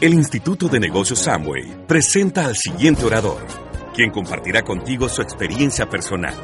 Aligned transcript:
El 0.00 0.14
Instituto 0.14 0.68
de 0.68 0.78
Negocios 0.78 1.18
Samway 1.18 1.88
presenta 1.88 2.44
al 2.44 2.54
siguiente 2.54 3.04
orador, 3.04 3.44
quien 3.92 4.12
compartirá 4.12 4.62
contigo 4.62 5.08
su 5.08 5.22
experiencia 5.22 5.90
personal. 5.90 6.36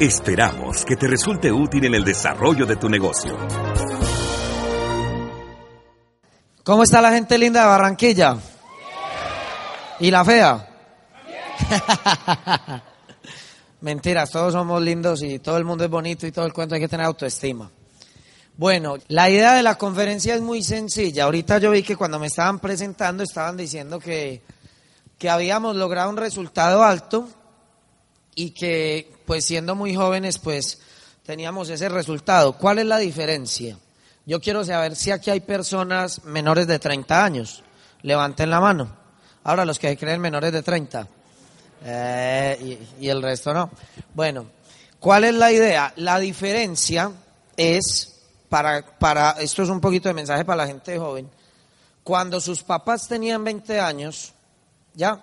Esperamos 0.00 0.86
que 0.86 0.96
te 0.96 1.06
resulte 1.06 1.52
útil 1.52 1.84
en 1.84 1.94
el 1.94 2.02
desarrollo 2.02 2.64
de 2.64 2.76
tu 2.76 2.88
negocio. 2.88 3.36
¿Cómo 6.64 6.82
está 6.82 7.02
la 7.02 7.12
gente 7.12 7.36
linda 7.36 7.60
de 7.60 7.66
Barranquilla? 7.66 8.38
¿Y 10.00 10.10
la 10.10 10.24
fea? 10.24 10.66
Mentiras, 13.82 14.30
todos 14.30 14.54
somos 14.54 14.80
lindos 14.80 15.22
y 15.22 15.40
todo 15.40 15.58
el 15.58 15.66
mundo 15.66 15.84
es 15.84 15.90
bonito 15.90 16.26
y 16.26 16.32
todo 16.32 16.46
el 16.46 16.54
cuento 16.54 16.74
hay 16.74 16.80
que 16.80 16.88
tener 16.88 17.04
autoestima. 17.04 17.70
Bueno, 18.58 18.96
la 19.06 19.30
idea 19.30 19.54
de 19.54 19.62
la 19.62 19.76
conferencia 19.76 20.34
es 20.34 20.40
muy 20.40 20.64
sencilla. 20.64 21.24
Ahorita 21.24 21.58
yo 21.58 21.70
vi 21.70 21.84
que 21.84 21.94
cuando 21.94 22.18
me 22.18 22.26
estaban 22.26 22.58
presentando 22.58 23.22
estaban 23.22 23.56
diciendo 23.56 24.00
que, 24.00 24.42
que 25.16 25.30
habíamos 25.30 25.76
logrado 25.76 26.10
un 26.10 26.16
resultado 26.16 26.82
alto 26.82 27.28
y 28.34 28.50
que 28.50 29.12
pues 29.26 29.44
siendo 29.44 29.76
muy 29.76 29.94
jóvenes 29.94 30.38
pues 30.38 30.80
teníamos 31.24 31.70
ese 31.70 31.88
resultado. 31.88 32.54
¿Cuál 32.54 32.80
es 32.80 32.86
la 32.86 32.98
diferencia? 32.98 33.78
Yo 34.26 34.40
quiero 34.40 34.64
saber 34.64 34.96
si 34.96 35.12
aquí 35.12 35.30
hay 35.30 35.38
personas 35.38 36.24
menores 36.24 36.66
de 36.66 36.80
30 36.80 37.24
años. 37.24 37.62
Levanten 38.02 38.50
la 38.50 38.58
mano. 38.58 38.92
Ahora 39.44 39.64
los 39.64 39.78
que 39.78 39.96
creen 39.96 40.20
menores 40.20 40.50
de 40.50 40.64
30. 40.64 41.06
Eh, 41.84 42.88
y, 42.98 43.06
y 43.06 43.08
el 43.08 43.22
resto 43.22 43.54
no. 43.54 43.70
Bueno, 44.14 44.46
¿cuál 44.98 45.22
es 45.22 45.34
la 45.34 45.52
idea? 45.52 45.92
La 45.94 46.18
diferencia 46.18 47.12
es 47.56 48.17
para, 48.48 48.84
para, 48.98 49.32
esto 49.32 49.62
es 49.62 49.68
un 49.68 49.80
poquito 49.80 50.08
de 50.08 50.14
mensaje 50.14 50.44
para 50.44 50.64
la 50.64 50.66
gente 50.66 50.98
joven, 50.98 51.28
cuando 52.02 52.40
sus 52.40 52.62
papás 52.62 53.06
tenían 53.06 53.44
20 53.44 53.80
años, 53.80 54.32
¿ya? 54.94 55.20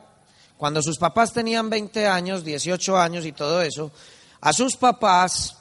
Cuando 0.57 0.81
sus 0.81 0.97
papás 0.97 1.33
tenían 1.33 1.69
20 1.69 2.07
años, 2.07 2.43
18 2.43 2.97
años 2.97 3.25
y 3.25 3.31
todo 3.31 3.61
eso, 3.61 3.91
a 4.41 4.53
sus 4.53 4.75
papás 4.77 5.57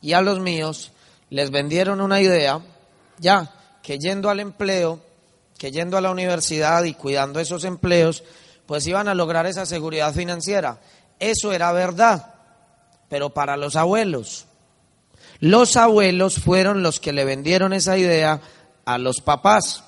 y 0.00 0.12
a 0.12 0.20
los 0.20 0.38
míos 0.38 0.92
les 1.30 1.50
vendieron 1.50 2.00
una 2.00 2.20
idea, 2.20 2.60
ya, 3.18 3.52
que 3.82 3.98
yendo 3.98 4.30
al 4.30 4.40
empleo, 4.40 5.00
que 5.58 5.70
yendo 5.70 5.96
a 5.96 6.00
la 6.00 6.10
universidad 6.10 6.84
y 6.84 6.94
cuidando 6.94 7.40
esos 7.40 7.64
empleos, 7.64 8.22
pues 8.66 8.86
iban 8.86 9.08
a 9.08 9.14
lograr 9.14 9.46
esa 9.46 9.64
seguridad 9.64 10.12
financiera. 10.12 10.80
Eso 11.18 11.52
era 11.52 11.72
verdad, 11.72 12.34
pero 13.08 13.30
para 13.30 13.56
los 13.56 13.76
abuelos. 13.76 14.46
Los 15.40 15.76
abuelos 15.76 16.36
fueron 16.36 16.82
los 16.82 17.00
que 17.00 17.12
le 17.12 17.24
vendieron 17.24 17.72
esa 17.72 17.98
idea 17.98 18.40
a 18.84 18.98
los 18.98 19.20
papás, 19.20 19.84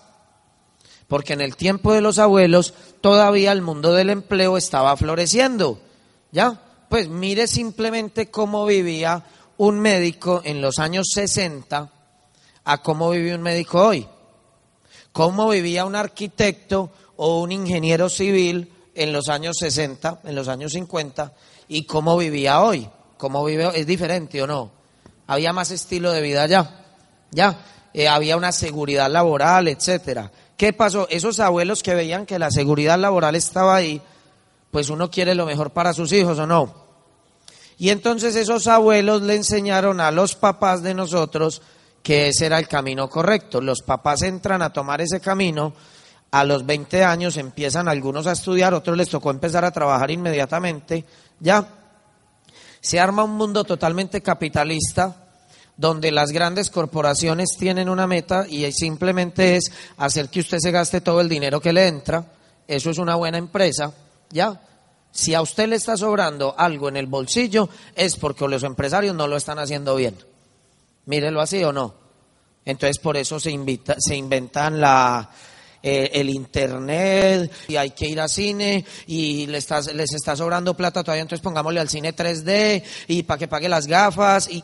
porque 1.06 1.32
en 1.32 1.40
el 1.40 1.56
tiempo 1.56 1.92
de 1.92 2.00
los 2.00 2.18
abuelos 2.18 2.74
todavía 3.00 3.52
el 3.52 3.62
mundo 3.62 3.92
del 3.92 4.10
empleo 4.10 4.56
estaba 4.58 4.96
floreciendo. 4.96 5.80
¿Ya? 6.30 6.60
Pues 6.90 7.08
mire 7.08 7.46
simplemente 7.46 8.30
cómo 8.30 8.66
vivía 8.66 9.24
un 9.56 9.80
médico 9.80 10.42
en 10.44 10.60
los 10.60 10.78
años 10.78 11.08
60 11.14 11.90
a 12.64 12.82
cómo 12.82 13.10
vive 13.10 13.34
un 13.34 13.42
médico 13.42 13.86
hoy. 13.86 14.06
Cómo 15.12 15.48
vivía 15.48 15.86
un 15.86 15.96
arquitecto 15.96 16.92
o 17.16 17.40
un 17.40 17.52
ingeniero 17.52 18.10
civil 18.10 18.70
en 18.94 19.12
los 19.12 19.28
años 19.28 19.56
60, 19.58 20.20
en 20.24 20.34
los 20.34 20.48
años 20.48 20.72
50 20.72 21.32
y 21.68 21.84
cómo 21.86 22.18
vivía 22.18 22.60
hoy. 22.60 22.88
Cómo 23.16 23.44
vive, 23.44 23.70
es 23.74 23.86
diferente 23.86 24.42
o 24.42 24.46
no 24.46 24.77
había 25.28 25.52
más 25.52 25.70
estilo 25.70 26.10
de 26.10 26.22
vida 26.22 26.46
ya, 26.46 26.84
ya, 27.30 27.60
eh, 27.94 28.08
había 28.08 28.36
una 28.36 28.50
seguridad 28.50 29.10
laboral, 29.10 29.68
etcétera. 29.68 30.32
¿Qué 30.56 30.72
pasó? 30.72 31.06
Esos 31.10 31.38
abuelos 31.38 31.82
que 31.82 31.94
veían 31.94 32.26
que 32.26 32.38
la 32.38 32.50
seguridad 32.50 32.98
laboral 32.98 33.36
estaba 33.36 33.76
ahí, 33.76 34.02
pues 34.72 34.88
uno 34.88 35.10
quiere 35.10 35.34
lo 35.34 35.46
mejor 35.46 35.70
para 35.70 35.92
sus 35.92 36.12
hijos 36.12 36.38
o 36.38 36.46
no. 36.46 36.74
Y 37.76 37.90
entonces 37.90 38.34
esos 38.34 38.66
abuelos 38.66 39.22
le 39.22 39.36
enseñaron 39.36 40.00
a 40.00 40.10
los 40.10 40.34
papás 40.34 40.82
de 40.82 40.94
nosotros 40.94 41.62
que 42.02 42.28
ese 42.28 42.46
era 42.46 42.58
el 42.58 42.66
camino 42.66 43.08
correcto. 43.08 43.60
Los 43.60 43.82
papás 43.82 44.22
entran 44.22 44.62
a 44.62 44.72
tomar 44.72 45.00
ese 45.02 45.20
camino, 45.20 45.74
a 46.30 46.42
los 46.42 46.64
20 46.64 47.04
años 47.04 47.36
empiezan 47.36 47.86
algunos 47.86 48.26
a 48.26 48.32
estudiar, 48.32 48.74
otros 48.74 48.96
les 48.96 49.10
tocó 49.10 49.30
empezar 49.30 49.64
a 49.64 49.70
trabajar 49.70 50.10
inmediatamente, 50.10 51.04
ya. 51.38 51.74
Se 52.80 53.00
arma 53.00 53.24
un 53.24 53.36
mundo 53.36 53.64
totalmente 53.64 54.22
capitalista 54.22 55.28
donde 55.76 56.10
las 56.10 56.32
grandes 56.32 56.70
corporaciones 56.70 57.50
tienen 57.56 57.88
una 57.88 58.06
meta 58.06 58.46
y 58.48 58.70
simplemente 58.72 59.56
es 59.56 59.70
hacer 59.96 60.28
que 60.28 60.40
usted 60.40 60.58
se 60.58 60.72
gaste 60.72 61.00
todo 61.00 61.20
el 61.20 61.28
dinero 61.28 61.60
que 61.60 61.72
le 61.72 61.86
entra. 61.86 62.24
Eso 62.66 62.90
es 62.90 62.98
una 62.98 63.14
buena 63.14 63.38
empresa, 63.38 63.94
¿ya? 64.30 64.60
Si 65.12 65.34
a 65.34 65.40
usted 65.40 65.68
le 65.68 65.76
está 65.76 65.96
sobrando 65.96 66.54
algo 66.58 66.88
en 66.88 66.96
el 66.96 67.06
bolsillo 67.06 67.68
es 67.94 68.16
porque 68.16 68.46
los 68.48 68.64
empresarios 68.64 69.14
no 69.14 69.28
lo 69.28 69.36
están 69.36 69.58
haciendo 69.58 69.94
bien. 69.94 70.16
Mírelo 71.06 71.40
así 71.40 71.62
o 71.62 71.72
no. 71.72 71.94
Entonces 72.64 72.98
por 72.98 73.16
eso 73.16 73.40
se, 73.40 73.50
invita, 73.52 73.94
se 73.98 74.16
inventan 74.16 74.80
la, 74.80 75.30
eh, 75.88 76.10
el 76.14 76.30
internet 76.30 77.50
y 77.68 77.76
hay 77.76 77.90
que 77.90 78.06
ir 78.06 78.20
a 78.20 78.28
cine 78.28 78.84
y 79.06 79.46
les 79.46 79.64
está, 79.64 79.80
les 79.92 80.12
está 80.12 80.36
sobrando 80.36 80.74
plata 80.74 81.02
todavía, 81.02 81.22
entonces 81.22 81.42
pongámosle 81.42 81.80
al 81.80 81.88
cine 81.88 82.14
3D 82.14 82.82
y 83.08 83.22
para 83.22 83.38
que 83.38 83.48
pague 83.48 83.68
las 83.68 83.86
gafas 83.86 84.50
y 84.50 84.62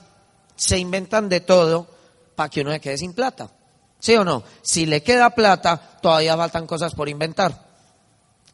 se 0.57 0.79
inventan 0.79 1.29
de 1.29 1.41
todo 1.41 1.87
para 2.35 2.49
que 2.49 2.61
uno 2.61 2.73
se 2.73 2.81
quede 2.81 2.99
sin 2.99 3.15
plata. 3.15 3.51
¿Sí 3.99 4.15
o 4.17 4.25
no? 4.25 4.43
Si 4.61 4.85
le 4.85 5.03
queda 5.03 5.31
plata, 5.31 5.99
todavía 6.03 6.37
faltan 6.37 6.67
cosas 6.67 6.95
por 6.95 7.09
inventar. 7.09 7.67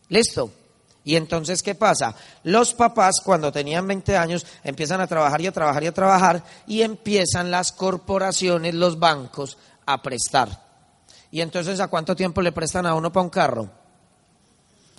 ¿Listo? 0.08 0.52
Y 1.02 1.16
entonces, 1.16 1.62
¿qué 1.62 1.74
pasa? 1.74 2.14
Los 2.44 2.74
papás, 2.74 3.16
cuando 3.24 3.50
tenían 3.50 3.86
20 3.86 4.16
años, 4.16 4.46
empiezan 4.62 5.00
a 5.00 5.06
trabajar 5.06 5.40
y 5.40 5.46
a 5.46 5.52
trabajar 5.52 5.82
y 5.82 5.86
a 5.86 5.94
trabajar 5.94 6.44
y 6.66 6.82
empiezan 6.82 7.50
las 7.50 7.72
corporaciones, 7.72 8.74
los 8.74 8.98
bancos, 8.98 9.56
a 9.86 10.02
prestar. 10.02 10.69
Y 11.30 11.40
entonces, 11.40 11.78
¿a 11.80 11.88
cuánto 11.88 12.16
tiempo 12.16 12.42
le 12.42 12.52
prestan 12.52 12.86
a 12.86 12.94
uno 12.94 13.12
para 13.12 13.24
un 13.24 13.30
carro? 13.30 13.70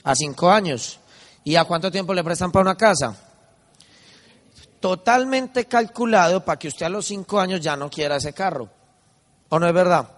A 0.03 0.15
cinco 0.15 0.49
años. 0.49 0.99
¿Y 1.43 1.55
a 1.55 1.65
cuánto 1.65 1.91
tiempo 1.91 2.13
le 2.13 2.23
prestan 2.23 2.51
para 2.51 2.63
una 2.63 2.77
casa? 2.77 3.15
Totalmente 4.79 5.65
calculado 5.65 6.43
para 6.43 6.57
que 6.57 6.67
usted 6.67 6.85
a 6.85 6.89
los 6.89 7.05
cinco 7.05 7.39
años 7.39 7.61
ya 7.61 7.75
no 7.75 7.89
quiera 7.89 8.15
ese 8.15 8.33
carro. 8.33 8.69
¿O 9.49 9.59
no 9.59 9.67
es 9.67 9.73
verdad? 9.73 10.09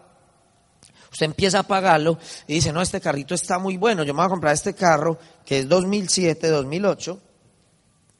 Usted 1.11 1.25
empieza 1.25 1.59
a 1.59 1.63
pagarlo 1.63 2.17
y 2.47 2.55
dice, 2.55 2.71
no, 2.73 2.81
este 2.81 2.99
carrito 2.99 3.35
está 3.35 3.59
muy 3.59 3.77
bueno, 3.77 4.03
yo 4.03 4.13
me 4.13 4.17
voy 4.17 4.25
a 4.25 4.29
comprar 4.29 4.53
este 4.53 4.73
carro 4.73 5.17
que 5.45 5.59
es 5.59 5.69
2007, 5.69 6.47
2008 6.47 7.21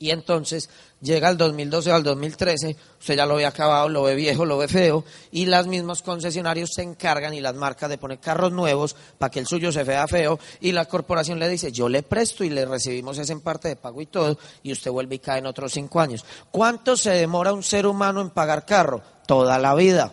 y 0.04 0.12
entonces 0.12 0.70
llega 1.00 1.30
el 1.30 1.38
2012 1.38 1.90
o 1.90 1.96
al 1.96 2.04
2013, 2.04 2.76
usted 3.00 3.16
ya 3.16 3.26
lo 3.26 3.36
ve 3.36 3.46
acabado, 3.46 3.88
lo 3.88 4.04
ve 4.04 4.16
viejo, 4.16 4.44
lo 4.44 4.58
ve 4.58 4.68
feo, 4.68 5.06
y 5.32 5.46
los 5.46 5.66
mismos 5.66 6.02
concesionarios 6.02 6.72
se 6.76 6.82
encargan 6.82 7.34
y 7.34 7.40
las 7.40 7.56
marcas 7.56 7.90
de 7.90 7.98
poner 7.98 8.20
carros 8.20 8.52
nuevos 8.52 8.98
para 9.18 9.32
que 9.32 9.40
el 9.40 9.48
suyo 9.48 9.72
se 9.72 9.86
vea 9.86 10.06
feo, 10.06 10.38
y 10.60 10.74
la 10.74 10.84
corporación 10.84 11.40
le 11.40 11.48
dice, 11.48 11.72
yo 11.72 11.88
le 11.88 12.04
presto 12.04 12.44
y 12.44 12.50
le 12.50 12.66
recibimos 12.66 13.18
ese 13.18 13.32
en 13.32 13.40
parte 13.40 13.70
de 13.70 13.78
pago 13.78 14.02
y 14.02 14.08
todo, 14.08 14.38
y 14.62 14.74
usted 14.74 14.92
vuelve 14.92 15.16
y 15.16 15.20
cae 15.20 15.40
en 15.40 15.46
otros 15.46 15.72
cinco 15.72 16.02
años. 16.02 16.26
¿Cuánto 16.52 16.98
se 16.98 17.12
demora 17.12 17.54
un 17.54 17.64
ser 17.64 17.88
humano 17.88 18.20
en 18.20 18.32
pagar 18.32 18.66
carro? 18.66 19.02
Toda 19.26 19.58
la 19.60 19.74
vida. 19.76 20.12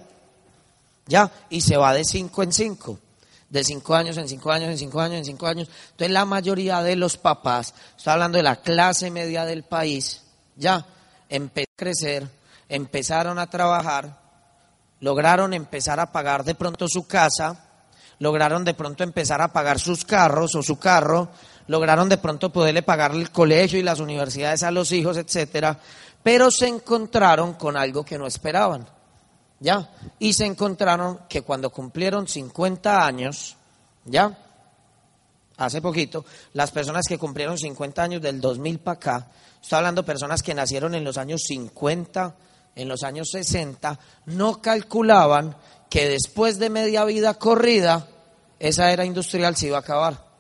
¿Ya? 1.09 1.33
Y 1.51 1.63
se 1.63 1.77
va 1.77 1.95
de 1.95 2.05
cinco 2.05 2.45
en 2.45 2.53
cinco 2.53 3.01
de 3.51 3.65
cinco 3.65 3.95
años 3.95 4.17
en 4.17 4.29
cinco 4.29 4.51
años, 4.51 4.71
en 4.71 4.79
cinco 4.79 5.01
años, 5.01 5.19
en 5.19 5.25
cinco 5.25 5.47
años. 5.47 5.69
Entonces 5.91 6.13
la 6.13 6.25
mayoría 6.25 6.83
de 6.83 6.97
los 6.97 7.17
papás, 7.17 7.75
estoy 7.97 8.13
hablando 8.13 8.39
de 8.39 8.45
la 8.45 8.57
clase 8.57 9.11
media 9.11 9.45
del 9.45 9.65
país, 9.65 10.23
ya 10.57 10.87
empezó 11.29 11.71
a 11.73 11.77
crecer, 11.77 12.29
empezaron 12.69 13.39
a 13.39 13.51
trabajar, 13.51 14.17
lograron 15.01 15.53
empezar 15.53 15.99
a 16.01 16.13
pagar 16.13 16.45
de 16.45 16.55
pronto 16.55 16.87
su 16.89 17.07
casa, 17.07 17.67
lograron 18.21 18.65
de 18.65 18.75
pronto 18.75 19.03
empezar 19.03 19.43
a 19.43 19.53
pagar 19.53 19.81
sus 19.81 20.05
carros 20.05 20.55
o 20.55 20.63
su 20.63 20.79
carro, 20.79 21.31
lograron 21.67 22.09
de 22.09 22.19
pronto 22.19 22.53
poderle 22.53 22.83
pagar 22.83 23.13
el 23.13 23.31
colegio 23.31 23.79
y 23.79 23.83
las 23.83 23.99
universidades 23.99 24.63
a 24.63 24.71
los 24.71 24.93
hijos, 24.93 25.17
etcétera, 25.17 25.79
pero 26.23 26.51
se 26.51 26.69
encontraron 26.69 27.55
con 27.55 27.77
algo 27.77 28.05
que 28.05 28.19
no 28.19 28.27
esperaban 28.27 28.87
¿ya? 29.61 29.91
Y 30.19 30.33
se 30.33 30.47
encontraron 30.47 31.21
que 31.29 31.43
cuando 31.43 31.71
cumplieron 31.71 32.27
50 32.27 33.07
años, 33.07 33.57
¿ya? 34.05 34.37
hace 35.65 35.83
poquito, 35.83 36.25
las 36.55 36.71
personas 36.71 37.05
que 37.07 37.19
cumplieron 37.19 37.59
50 37.59 38.03
años 38.03 38.23
del 38.23 38.41
2000 38.41 38.79
para 38.79 38.97
acá, 38.97 39.29
estoy 39.63 39.77
hablando 39.77 40.03
de 40.03 40.07
personas 40.07 40.43
que 40.43 40.55
nacieron 40.55 40.95
en 40.95 41.05
los 41.05 41.19
años 41.19 41.43
50, 41.47 42.35
en 42.77 42.89
los 42.89 43.03
años 43.03 43.29
60, 43.31 43.99
no 44.27 44.63
calculaban 44.63 45.55
que 45.91 46.09
después 46.09 46.59
de 46.59 46.71
media 46.71 47.05
vida 47.05 47.35
corrida, 47.35 48.09
esa 48.59 48.91
era 48.91 49.05
industrial 49.05 49.57
se 49.57 49.67
iba 49.67 49.77
a 49.77 49.81
acabar. 49.81 50.31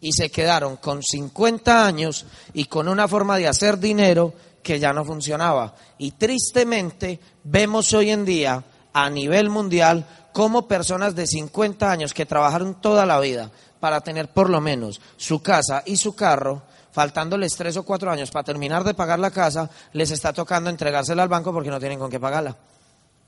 Y 0.00 0.12
se 0.12 0.30
quedaron 0.30 0.76
con 0.76 1.02
50 1.02 1.86
años 1.86 2.26
y 2.52 2.66
con 2.66 2.88
una 2.88 3.08
forma 3.08 3.38
de 3.38 3.48
hacer 3.48 3.78
dinero 3.78 4.34
que 4.66 4.80
ya 4.80 4.92
no 4.92 5.04
funcionaba. 5.04 5.76
Y 5.96 6.10
tristemente 6.10 7.20
vemos 7.44 7.92
hoy 7.92 8.10
en 8.10 8.24
día 8.24 8.64
a 8.92 9.08
nivel 9.08 9.48
mundial 9.48 10.04
como 10.32 10.66
personas 10.66 11.14
de 11.14 11.24
50 11.24 11.88
años 11.88 12.12
que 12.12 12.26
trabajaron 12.26 12.80
toda 12.80 13.06
la 13.06 13.20
vida 13.20 13.48
para 13.78 14.00
tener 14.00 14.26
por 14.32 14.50
lo 14.50 14.60
menos 14.60 15.00
su 15.16 15.40
casa 15.40 15.84
y 15.86 15.96
su 15.96 16.16
carro, 16.16 16.62
faltándoles 16.90 17.54
tres 17.54 17.76
o 17.76 17.84
cuatro 17.84 18.10
años 18.10 18.32
para 18.32 18.42
terminar 18.42 18.82
de 18.82 18.94
pagar 18.94 19.20
la 19.20 19.30
casa, 19.30 19.70
les 19.92 20.10
está 20.10 20.32
tocando 20.32 20.68
entregársela 20.68 21.22
al 21.22 21.28
banco 21.28 21.52
porque 21.52 21.70
no 21.70 21.78
tienen 21.78 22.00
con 22.00 22.10
qué 22.10 22.18
pagarla. 22.18 22.56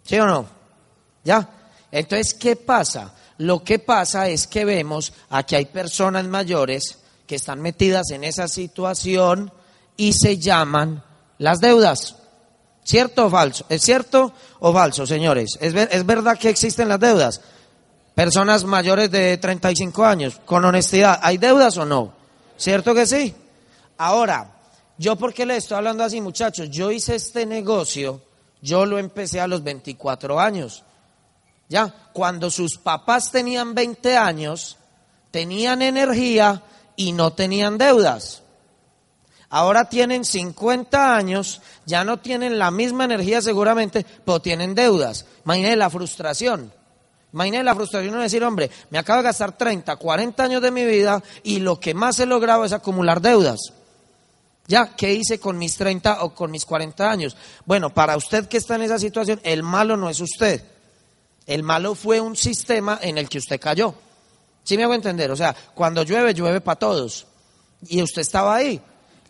¿Sí 0.03 0.19
o 0.19 0.27
no? 0.27 0.45
¿Ya? 1.23 1.49
Entonces, 1.93 2.35
¿qué 2.35 2.57
pasa? 2.57 3.15
Lo 3.39 3.63
que 3.63 3.79
pasa 3.79 4.27
es 4.27 4.49
que 4.49 4.65
vemos 4.65 5.13
aquí 5.31 5.55
hay 5.55 5.67
personas 5.67 6.27
mayores 6.27 6.99
que 7.29 7.37
están 7.37 7.61
metidas 7.61 8.11
en 8.11 8.25
esa 8.25 8.49
situación 8.49 9.53
y 9.97 10.15
se 10.15 10.39
llaman 10.39 11.05
las 11.39 11.61
deudas. 11.61 12.17
¿Cierto 12.85 13.27
o 13.27 13.31
falso? 13.31 13.67
¿Es 13.69 13.83
cierto 13.83 14.33
o 14.61 14.73
falso, 14.73 15.07
señores? 15.07 15.59
¿Es, 15.61 15.75
¿Es, 15.75 16.07
verdad 16.07 16.39
que 16.39 16.49
existen 16.49 16.89
las 16.89 17.01
deudas? 17.01 17.41
Personas 18.15 18.65
mayores 18.65 19.11
de 19.11 19.37
35 19.37 20.05
años, 20.05 20.41
con 20.45 20.65
honestidad, 20.65 21.21
¿hay 21.23 21.39
deudas 21.39 21.77
o 21.77 21.85
no? 21.85 22.15
¿Cierto 22.57 22.95
que 22.95 23.07
sí? 23.07 23.35
Ahora, 23.99 24.53
¿yo 24.97 25.17
por 25.17 25.35
qué 25.35 25.45
le 25.45 25.57
estoy 25.57 25.77
hablando 25.77 26.03
así, 26.03 26.21
muchachos? 26.21 26.71
Yo 26.71 26.91
hice 26.91 27.17
este 27.17 27.47
negocio, 27.47 28.23
yo 28.63 28.87
lo 28.87 28.99
empecé 28.99 29.41
a 29.41 29.47
los 29.47 29.63
24 29.63 30.41
años. 30.41 30.83
Ya, 31.69 31.95
cuando 32.13 32.51
sus 32.51 32.79
papás 32.79 33.31
tenían 33.31 33.75
20 33.75 34.17
años, 34.17 34.79
tenían 35.31 35.83
energía 35.83 36.63
y 36.97 37.13
no 37.13 37.35
tenían 37.35 37.77
deudas. 37.77 38.43
Ahora 39.51 39.89
tienen 39.89 40.25
50 40.25 41.17
años, 41.17 41.63
ya 41.87 42.05
no 42.05 42.19
tienen 42.19 42.59
la 42.59 42.71
misma 42.71 43.05
energía 43.05 43.41
seguramente, 43.41 44.05
pero 44.25 44.41
tienen 44.41 44.75
deudas. 44.75 45.25
Imagínense 45.45 45.77
la 45.77 45.91
frustración. 45.91 46.73
Imagínense 47.33 47.65
la 47.65 47.75
frustración 47.75 48.15
de 48.15 48.21
decir, 48.21 48.45
hombre, 48.45 48.71
me 48.91 48.99
acabo 48.99 49.19
de 49.19 49.25
gastar 49.25 49.57
30, 49.57 49.97
40 49.97 50.43
años 50.43 50.63
de 50.63 50.71
mi 50.71 50.85
vida 50.85 51.23
y 51.43 51.61
lo 51.61 51.81
que 51.81 51.95
más 51.95 52.19
he 52.21 52.27
logrado 52.27 52.65
es 52.65 52.73
acumular 52.73 53.23
deudas. 53.23 53.73
Ya, 54.67 54.95
¿qué 54.95 55.15
hice 55.15 55.41
con 55.41 55.57
mis 55.57 55.77
30 55.77 56.25
o 56.25 56.35
con 56.35 56.51
mis 56.51 56.67
40 56.67 57.11
años? 57.11 57.35
Bueno, 57.65 57.93
para 57.93 58.19
usted 58.19 58.49
que 58.49 58.59
está 58.59 58.75
en 58.75 58.83
esa 58.83 58.99
situación, 58.99 59.41
el 59.43 59.63
malo 59.63 59.97
no 59.97 60.11
es 60.11 60.21
usted. 60.21 60.63
El 61.47 61.63
malo 61.63 61.95
fue 61.95 62.21
un 62.21 62.37
sistema 62.37 62.99
en 63.01 63.17
el 63.17 63.31
que 63.31 63.39
usted 63.39 63.59
cayó. 63.59 63.95
¿Sí 64.63 64.77
me 64.77 64.85
hago 64.85 64.93
entender? 64.93 65.31
O 65.31 65.37
sea, 65.37 65.57
cuando 65.75 66.03
llueve, 66.03 66.35
llueve 66.35 66.61
para 66.61 66.79
todos. 66.79 67.27
Y 67.89 68.03
usted 68.03 68.21
estaba 68.21 68.57
ahí. 68.57 68.83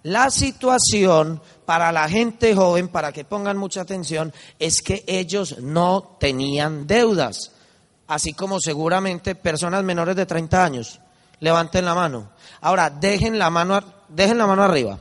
La 0.09 0.31
situación 0.31 1.43
para 1.67 1.93
la 1.93 2.09
gente 2.09 2.55
joven, 2.55 2.89
para 2.89 3.13
que 3.13 3.27
pongan 3.27 3.59
mucha 3.59 3.83
atención, 3.83 4.33
es 4.59 4.81
que 4.81 5.05
ellos 5.07 5.59
no 5.59 6.17
tenían 6.19 6.87
deudas. 6.87 7.53
Así 8.07 8.33
como 8.33 8.59
seguramente 8.59 9.35
personas 9.35 9.85
menores 9.85 10.17
de 10.17 10.25
30 10.25 10.65
años. 10.65 10.99
Levanten 11.41 11.85
la 11.85 11.95
mano. 11.95 12.31
Ahora, 12.63 12.89
dejen 12.89 13.39
la 13.39 13.51
mano, 13.51 13.85
dejen 14.09 14.39
la 14.39 14.47
mano 14.47 14.63
arriba. 14.63 14.99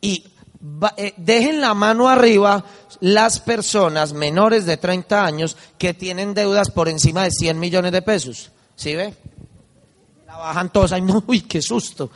Y 0.00 0.24
eh, 0.96 1.14
dejen 1.16 1.60
la 1.60 1.74
mano 1.74 2.08
arriba 2.08 2.64
las 3.00 3.40
personas 3.40 4.12
menores 4.12 4.66
de 4.66 4.76
30 4.76 5.24
años 5.24 5.56
que 5.78 5.94
tienen 5.94 6.32
deudas 6.32 6.70
por 6.70 6.88
encima 6.88 7.24
de 7.24 7.32
100 7.32 7.58
millones 7.58 7.90
de 7.90 8.02
pesos. 8.02 8.52
¿Sí 8.76 8.94
ve? 8.94 9.12
La 10.28 10.36
bajan 10.36 10.70
todos. 10.70 10.92
Ay, 10.92 11.02
uy, 11.26 11.40
qué 11.40 11.60
susto. 11.60 12.12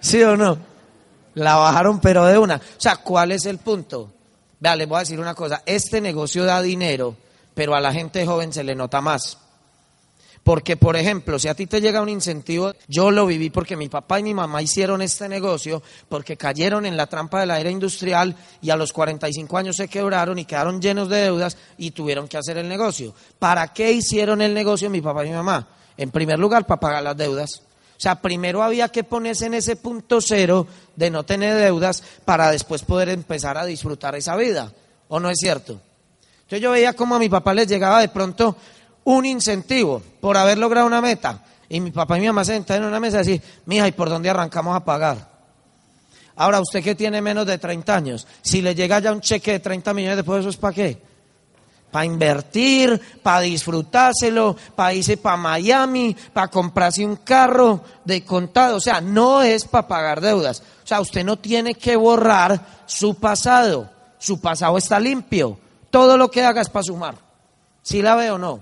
¿Sí 0.00 0.22
o 0.22 0.36
no? 0.36 0.73
La 1.34 1.56
bajaron, 1.56 2.00
pero 2.00 2.24
de 2.24 2.38
una. 2.38 2.56
O 2.56 2.80
sea, 2.80 2.96
¿cuál 2.96 3.32
es 3.32 3.46
el 3.46 3.58
punto? 3.58 4.12
Vea, 4.60 4.76
les 4.76 4.88
voy 4.88 4.96
a 4.96 5.00
decir 5.00 5.20
una 5.20 5.34
cosa. 5.34 5.62
Este 5.66 6.00
negocio 6.00 6.44
da 6.44 6.62
dinero, 6.62 7.16
pero 7.54 7.74
a 7.74 7.80
la 7.80 7.92
gente 7.92 8.24
joven 8.24 8.52
se 8.52 8.64
le 8.64 8.74
nota 8.74 9.00
más. 9.00 9.38
Porque, 10.44 10.76
por 10.76 10.94
ejemplo, 10.96 11.38
si 11.38 11.48
a 11.48 11.54
ti 11.54 11.66
te 11.66 11.80
llega 11.80 12.02
un 12.02 12.10
incentivo, 12.10 12.74
yo 12.86 13.10
lo 13.10 13.24
viví 13.24 13.48
porque 13.48 13.78
mi 13.78 13.88
papá 13.88 14.20
y 14.20 14.22
mi 14.22 14.34
mamá 14.34 14.60
hicieron 14.60 15.00
este 15.00 15.26
negocio 15.26 15.82
porque 16.10 16.36
cayeron 16.36 16.84
en 16.84 16.98
la 16.98 17.06
trampa 17.06 17.40
de 17.40 17.46
la 17.46 17.58
era 17.58 17.70
industrial 17.70 18.36
y 18.60 18.68
a 18.68 18.76
los 18.76 18.92
45 18.92 19.56
años 19.56 19.76
se 19.76 19.88
quebraron 19.88 20.38
y 20.38 20.44
quedaron 20.44 20.82
llenos 20.82 21.08
de 21.08 21.22
deudas 21.22 21.56
y 21.78 21.92
tuvieron 21.92 22.28
que 22.28 22.36
hacer 22.36 22.58
el 22.58 22.68
negocio. 22.68 23.14
¿Para 23.38 23.68
qué 23.68 23.92
hicieron 23.92 24.42
el 24.42 24.52
negocio 24.52 24.90
mi 24.90 25.00
papá 25.00 25.24
y 25.24 25.30
mi 25.30 25.34
mamá? 25.34 25.66
En 25.96 26.10
primer 26.10 26.38
lugar, 26.38 26.66
para 26.66 26.80
pagar 26.80 27.02
las 27.02 27.16
deudas. 27.16 27.62
O 27.96 28.00
sea, 28.00 28.20
primero 28.20 28.62
había 28.62 28.88
que 28.88 29.04
ponerse 29.04 29.46
en 29.46 29.54
ese 29.54 29.76
punto 29.76 30.20
cero 30.20 30.66
de 30.96 31.10
no 31.10 31.24
tener 31.24 31.56
deudas 31.56 32.02
para 32.24 32.50
después 32.50 32.82
poder 32.82 33.08
empezar 33.08 33.56
a 33.56 33.64
disfrutar 33.64 34.14
esa 34.14 34.36
vida. 34.36 34.72
¿O 35.08 35.20
no 35.20 35.30
es 35.30 35.38
cierto? 35.38 35.80
Entonces 36.42 36.60
yo 36.60 36.72
veía 36.72 36.92
como 36.92 37.14
a 37.14 37.18
mi 37.18 37.28
papá 37.28 37.54
les 37.54 37.68
llegaba 37.68 38.00
de 38.00 38.08
pronto 38.08 38.56
un 39.04 39.26
incentivo 39.26 40.02
por 40.20 40.36
haber 40.36 40.58
logrado 40.58 40.86
una 40.86 41.00
meta. 41.00 41.42
Y 41.68 41.80
mi 41.80 41.90
papá 41.90 42.18
y 42.18 42.20
mi 42.20 42.26
mamá 42.26 42.44
se 42.44 42.52
sentaron 42.52 42.84
en 42.84 42.88
una 42.88 43.00
mesa 43.00 43.16
y 43.16 43.18
decían, 43.20 43.42
mija, 43.66 43.88
¿y 43.88 43.92
por 43.92 44.08
dónde 44.08 44.28
arrancamos 44.28 44.76
a 44.76 44.84
pagar? 44.84 45.34
Ahora, 46.36 46.60
usted 46.60 46.82
que 46.82 46.94
tiene 46.94 47.22
menos 47.22 47.46
de 47.46 47.58
30 47.58 47.94
años, 47.94 48.26
si 48.42 48.60
le 48.60 48.74
llega 48.74 48.98
ya 48.98 49.12
un 49.12 49.20
cheque 49.20 49.52
de 49.52 49.60
30 49.60 49.94
millones 49.94 50.16
de 50.16 50.24
pesos, 50.24 50.56
¿para 50.56 50.74
qué? 50.74 50.98
Para 51.94 52.06
invertir, 52.06 53.00
para 53.22 53.42
disfrutárselo, 53.42 54.56
para 54.74 54.94
irse 54.94 55.16
para 55.16 55.36
Miami, 55.36 56.16
para 56.32 56.48
comprarse 56.48 57.06
un 57.06 57.14
carro 57.14 57.84
de 58.04 58.24
contado. 58.24 58.78
O 58.78 58.80
sea, 58.80 59.00
no 59.00 59.42
es 59.42 59.64
para 59.64 59.86
pagar 59.86 60.20
deudas. 60.20 60.60
O 60.82 60.86
sea, 60.88 61.00
usted 61.00 61.22
no 61.22 61.36
tiene 61.36 61.76
que 61.76 61.94
borrar 61.94 62.82
su 62.86 63.14
pasado. 63.14 63.88
Su 64.18 64.40
pasado 64.40 64.76
está 64.76 64.98
limpio. 64.98 65.56
Todo 65.88 66.18
lo 66.18 66.32
que 66.32 66.42
haga 66.42 66.62
es 66.62 66.68
para 66.68 66.82
sumar. 66.82 67.14
¿Sí 67.80 68.02
la 68.02 68.16
ve 68.16 68.28
o 68.32 68.38
no? 68.38 68.60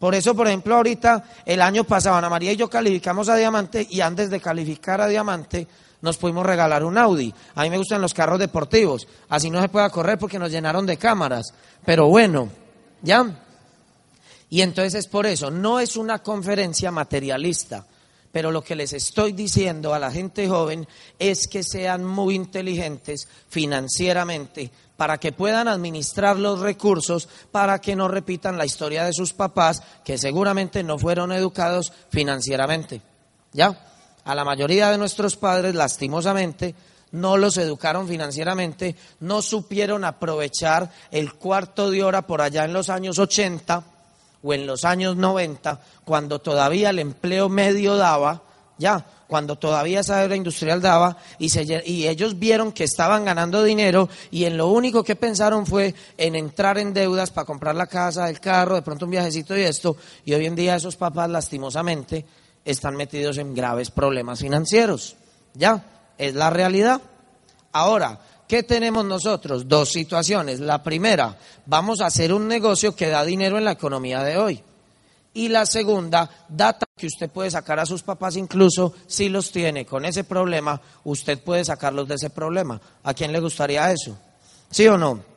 Por 0.00 0.16
eso, 0.16 0.34
por 0.34 0.48
ejemplo, 0.48 0.74
ahorita, 0.74 1.22
el 1.46 1.62
año 1.62 1.84
pasado, 1.84 2.16
Ana 2.16 2.28
María 2.28 2.50
y 2.50 2.56
yo 2.56 2.68
calificamos 2.68 3.28
a 3.28 3.36
Diamante 3.36 3.86
y 3.88 4.00
antes 4.00 4.30
de 4.30 4.40
calificar 4.40 5.00
a 5.00 5.06
Diamante 5.06 5.68
nos 6.02 6.18
pudimos 6.18 6.44
regalar 6.44 6.84
un 6.84 6.98
Audi. 6.98 7.32
A 7.54 7.62
mí 7.62 7.70
me 7.70 7.78
gustan 7.78 8.02
los 8.02 8.12
carros 8.12 8.38
deportivos. 8.38 9.06
Así 9.28 9.48
no 9.48 9.62
se 9.62 9.68
puede 9.68 9.88
correr 9.90 10.18
porque 10.18 10.38
nos 10.38 10.50
llenaron 10.50 10.84
de 10.84 10.96
cámaras. 10.96 11.54
Pero 11.84 12.08
bueno, 12.08 12.50
¿ya? 13.02 13.24
Y 14.50 14.60
entonces 14.60 14.94
es 14.94 15.06
por 15.06 15.26
eso, 15.26 15.50
no 15.50 15.80
es 15.80 15.96
una 15.96 16.18
conferencia 16.18 16.90
materialista. 16.90 17.86
Pero 18.32 18.50
lo 18.50 18.62
que 18.62 18.74
les 18.74 18.92
estoy 18.94 19.32
diciendo 19.32 19.94
a 19.94 19.98
la 19.98 20.10
gente 20.10 20.48
joven 20.48 20.88
es 21.18 21.46
que 21.46 21.62
sean 21.62 22.04
muy 22.04 22.34
inteligentes 22.34 23.28
financieramente 23.48 24.70
para 24.96 25.18
que 25.18 25.32
puedan 25.32 25.68
administrar 25.68 26.38
los 26.38 26.60
recursos, 26.60 27.28
para 27.50 27.78
que 27.80 27.94
no 27.94 28.08
repitan 28.08 28.56
la 28.56 28.64
historia 28.64 29.04
de 29.04 29.12
sus 29.12 29.32
papás, 29.32 29.82
que 30.04 30.16
seguramente 30.16 30.82
no 30.82 30.98
fueron 30.98 31.30
educados 31.32 31.92
financieramente. 32.10 33.02
¿Ya? 33.52 33.91
A 34.24 34.34
la 34.34 34.44
mayoría 34.44 34.90
de 34.90 34.98
nuestros 34.98 35.36
padres, 35.36 35.74
lastimosamente, 35.74 36.74
no 37.12 37.36
los 37.36 37.56
educaron 37.58 38.08
financieramente, 38.08 38.96
no 39.20 39.42
supieron 39.42 40.04
aprovechar 40.04 40.90
el 41.10 41.34
cuarto 41.34 41.90
de 41.90 42.02
hora 42.02 42.22
por 42.22 42.40
allá 42.40 42.64
en 42.64 42.72
los 42.72 42.88
años 42.88 43.18
80 43.18 43.84
o 44.42 44.54
en 44.54 44.66
los 44.66 44.84
años 44.84 45.16
90, 45.16 45.80
cuando 46.04 46.40
todavía 46.40 46.90
el 46.90 46.98
empleo 46.98 47.48
medio 47.48 47.96
daba, 47.96 48.42
ya, 48.78 49.04
cuando 49.26 49.56
todavía 49.56 50.00
esa 50.00 50.22
era 50.22 50.36
industrial 50.36 50.80
daba, 50.80 51.16
y, 51.38 51.50
y 51.84 52.08
ellos 52.08 52.38
vieron 52.38 52.72
que 52.72 52.84
estaban 52.84 53.24
ganando 53.24 53.62
dinero 53.62 54.08
y 54.30 54.44
en 54.44 54.56
lo 54.56 54.68
único 54.68 55.04
que 55.04 55.16
pensaron 55.16 55.66
fue 55.66 55.94
en 56.18 56.34
entrar 56.34 56.78
en 56.78 56.92
deudas 56.92 57.30
para 57.30 57.44
comprar 57.44 57.74
la 57.74 57.86
casa, 57.86 58.28
el 58.28 58.40
carro, 58.40 58.74
de 58.74 58.82
pronto 58.82 59.04
un 59.04 59.10
viajecito 59.10 59.56
y 59.56 59.62
esto, 59.62 59.96
y 60.24 60.34
hoy 60.34 60.46
en 60.46 60.54
día 60.54 60.76
esos 60.76 60.96
papás 60.96 61.30
lastimosamente 61.30 62.24
están 62.64 62.96
metidos 62.96 63.38
en 63.38 63.54
graves 63.54 63.90
problemas 63.90 64.40
financieros. 64.40 65.16
Ya, 65.54 65.84
es 66.18 66.34
la 66.34 66.50
realidad. 66.50 67.00
Ahora, 67.72 68.20
¿qué 68.46 68.62
tenemos 68.62 69.04
nosotros? 69.04 69.68
Dos 69.68 69.90
situaciones. 69.90 70.60
La 70.60 70.82
primera, 70.82 71.38
vamos 71.66 72.00
a 72.00 72.06
hacer 72.06 72.32
un 72.32 72.48
negocio 72.48 72.94
que 72.94 73.08
da 73.08 73.24
dinero 73.24 73.58
en 73.58 73.64
la 73.64 73.72
economía 73.72 74.22
de 74.22 74.36
hoy. 74.36 74.62
Y 75.34 75.48
la 75.48 75.64
segunda, 75.64 76.28
data 76.48 76.86
que 76.94 77.06
usted 77.06 77.30
puede 77.30 77.50
sacar 77.50 77.80
a 77.80 77.86
sus 77.86 78.02
papás 78.02 78.36
incluso 78.36 78.94
si 79.06 79.30
los 79.30 79.50
tiene 79.50 79.86
con 79.86 80.04
ese 80.04 80.24
problema, 80.24 80.80
usted 81.04 81.42
puede 81.42 81.64
sacarlos 81.64 82.06
de 82.06 82.16
ese 82.16 82.30
problema. 82.30 82.80
¿A 83.02 83.14
quién 83.14 83.32
le 83.32 83.40
gustaría 83.40 83.90
eso? 83.90 84.16
¿Sí 84.70 84.86
o 84.88 84.98
no? 84.98 85.32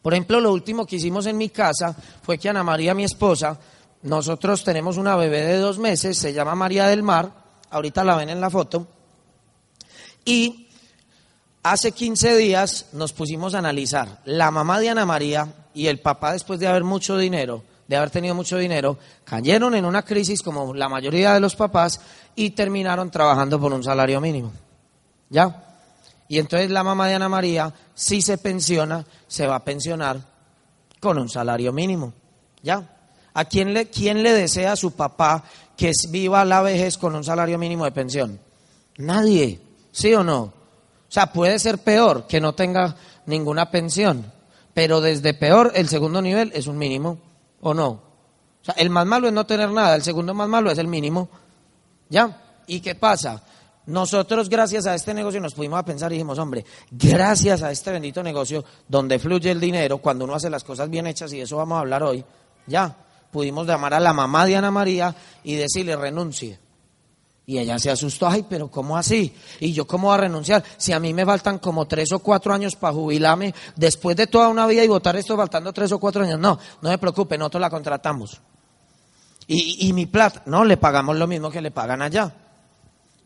Por 0.00 0.12
ejemplo, 0.14 0.40
lo 0.40 0.52
último 0.52 0.86
que 0.86 0.96
hicimos 0.96 1.26
en 1.26 1.36
mi 1.36 1.50
casa 1.50 1.94
fue 2.22 2.38
que 2.38 2.48
Ana 2.48 2.62
María, 2.62 2.94
mi 2.94 3.04
esposa, 3.04 3.58
nosotros 4.04 4.64
tenemos 4.64 4.98
una 4.98 5.16
bebé 5.16 5.40
de 5.40 5.56
dos 5.56 5.78
meses, 5.78 6.18
se 6.18 6.34
llama 6.34 6.54
María 6.54 6.86
del 6.88 7.02
Mar, 7.02 7.32
ahorita 7.70 8.04
la 8.04 8.16
ven 8.16 8.28
en 8.28 8.40
la 8.40 8.50
foto, 8.50 8.86
y 10.26 10.68
hace 11.62 11.92
15 11.92 12.36
días 12.36 12.86
nos 12.92 13.14
pusimos 13.14 13.54
a 13.54 13.60
analizar 13.60 14.20
la 14.26 14.50
mamá 14.50 14.78
de 14.78 14.90
Ana 14.90 15.06
María 15.06 15.48
y 15.72 15.86
el 15.86 16.00
papá 16.00 16.34
después 16.34 16.60
de 16.60 16.66
haber 16.66 16.84
mucho 16.84 17.16
dinero, 17.16 17.64
de 17.88 17.96
haber 17.96 18.10
tenido 18.10 18.34
mucho 18.34 18.58
dinero, 18.58 18.98
cayeron 19.24 19.74
en 19.74 19.86
una 19.86 20.02
crisis 20.02 20.42
como 20.42 20.74
la 20.74 20.90
mayoría 20.90 21.32
de 21.32 21.40
los 21.40 21.56
papás 21.56 21.98
y 22.36 22.50
terminaron 22.50 23.10
trabajando 23.10 23.58
por 23.58 23.72
un 23.72 23.82
salario 23.82 24.20
mínimo. 24.20 24.52
¿Ya? 25.30 25.64
Y 26.28 26.38
entonces 26.38 26.70
la 26.70 26.84
mamá 26.84 27.08
de 27.08 27.14
Ana 27.14 27.30
María, 27.30 27.72
si 27.94 28.20
se 28.20 28.36
pensiona, 28.36 29.06
se 29.26 29.46
va 29.46 29.56
a 29.56 29.64
pensionar 29.64 30.20
con 31.00 31.18
un 31.18 31.30
salario 31.30 31.72
mínimo. 31.72 32.12
¿Ya? 32.62 32.93
¿A 33.34 33.44
quién 33.44 33.74
le, 33.74 33.86
quién 33.86 34.22
le 34.22 34.32
desea 34.32 34.72
a 34.72 34.76
su 34.76 34.92
papá 34.92 35.44
que 35.76 35.90
viva 36.08 36.44
la 36.44 36.62
vejez 36.62 36.96
con 36.96 37.14
un 37.14 37.24
salario 37.24 37.58
mínimo 37.58 37.84
de 37.84 37.92
pensión? 37.92 38.40
Nadie. 38.96 39.60
¿Sí 39.90 40.14
o 40.14 40.24
no? 40.24 40.42
O 40.42 40.52
sea, 41.08 41.32
puede 41.32 41.58
ser 41.58 41.78
peor 41.78 42.26
que 42.26 42.40
no 42.40 42.54
tenga 42.54 42.96
ninguna 43.26 43.70
pensión, 43.70 44.32
pero 44.72 45.00
desde 45.00 45.34
peor 45.34 45.72
el 45.74 45.88
segundo 45.88 46.20
nivel 46.20 46.50
es 46.54 46.66
un 46.66 46.78
mínimo, 46.78 47.18
¿o 47.60 47.74
no? 47.74 47.88
O 47.88 48.64
sea, 48.64 48.74
el 48.78 48.90
más 48.90 49.06
malo 49.06 49.28
es 49.28 49.32
no 49.32 49.46
tener 49.46 49.70
nada, 49.70 49.94
el 49.94 50.02
segundo 50.02 50.34
más 50.34 50.48
malo 50.48 50.70
es 50.70 50.78
el 50.78 50.88
mínimo. 50.88 51.28
¿Ya? 52.08 52.40
¿Y 52.66 52.80
qué 52.80 52.94
pasa? 52.94 53.42
Nosotros, 53.86 54.48
gracias 54.48 54.86
a 54.86 54.94
este 54.94 55.12
negocio, 55.12 55.40
nos 55.40 55.54
pudimos 55.54 55.78
a 55.78 55.84
pensar 55.84 56.10
y 56.10 56.14
dijimos, 56.14 56.38
hombre, 56.38 56.64
gracias 56.90 57.62
a 57.62 57.70
este 57.70 57.92
bendito 57.92 58.22
negocio 58.22 58.64
donde 58.88 59.18
fluye 59.18 59.50
el 59.50 59.60
dinero, 59.60 59.98
cuando 59.98 60.24
uno 60.24 60.34
hace 60.34 60.48
las 60.48 60.64
cosas 60.64 60.88
bien 60.88 61.06
hechas, 61.06 61.32
y 61.34 61.40
eso 61.40 61.58
vamos 61.58 61.76
a 61.76 61.80
hablar 61.80 62.02
hoy, 62.02 62.24
ya, 62.66 62.96
pudimos 63.34 63.66
llamar 63.66 63.94
a 63.94 63.98
la 63.98 64.12
mamá 64.12 64.46
de 64.46 64.54
Ana 64.54 64.70
María 64.70 65.12
y 65.42 65.56
decirle, 65.56 65.96
renuncie. 65.96 66.56
Y 67.46 67.58
ella 67.58 67.80
se 67.80 67.90
asustó, 67.90 68.28
ay, 68.28 68.46
pero 68.48 68.70
¿cómo 68.70 68.96
así? 68.96 69.34
¿Y 69.58 69.72
yo 69.72 69.88
cómo 69.88 70.06
voy 70.06 70.14
a 70.14 70.20
renunciar? 70.20 70.62
Si 70.76 70.92
a 70.92 71.00
mí 71.00 71.12
me 71.12 71.26
faltan 71.26 71.58
como 71.58 71.84
tres 71.88 72.12
o 72.12 72.20
cuatro 72.20 72.54
años 72.54 72.76
para 72.76 72.94
jubilarme, 72.94 73.52
después 73.74 74.16
de 74.16 74.28
toda 74.28 74.46
una 74.46 74.68
vida 74.68 74.84
y 74.84 74.88
votar 74.88 75.16
esto 75.16 75.36
faltando 75.36 75.72
tres 75.72 75.90
o 75.90 75.98
cuatro 75.98 76.22
años. 76.22 76.38
No, 76.38 76.60
no 76.80 76.88
me 76.88 76.96
preocupe, 76.96 77.36
nosotros 77.36 77.60
la 77.60 77.70
contratamos. 77.70 78.40
Y, 79.48 79.88
y 79.88 79.92
mi 79.92 80.06
plata, 80.06 80.42
no, 80.46 80.64
le 80.64 80.76
pagamos 80.76 81.16
lo 81.16 81.26
mismo 81.26 81.50
que 81.50 81.60
le 81.60 81.72
pagan 81.72 82.02
allá. 82.02 82.32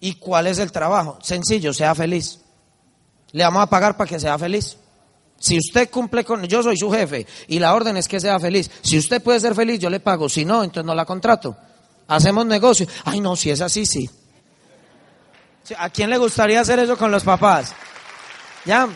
¿Y 0.00 0.15
cuál 0.15 0.47
es 0.47 0.59
el 0.59 0.73
trabajo? 0.73 1.19
Sencillo, 1.21 1.75
sea 1.75 1.95
feliz. 1.95 2.41
Le 3.33 3.45
vamos 3.45 3.62
a 3.62 3.67
pagar 3.67 3.95
para 3.99 4.09
que 4.09 4.19
sea 4.19 4.38
feliz. 4.38 4.79
Si 5.38 5.57
usted 5.57 5.88
cumple 5.88 6.25
con, 6.25 6.45
yo 6.45 6.62
soy 6.62 6.76
su 6.76 6.90
jefe 6.90 7.26
y 7.47 7.59
la 7.59 7.75
orden 7.75 7.97
es 7.97 8.09
que 8.09 8.21
sea 8.21 8.40
feliz. 8.40 8.71
Si 8.83 8.99
usted 8.99 9.23
puede 9.23 9.38
ser 9.40 9.54
feliz, 9.54 9.78
yo 9.78 9.88
le 9.88 10.00
pago. 10.00 10.28
Si 10.28 10.45
no, 10.45 10.64
entonces 10.64 10.85
no 10.85 10.95
la 10.95 11.04
contrato. 11.04 11.57
Hacemos 12.09 12.45
negocio. 12.47 12.87
Ay, 13.04 13.21
no, 13.21 13.37
si 13.37 13.50
es 13.50 13.61
así, 13.61 13.87
sí. 13.87 14.09
¿A 15.78 15.90
quién 15.90 16.11
le 16.11 16.18
gustaría 16.18 16.61
hacer 16.61 16.78
eso 16.78 16.97
con 16.97 17.11
los 17.11 17.23
papás? 17.23 17.75
¿Ya? 18.64 18.88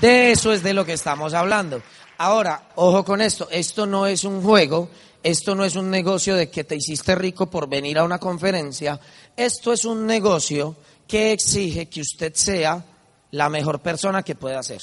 De 0.00 0.32
eso 0.32 0.52
es 0.52 0.62
de 0.62 0.74
lo 0.74 0.84
que 0.84 0.94
estamos 0.94 1.32
hablando. 1.32 1.80
Ahora, 2.18 2.70
ojo 2.74 3.04
con 3.04 3.20
esto, 3.20 3.48
esto 3.50 3.86
no 3.86 4.06
es 4.06 4.24
un 4.24 4.42
juego, 4.42 4.90
esto 5.22 5.54
no 5.54 5.64
es 5.64 5.76
un 5.76 5.90
negocio 5.90 6.34
de 6.34 6.50
que 6.50 6.64
te 6.64 6.76
hiciste 6.76 7.14
rico 7.14 7.48
por 7.48 7.68
venir 7.68 7.98
a 7.98 8.04
una 8.04 8.18
conferencia. 8.18 9.00
Esto 9.36 9.72
es 9.72 9.84
un 9.84 10.06
negocio 10.06 10.76
que 11.06 11.32
exige 11.32 11.88
que 11.88 12.00
usted 12.00 12.34
sea 12.34 12.84
la 13.32 13.48
mejor 13.48 13.80
persona 13.80 14.22
que 14.22 14.36
pueda 14.36 14.62
ser. 14.62 14.80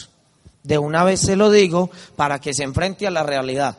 De 0.64 0.78
una 0.78 1.06
vez 1.06 1.22
se 1.22 1.38
lo 1.38 1.50
digo 1.50 1.90
para 2.18 2.40
que 2.40 2.54
se 2.54 2.64
enfrente 2.64 3.08
a 3.08 3.12
la 3.12 3.24
realidad. 3.24 3.78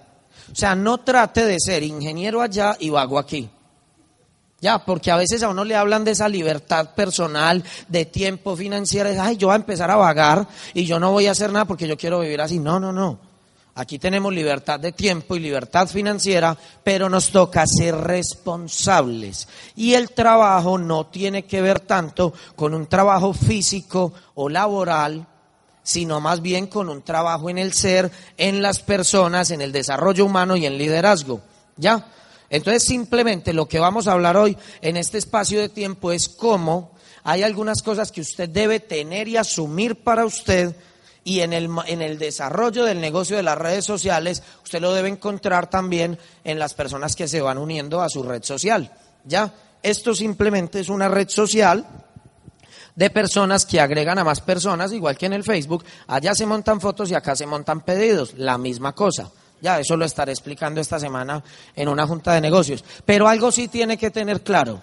O 0.51 0.55
sea, 0.55 0.75
no 0.75 0.99
trate 0.99 1.45
de 1.45 1.61
ser 1.61 1.83
ingeniero 1.83 2.41
allá 2.41 2.77
y 2.81 2.89
vago 2.89 3.19
aquí. 3.19 3.51
Ya, 4.61 4.79
porque 4.79 5.11
a 5.11 5.17
veces 5.17 5.43
a 5.43 5.49
uno 5.49 5.65
le 5.65 5.75
hablan 5.75 6.05
de 6.05 6.11
esa 6.11 6.29
libertad 6.29 6.95
personal, 6.95 7.65
de 7.89 8.05
tiempo 8.05 8.57
financiero. 8.57 9.11
Ay, 9.21 9.37
yo 9.37 9.49
voy 9.49 9.55
a 9.55 9.57
empezar 9.57 9.91
a 9.91 9.97
vagar 9.97 10.47
y 10.75 10.85
yo 10.85 11.01
no 11.01 11.13
voy 11.13 11.27
a 11.27 11.31
hacer 11.31 11.51
nada 11.51 11.65
porque 11.65 11.89
yo 11.89 11.97
quiero 11.97 12.21
vivir 12.21 12.41
así. 12.41 12.59
No, 12.59 12.79
no, 12.79 12.93
no. 12.93 13.30
Aquí 13.81 13.99
tenemos 13.99 14.35
libertad 14.35 14.79
de 14.79 14.93
tiempo 14.93 15.37
y 15.37 15.41
libertad 15.41 15.89
financiera, 15.89 16.55
pero 16.85 17.09
nos 17.09 17.31
toca 17.31 17.65
ser 17.67 17.95
responsables. 17.97 19.49
Y 19.75 19.95
el 19.95 20.11
trabajo 20.11 20.77
no 20.77 21.07
tiene 21.07 21.47
que 21.47 21.63
ver 21.63 21.81
tanto 21.81 22.35
con 22.57 22.75
un 22.75 22.89
trabajo 22.89 23.33
físico 23.33 24.13
o 24.35 24.51
laboral, 24.51 25.27
sino 25.83 26.21
más 26.21 26.43
bien 26.43 26.67
con 26.67 26.91
un 26.91 27.01
trabajo 27.01 27.49
en 27.49 27.57
el 27.57 27.73
ser, 27.73 28.13
en 28.37 28.61
las 28.61 28.81
personas, 28.81 29.51
en 29.51 29.63
el 29.63 29.73
desarrollo 29.73 30.27
humano 30.27 30.59
y 30.59 30.67
en 30.67 30.77
liderazgo. 30.77 31.41
¿Ya? 31.79 32.07
Entonces 32.51 32.85
simplemente 32.85 33.55
lo 33.55 33.67
que 33.67 33.79
vamos 33.79 34.07
a 34.07 34.13
hablar 34.13 34.37
hoy 34.37 34.59
en 34.83 34.99
este 34.99 35.17
espacio 35.17 35.59
de 35.59 35.71
tiempo 35.71 36.13
es 36.13 36.29
cómo 36.29 36.93
hay 37.25 37.45
algunas 37.45 37.81
cosas 37.81 38.13
que 38.13 38.21
usted 38.21 38.51
debe 38.51 38.79
tener 38.79 39.27
y 39.27 39.39
asumir 39.39 40.05
para 40.05 40.27
usted 40.27 40.77
y 41.25 41.41
en 41.41 41.53
el, 41.53 41.69
en 41.87 42.03
el 42.03 42.19
desarrollo 42.19 42.85
del 42.85 43.01
negocio 43.01 43.37
de 43.37 43.43
las 43.43 43.59
redes 43.59 43.85
sociales, 43.85 44.43
usted 44.63 44.81
lo 44.81 44.95
debe 44.95 45.09
encontrar 45.09 45.69
también 45.69 46.19
en 46.45 46.59
las 46.59 46.75
personas 46.75 47.15
que 47.15 47.29
se 47.29 47.41
van 47.41 47.59
uniendo 47.59 48.01
a 48.01 48.09
su 48.09 48.23
red 48.23 48.43
social. 48.43 48.91
¿Ya? 49.25 49.53
Esto 49.83 50.15
simplemente 50.15 50.81
es 50.81 50.89
una 50.89 51.09
red 51.09 51.29
social 51.29 51.87
de 52.95 53.11
personas 53.11 53.65
que 53.67 53.81
agregan 53.81 54.19
a 54.19 54.25
más 54.25 54.41
personas, 54.41 54.93
igual 54.93 55.17
que 55.17 55.27
en 55.27 55.35
el 55.35 55.45
Facebook. 55.45 55.85
Allá 56.07 56.35
se 56.35 56.47
montan 56.47 56.81
fotos 56.81 57.11
y 57.11 57.15
acá 57.15 57.37
se 57.37 57.47
montan 57.47 57.83
pedidos, 57.83 58.35
la 58.37 58.59
misma 58.59 58.95
cosa. 58.95 59.31
Ya, 59.63 59.79
eso 59.79 59.97
lo 59.97 60.07
estaré 60.07 60.33
explicando 60.33 60.81
esta 60.81 60.99
semana 60.99 61.43
en 61.77 61.89
una 61.89 62.07
junta 62.07 62.33
de 62.33 62.41
negocios. 62.41 62.85
Pero 63.05 63.29
algo 63.29 63.53
sí 63.53 63.69
tiene 63.69 63.99
que 63.99 64.11
tener 64.11 64.43
claro. 64.43 64.81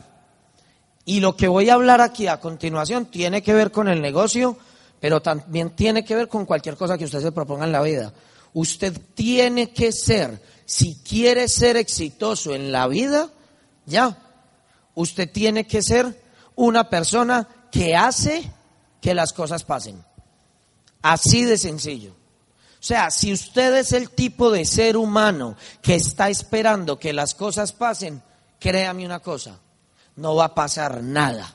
Y 1.03 1.19
lo 1.19 1.35
que 1.35 1.47
voy 1.47 1.69
a 1.69 1.75
hablar 1.75 2.01
aquí 2.01 2.27
a 2.27 2.39
continuación 2.39 3.05
tiene 3.05 3.41
que 3.41 3.53
ver 3.53 3.71
con 3.71 3.87
el 3.87 4.01
negocio 4.01 4.57
pero 4.99 5.21
también 5.21 5.71
tiene 5.71 6.03
que 6.03 6.15
ver 6.15 6.27
con 6.27 6.45
cualquier 6.45 6.75
cosa 6.75 6.97
que 6.97 7.05
usted 7.05 7.21
se 7.21 7.31
proponga 7.31 7.65
en 7.65 7.71
la 7.71 7.81
vida. 7.81 8.13
Usted 8.53 8.99
tiene 9.13 9.71
que 9.71 9.91
ser, 9.91 10.41
si 10.65 10.95
quiere 10.95 11.47
ser 11.47 11.77
exitoso 11.77 12.55
en 12.55 12.71
la 12.71 12.87
vida, 12.87 13.29
ya, 13.85 14.17
usted 14.95 15.31
tiene 15.31 15.67
que 15.67 15.81
ser 15.81 16.23
una 16.55 16.89
persona 16.89 17.47
que 17.71 17.95
hace 17.95 18.51
que 19.01 19.13
las 19.13 19.33
cosas 19.33 19.63
pasen. 19.63 20.03
Así 21.01 21.45
de 21.45 21.57
sencillo. 21.57 22.11
O 22.79 22.83
sea, 22.87 23.11
si 23.11 23.33
usted 23.33 23.75
es 23.75 23.91
el 23.91 24.09
tipo 24.09 24.51
de 24.51 24.65
ser 24.65 24.97
humano 24.97 25.55
que 25.81 25.95
está 25.95 26.29
esperando 26.29 26.99
que 26.99 27.13
las 27.13 27.35
cosas 27.35 27.71
pasen, 27.71 28.21
créame 28.59 29.05
una 29.05 29.19
cosa, 29.19 29.59
no 30.15 30.35
va 30.35 30.45
a 30.45 30.55
pasar 30.55 31.03
nada. 31.03 31.53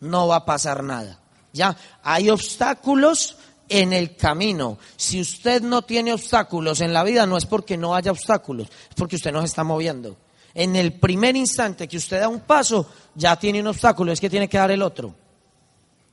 No 0.00 0.26
va 0.28 0.36
a 0.36 0.44
pasar 0.46 0.82
nada. 0.82 1.19
Ya, 1.52 1.76
hay 2.02 2.30
obstáculos 2.30 3.36
en 3.68 3.92
el 3.92 4.16
camino. 4.16 4.78
Si 4.96 5.20
usted 5.20 5.62
no 5.62 5.82
tiene 5.82 6.12
obstáculos 6.12 6.80
en 6.80 6.92
la 6.92 7.04
vida, 7.04 7.26
no 7.26 7.36
es 7.36 7.46
porque 7.46 7.76
no 7.76 7.94
haya 7.94 8.10
obstáculos, 8.10 8.68
es 8.68 8.94
porque 8.96 9.16
usted 9.16 9.32
no 9.32 9.40
se 9.40 9.46
está 9.46 9.64
moviendo. 9.64 10.16
En 10.52 10.74
el 10.74 10.94
primer 10.94 11.36
instante 11.36 11.88
que 11.88 11.96
usted 11.96 12.20
da 12.20 12.28
un 12.28 12.40
paso, 12.40 12.90
ya 13.14 13.36
tiene 13.36 13.60
un 13.60 13.68
obstáculo, 13.68 14.12
es 14.12 14.20
que 14.20 14.28
tiene 14.28 14.48
que 14.48 14.58
dar 14.58 14.70
el 14.70 14.82
otro. 14.82 15.08
O 15.08 15.14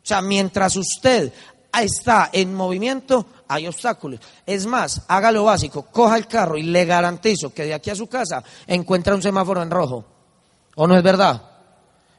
sea, 0.03 0.22
mientras 0.22 0.75
usted 0.75 1.34
está 1.82 2.29
en 2.32 2.53
movimiento, 2.53 3.25
hay 3.48 3.67
obstáculos. 3.67 4.20
Es 4.46 4.65
más, 4.65 5.01
haga 5.08 5.32
lo 5.32 5.46
básico, 5.46 5.84
coja 5.84 6.17
el 6.17 6.27
carro 6.27 6.58
y 6.58 6.63
le 6.63 6.86
garantizo 6.86 7.53
que 7.53 7.65
de 7.65 7.74
aquí 7.74 7.89
a 7.89 7.96
su 7.96 8.08
casa 8.08 8.44
encuentra 8.67 9.15
un 9.15 9.22
semáforo 9.22 9.62
en 9.62 9.72
rojo. 9.72 10.06
¿O 10.75 10.88
no 10.88 10.96
es 10.96 11.03
verdad? 11.03 11.41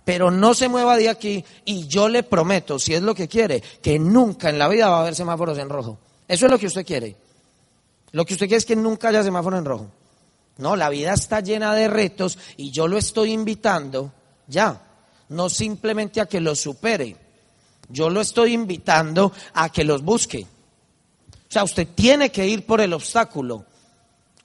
Pero 0.09 0.31
no 0.31 0.55
se 0.55 0.71
mueva 0.71 0.97
de 0.97 1.11
aquí 1.11 1.45
y 1.67 1.87
yo 1.87 2.09
le 2.09 2.23
prometo, 2.23 2.79
si 2.79 2.95
es 2.95 3.03
lo 3.03 3.15
que 3.15 3.29
quiere, 3.29 3.63
que 3.83 3.99
nunca 3.99 4.49
en 4.49 4.59
la 4.59 4.67
vida 4.67 4.89
va 4.89 4.97
a 4.97 5.01
haber 5.03 5.15
semáforos 5.15 5.59
en 5.59 5.69
rojo. 5.69 5.99
Eso 6.27 6.47
es 6.47 6.51
lo 6.51 6.59
que 6.59 6.67
usted 6.67 6.87
quiere. 6.87 7.15
Lo 8.13 8.25
que 8.25 8.33
usted 8.33 8.47
quiere 8.47 8.57
es 8.57 8.65
que 8.65 8.75
nunca 8.75 9.11
haya 9.11 9.23
semáforo 9.23 9.59
en 9.59 9.67
rojo. 9.67 9.91
No, 10.57 10.77
la 10.77 10.89
vida 10.89 11.13
está 11.13 11.41
llena 11.41 11.75
de 11.75 11.89
retos 11.89 12.39
y 12.57 12.71
yo 12.71 12.89
lo 12.89 12.97
estoy 12.97 13.33
invitando 13.33 14.11
ya, 14.47 14.81
no 15.29 15.51
simplemente 15.51 16.23
a 16.23 16.27
que 16.27 16.41
los 16.41 16.59
supere, 16.59 17.15
yo 17.91 18.09
lo 18.09 18.23
estoy 18.23 18.55
invitando 18.55 19.31
a 19.53 19.69
que 19.69 19.85
los 19.85 20.03
busque. 20.03 20.41
O 20.41 21.53
sea, 21.53 21.65
usted 21.65 21.87
tiene 21.95 22.33
que 22.33 22.49
ir 22.49 22.65
por 22.65 22.81
el 22.81 22.95
obstáculo. 22.95 23.67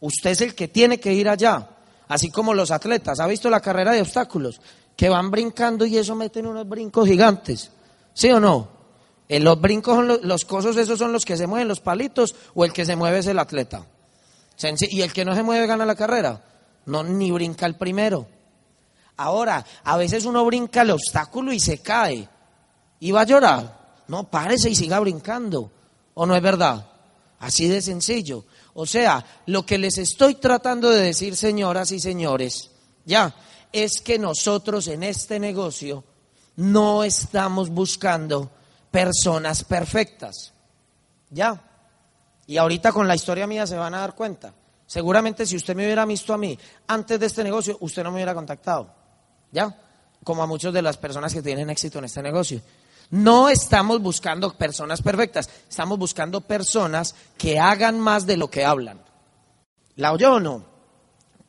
Usted 0.02 0.32
es 0.32 0.42
el 0.42 0.56
que 0.56 0.68
tiene 0.68 1.00
que 1.00 1.14
ir 1.14 1.30
allá. 1.30 1.70
Así 2.10 2.30
como 2.30 2.54
los 2.54 2.70
atletas. 2.70 3.22
¿Ha 3.22 3.28
visto 3.28 3.50
la 3.50 3.62
carrera 3.62 3.94
de 3.94 4.02
obstáculos? 4.02 4.60
Que 4.96 5.10
van 5.10 5.32
brincando 5.32 5.86
y 5.86 5.98
eso 5.98 6.16
meten 6.16 6.48
unos 6.48 6.68
brincos 6.68 7.08
gigantes. 7.08 7.72
¿Sí 8.14 8.30
o 8.30 8.40
no? 8.40 8.68
En 9.28 9.42
eh, 9.42 9.46
los 9.46 9.60
brincos, 9.60 9.96
son 9.96 10.20
los, 10.22 10.46
cosos, 10.46 10.78
esos 10.78 11.00
son 11.00 11.12
los 11.12 11.26
que 11.26 11.38
se 11.38 11.48
mueven, 11.48 11.68
los 11.68 11.80
palitos, 11.80 12.36
o 12.54 12.66
el 12.66 12.74
que 12.74 12.86
se 12.86 12.96
mueve 12.96 13.20
es 13.20 13.28
el 13.28 13.40
atleta. 13.40 13.86
Y 14.90 15.02
el 15.02 15.12
que 15.12 15.26
no 15.26 15.36
se 15.36 15.44
mueve 15.44 15.66
gana 15.66 15.86
la 15.86 15.96
carrera. 15.96 16.42
No, 16.86 17.04
ni 17.04 17.32
brinca 17.32 17.66
el 17.66 17.76
primero. 17.76 18.28
Ahora, 19.18 19.66
a 19.84 19.98
veces 19.98 20.26
uno 20.26 20.46
brinca 20.46 20.82
el 20.82 20.92
obstáculo 20.92 21.52
y 21.54 21.60
se 21.60 21.80
cae. 21.80 22.28
¿Y 23.00 23.12
va 23.12 23.22
a 23.22 23.26
llorar? 23.26 24.04
No, 24.08 24.30
párese 24.30 24.70
y 24.70 24.76
siga 24.76 25.00
brincando. 25.00 25.72
¿O 26.14 26.26
no 26.26 26.36
es 26.36 26.42
verdad? 26.42 26.86
Así 27.40 27.68
de 27.68 27.82
sencillo. 27.82 28.46
O 28.74 28.86
sea, 28.86 29.26
lo 29.48 29.66
que 29.66 29.78
les 29.78 29.98
estoy 29.98 30.36
tratando 30.36 30.90
de 30.90 31.02
decir, 31.02 31.36
señoras 31.36 31.92
y 31.92 32.00
señores, 32.00 32.72
ya, 33.06 33.36
es 33.74 34.00
que 34.00 34.20
nosotros 34.20 34.88
en 34.88 35.04
este 35.04 35.40
negocio 35.40 36.04
no 36.56 37.04
estamos 37.04 37.70
buscando 37.70 38.52
personas 38.92 39.64
perfectas. 39.64 40.54
¿Ya? 41.32 41.60
Y 42.46 42.58
ahorita 42.58 42.92
con 42.92 43.08
la 43.08 43.16
historia 43.16 43.48
mía 43.48 43.66
se 43.66 43.76
van 43.76 43.96
a 43.96 44.00
dar 44.00 44.16
cuenta. 44.16 44.54
Seguramente 44.86 45.46
si 45.48 45.56
usted 45.56 45.76
me 45.76 45.86
hubiera 45.86 46.06
visto 46.06 46.34
a 46.34 46.38
mí 46.38 46.58
antes 46.88 47.20
de 47.20 47.26
este 47.26 47.44
negocio, 47.44 47.78
usted 47.80 48.04
no 48.04 48.12
me 48.12 48.18
hubiera 48.18 48.36
contactado. 48.36 48.94
¿Ya? 49.52 49.76
Como 50.24 50.44
a 50.44 50.48
muchas 50.48 50.72
de 50.72 50.84
las 50.84 50.98
personas 50.98 51.34
que 51.34 51.42
tienen 51.42 51.72
éxito 51.72 51.98
en 51.98 52.06
este 52.06 52.22
negocio. 52.22 52.62
No 53.10 53.50
estamos 53.50 54.02
buscando 54.02 54.56
personas 54.56 55.02
perfectas, 55.02 55.50
estamos 55.68 55.98
buscando 55.98 56.42
personas 56.42 57.16
que 57.38 57.60
hagan 57.60 58.00
más 58.00 58.26
de 58.26 58.38
lo 58.38 58.50
que 58.50 58.66
hablan. 58.66 59.02
¿La 59.96 60.14
oyó 60.14 60.36
o 60.36 60.40
no? 60.40 60.73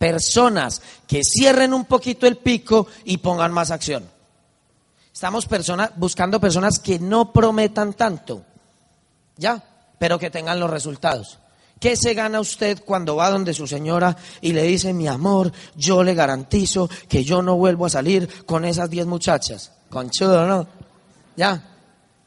Personas 0.04 0.82
que 1.06 1.22
cierren 1.24 1.72
un 1.72 1.86
poquito 1.86 2.26
el 2.26 2.36
pico 2.36 2.86
y 3.06 3.16
pongan 3.16 3.52
más 3.52 3.70
acción. 3.70 4.04
Estamos 5.10 5.48
buscando 5.96 6.38
personas 6.38 6.78
que 6.78 6.98
no 6.98 7.32
prometan 7.32 7.94
tanto, 7.94 8.42
¿ya? 9.38 9.64
Pero 9.98 10.18
que 10.18 10.28
tengan 10.28 10.60
los 10.60 10.68
resultados. 10.68 11.38
¿Qué 11.80 11.96
se 11.96 12.12
gana 12.12 12.38
usted 12.38 12.84
cuando 12.84 13.16
va 13.16 13.30
donde 13.30 13.54
su 13.54 13.66
señora 13.66 14.14
y 14.42 14.52
le 14.52 14.64
dice, 14.64 14.92
mi 14.92 15.08
amor, 15.08 15.50
yo 15.74 16.04
le 16.04 16.12
garantizo 16.12 16.90
que 17.08 17.24
yo 17.24 17.40
no 17.40 17.56
vuelvo 17.56 17.86
a 17.86 17.90
salir 17.90 18.44
con 18.44 18.66
esas 18.66 18.90
diez 18.90 19.06
muchachas? 19.06 19.72
Conchudo, 19.88 20.46
¿no? 20.46 20.66
¿Ya? 21.34 21.66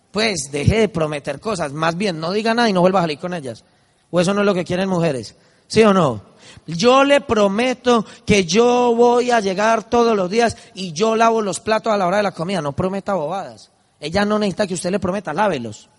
Pues 0.10 0.50
deje 0.52 0.80
de 0.80 0.90
prometer 0.90 1.40
cosas. 1.40 1.74
Más 1.74 1.96
bien, 1.96 2.20
no 2.20 2.32
diga 2.32 2.56
nada 2.56 2.70
y 2.70 2.74
no 2.74 2.82
vuelva 2.82 3.02
a 3.02 3.04
salir 3.04 3.20
con 3.20 3.36
ellas. 3.36 3.64
¿O 4.10 4.20
eso 4.20 4.34
no 4.34 4.40
es 4.40 4.48
lo 4.48 4.56
que 4.56 4.66
quieren 4.66 4.90
mujeres? 4.90 5.36
¿Sí 5.68 5.84
o 5.84 5.94
no? 5.94 6.37
Yo 6.66 7.04
le 7.04 7.22
prometo 7.22 8.06
que 8.26 8.46
yo 8.46 8.94
voy 8.96 9.32
a 9.32 9.40
llegar 9.40 9.84
todos 9.90 10.16
los 10.16 10.30
días 10.30 10.58
y 10.74 10.92
yo 10.94 11.16
lavo 11.16 11.42
los 11.42 11.60
platos 11.60 11.94
a 11.94 11.98
la 11.98 12.08
hora 12.08 12.18
de 12.18 12.24
la 12.24 12.34
comida. 12.34 12.62
No 12.62 12.74
prometa 12.74 13.14
bobadas. 13.14 13.72
Ella 14.00 14.26
no 14.26 14.40
necesita 14.40 14.68
que 14.68 14.74
usted 14.74 14.92
le 14.92 15.00
prometa, 15.00 15.34
lávelos. 15.34 15.90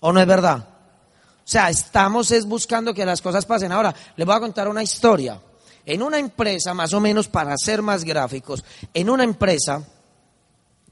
¿O 0.00 0.12
no 0.12 0.20
es 0.20 0.26
verdad? 0.26 0.58
O 0.58 1.52
sea, 1.52 1.68
estamos 1.68 2.30
es 2.30 2.46
buscando 2.46 2.94
que 2.94 3.04
las 3.04 3.20
cosas 3.20 3.44
pasen. 3.44 3.72
Ahora, 3.72 3.94
les 4.16 4.26
voy 4.26 4.36
a 4.36 4.40
contar 4.40 4.68
una 4.68 4.82
historia. 4.82 5.40
En 5.84 6.02
una 6.02 6.18
empresa, 6.18 6.74
más 6.74 6.92
o 6.92 7.00
menos 7.00 7.28
para 7.28 7.56
ser 7.56 7.82
más 7.82 8.04
gráficos, 8.04 8.64
en 8.94 9.10
una 9.10 9.24
empresa 9.24 9.82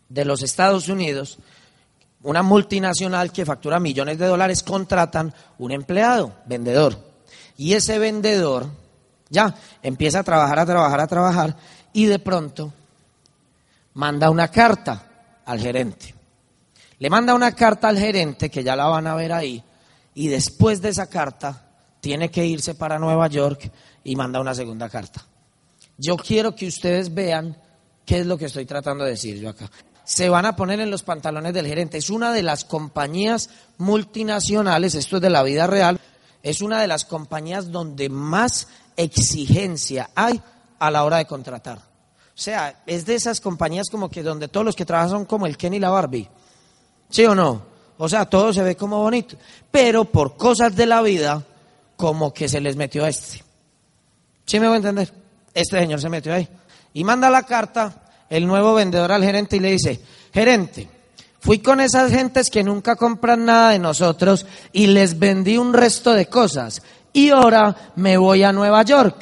de 0.09 0.25
los 0.25 0.43
Estados 0.43 0.89
Unidos, 0.89 1.39
una 2.23 2.43
multinacional 2.43 3.31
que 3.31 3.45
factura 3.45 3.79
millones 3.79 4.19
de 4.19 4.27
dólares, 4.27 4.63
contratan 4.63 5.33
un 5.59 5.73
empleado, 5.73 6.33
vendedor. 6.47 7.08
Y 7.59 7.75
ese 7.75 7.99
vendedor 7.99 8.69
ya 9.29 9.55
empieza 9.83 10.21
a 10.21 10.25
trabajar, 10.25 10.61
a 10.61 10.65
trabajar, 10.65 11.01
a 11.01 11.07
trabajar 11.07 11.57
y 11.93 12.07
de 12.07 12.21
pronto 12.21 12.73
manda 13.95 14.31
una 14.31 14.49
carta 14.49 15.05
al 15.45 15.61
gerente. 15.61 16.15
Le 17.01 17.11
manda 17.11 17.35
una 17.35 17.53
carta 17.53 17.89
al 17.89 17.99
gerente, 17.99 18.49
que 18.49 18.63
ya 18.63 18.77
la 18.77 18.87
van 18.87 19.09
a 19.09 19.15
ver 19.15 19.33
ahí, 19.33 19.63
y 20.15 20.29
después 20.29 20.81
de 20.81 20.91
esa 20.91 21.09
carta 21.09 21.65
tiene 22.01 22.31
que 22.31 22.47
irse 22.47 22.75
para 22.75 22.99
Nueva 22.99 23.27
York 23.27 23.71
y 24.05 24.15
manda 24.15 24.41
una 24.41 24.55
segunda 24.55 24.89
carta. 24.89 25.25
Yo 25.97 26.17
quiero 26.17 26.55
que 26.55 26.69
ustedes 26.69 27.13
vean 27.13 27.57
qué 28.07 28.21
es 28.21 28.27
lo 28.27 28.39
que 28.39 28.47
estoy 28.47 28.67
tratando 28.67 29.05
de 29.05 29.11
decir 29.11 29.39
yo 29.39 29.49
acá. 29.49 29.69
Se 30.05 30.29
van 30.29 30.47
a 30.47 30.57
poner 30.57 30.81
en 30.81 30.91
los 30.91 31.03
pantalones 31.03 31.53
del 31.53 31.67
gerente. 31.67 31.99
Es 31.99 32.09
una 32.09 32.33
de 32.33 32.43
las 32.43 32.65
compañías 32.65 33.51
multinacionales, 33.79 34.95
esto 34.95 35.17
es 35.17 35.23
de 35.23 35.31
la 35.31 35.43
vida 35.43 35.67
real, 35.67 36.01
es 36.43 36.61
una 36.61 36.81
de 36.81 36.87
las 36.87 37.05
compañías 37.05 37.71
donde 37.71 38.09
más 38.09 38.69
exigencia 38.97 40.11
hay 40.15 40.41
a 40.79 40.91
la 40.91 41.05
hora 41.05 41.19
de 41.19 41.27
contratar. 41.27 41.79
O 41.79 42.41
sea, 42.41 42.83
es 42.87 43.05
de 43.05 43.17
esas 43.17 43.41
compañías 43.41 43.89
como 43.91 44.09
que 44.09 44.23
donde 44.23 44.49
todos 44.49 44.65
los 44.65 44.77
que 44.77 44.85
trabajan 44.85 45.11
son 45.11 45.25
como 45.25 45.47
el 45.47 45.57
Ken 45.57 45.75
y 45.75 45.81
la 45.81 45.91
Barbie. 45.91 46.29
¿Sí 47.11 47.25
o 47.25 47.35
no? 47.35 47.63
O 47.99 48.09
sea, 48.09 48.27
todo 48.27 48.53
se 48.53 48.63
ve 48.63 48.77
como 48.77 49.03
bonito. 49.03 49.37
Pero 49.71 50.05
por 50.05 50.37
cosas 50.37 50.77
de 50.77 50.87
la 50.87 51.03
vida, 51.03 51.45
como 51.97 52.33
que 52.33 52.49
se 52.49 52.61
les 52.61 52.77
metió 52.77 53.05
a 53.05 53.09
este. 53.09 53.43
¿Sí 54.47 54.61
me 54.61 54.67
voy 54.67 54.75
a 54.75 54.79
entender? 54.79 55.13
Este 55.53 55.81
señor 55.81 56.01
se 56.01 56.09
metió 56.09 56.33
ahí. 56.33 56.49
Y 56.95 57.03
manda 57.03 57.29
la 57.29 57.43
carta 57.43 58.09
el 58.31 58.47
nuevo 58.47 58.75
vendedor 58.75 59.11
al 59.11 59.25
gerente 59.25 59.57
y 59.57 59.61
le 59.61 59.73
dice, 59.73 60.01
gerente, 60.33 60.89
Fui 61.41 61.61
con 61.61 61.81
esas 61.81 62.11
gentes 62.11 62.51
que 62.51 62.65
nunca 62.65 62.97
compran 62.97 63.45
nada 63.45 63.71
de 63.71 63.79
nosotros 63.79 64.45
y 64.73 64.89
les 64.89 65.19
vendí 65.19 65.57
un 65.57 65.73
resto 65.73 66.13
de 66.13 66.27
cosas. 66.27 66.83
Y 67.13 67.31
ahora 67.31 67.93
me 67.97 68.17
voy 68.17 68.43
a 68.43 68.53
Nueva 68.53 68.83
York. 68.83 69.17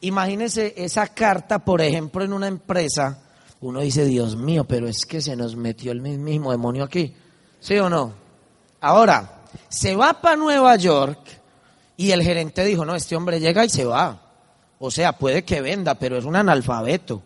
Imagínese 0.00 0.74
esa 0.76 1.06
carta, 1.08 1.60
por 1.60 1.80
ejemplo, 1.80 2.24
en 2.24 2.32
una 2.32 2.48
empresa. 2.48 3.18
Uno 3.60 3.80
dice, 3.80 4.04
Dios 4.04 4.36
mío, 4.36 4.64
pero 4.64 4.86
es 4.86 5.06
que 5.06 5.20
se 5.20 5.36
nos 5.36 5.56
metió 5.56 5.92
el 5.92 6.00
mismo 6.00 6.50
demonio 6.50 6.84
aquí. 6.84 7.14
¿Sí 7.60 7.78
o 7.78 7.88
no? 7.88 8.12
Ahora, 8.80 9.42
se 9.68 9.96
va 9.96 10.20
para 10.20 10.36
Nueva 10.36 10.76
York 10.76 11.20
y 11.96 12.10
el 12.10 12.22
gerente 12.22 12.64
dijo, 12.64 12.84
no, 12.84 12.94
este 12.94 13.16
hombre 13.16 13.40
llega 13.40 13.64
y 13.64 13.70
se 13.70 13.84
va. 13.84 14.20
O 14.78 14.90
sea, 14.90 15.12
puede 15.14 15.44
que 15.44 15.62
venda, 15.62 15.94
pero 15.94 16.18
es 16.18 16.24
un 16.24 16.36
analfabeto. 16.36 17.22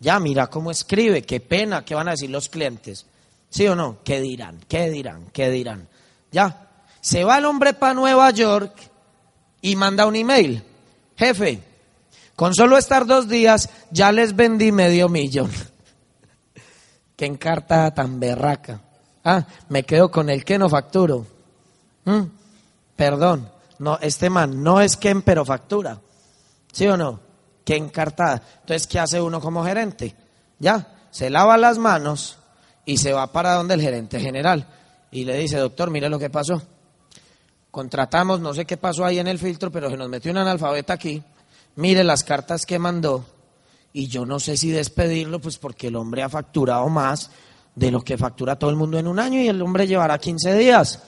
Ya, 0.00 0.20
mira 0.20 0.46
cómo 0.46 0.70
escribe, 0.70 1.22
qué 1.22 1.40
pena, 1.40 1.84
qué 1.84 1.94
van 1.94 2.08
a 2.08 2.12
decir 2.12 2.30
los 2.30 2.48
clientes. 2.48 3.06
¿Sí 3.50 3.66
o 3.66 3.74
no? 3.74 3.98
¿Qué 4.04 4.20
dirán? 4.20 4.58
¿Qué 4.68 4.90
dirán? 4.90 5.26
¿Qué 5.32 5.50
dirán? 5.50 5.88
Ya, 6.30 6.68
se 7.00 7.24
va 7.24 7.38
el 7.38 7.46
hombre 7.46 7.74
para 7.74 7.94
Nueva 7.94 8.30
York 8.30 8.74
y 9.60 9.74
manda 9.76 10.06
un 10.06 10.16
email. 10.16 10.62
Jefe, 11.16 11.62
con 12.36 12.54
solo 12.54 12.78
estar 12.78 13.06
dos 13.06 13.28
días 13.28 13.68
ya 13.90 14.12
les 14.12 14.36
vendí 14.36 14.70
medio 14.70 15.08
millón. 15.08 15.50
qué 17.16 17.26
encarta 17.26 17.92
tan 17.92 18.20
berraca. 18.20 18.80
Ah, 19.24 19.44
me 19.68 19.82
quedo 19.82 20.10
con 20.10 20.30
el 20.30 20.44
que 20.44 20.58
no 20.58 20.68
facturo. 20.68 21.26
¿Mm? 22.04 22.22
Perdón, 22.94 23.50
no, 23.78 23.98
este 24.00 24.30
man 24.30 24.62
no 24.62 24.80
es 24.80 24.96
Ken, 24.96 25.22
pero 25.22 25.44
factura. 25.44 26.00
¿Sí 26.72 26.86
o 26.86 26.96
no? 26.96 27.27
Qué 27.68 27.76
encartada. 27.76 28.40
Entonces, 28.62 28.86
¿qué 28.86 28.98
hace 28.98 29.20
uno 29.20 29.42
como 29.42 29.62
gerente? 29.62 30.14
Ya, 30.58 30.88
se 31.10 31.28
lava 31.28 31.58
las 31.58 31.76
manos 31.76 32.38
y 32.86 32.96
se 32.96 33.12
va 33.12 33.30
para 33.30 33.52
donde 33.52 33.74
el 33.74 33.82
gerente 33.82 34.18
general 34.18 34.66
y 35.10 35.26
le 35.26 35.36
dice, 35.36 35.58
doctor, 35.58 35.90
mire 35.90 36.08
lo 36.08 36.18
que 36.18 36.30
pasó. 36.30 36.62
Contratamos, 37.70 38.40
no 38.40 38.54
sé 38.54 38.64
qué 38.64 38.78
pasó 38.78 39.04
ahí 39.04 39.18
en 39.18 39.28
el 39.28 39.38
filtro, 39.38 39.70
pero 39.70 39.90
se 39.90 39.98
nos 39.98 40.08
metió 40.08 40.30
un 40.30 40.38
analfabeta 40.38 40.94
aquí. 40.94 41.22
Mire 41.76 42.02
las 42.04 42.24
cartas 42.24 42.64
que 42.64 42.78
mandó 42.78 43.26
y 43.92 44.06
yo 44.06 44.24
no 44.24 44.40
sé 44.40 44.56
si 44.56 44.70
despedirlo, 44.70 45.38
pues 45.38 45.58
porque 45.58 45.88
el 45.88 45.96
hombre 45.96 46.22
ha 46.22 46.30
facturado 46.30 46.88
más 46.88 47.30
de 47.74 47.90
lo 47.90 48.00
que 48.00 48.16
factura 48.16 48.58
todo 48.58 48.70
el 48.70 48.76
mundo 48.76 48.98
en 48.98 49.08
un 49.08 49.18
año 49.18 49.42
y 49.42 49.48
el 49.48 49.60
hombre 49.60 49.86
llevará 49.86 50.16
15 50.16 50.56
días. 50.56 51.02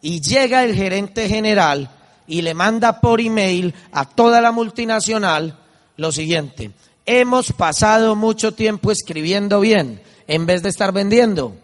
Y 0.00 0.20
llega 0.20 0.64
el 0.64 0.74
gerente 0.74 1.28
general 1.28 1.88
y 2.26 2.42
le 2.42 2.54
manda 2.54 3.00
por 3.00 3.20
email 3.20 3.72
a 3.92 4.04
toda 4.04 4.40
la 4.40 4.50
multinacional 4.50 5.61
lo 5.96 6.12
siguiente, 6.12 6.70
hemos 7.06 7.52
pasado 7.52 8.16
mucho 8.16 8.54
tiempo 8.54 8.90
escribiendo 8.90 9.60
bien 9.60 10.02
en 10.26 10.46
vez 10.46 10.62
de 10.62 10.68
estar 10.68 10.92
vendiendo. 10.92 11.56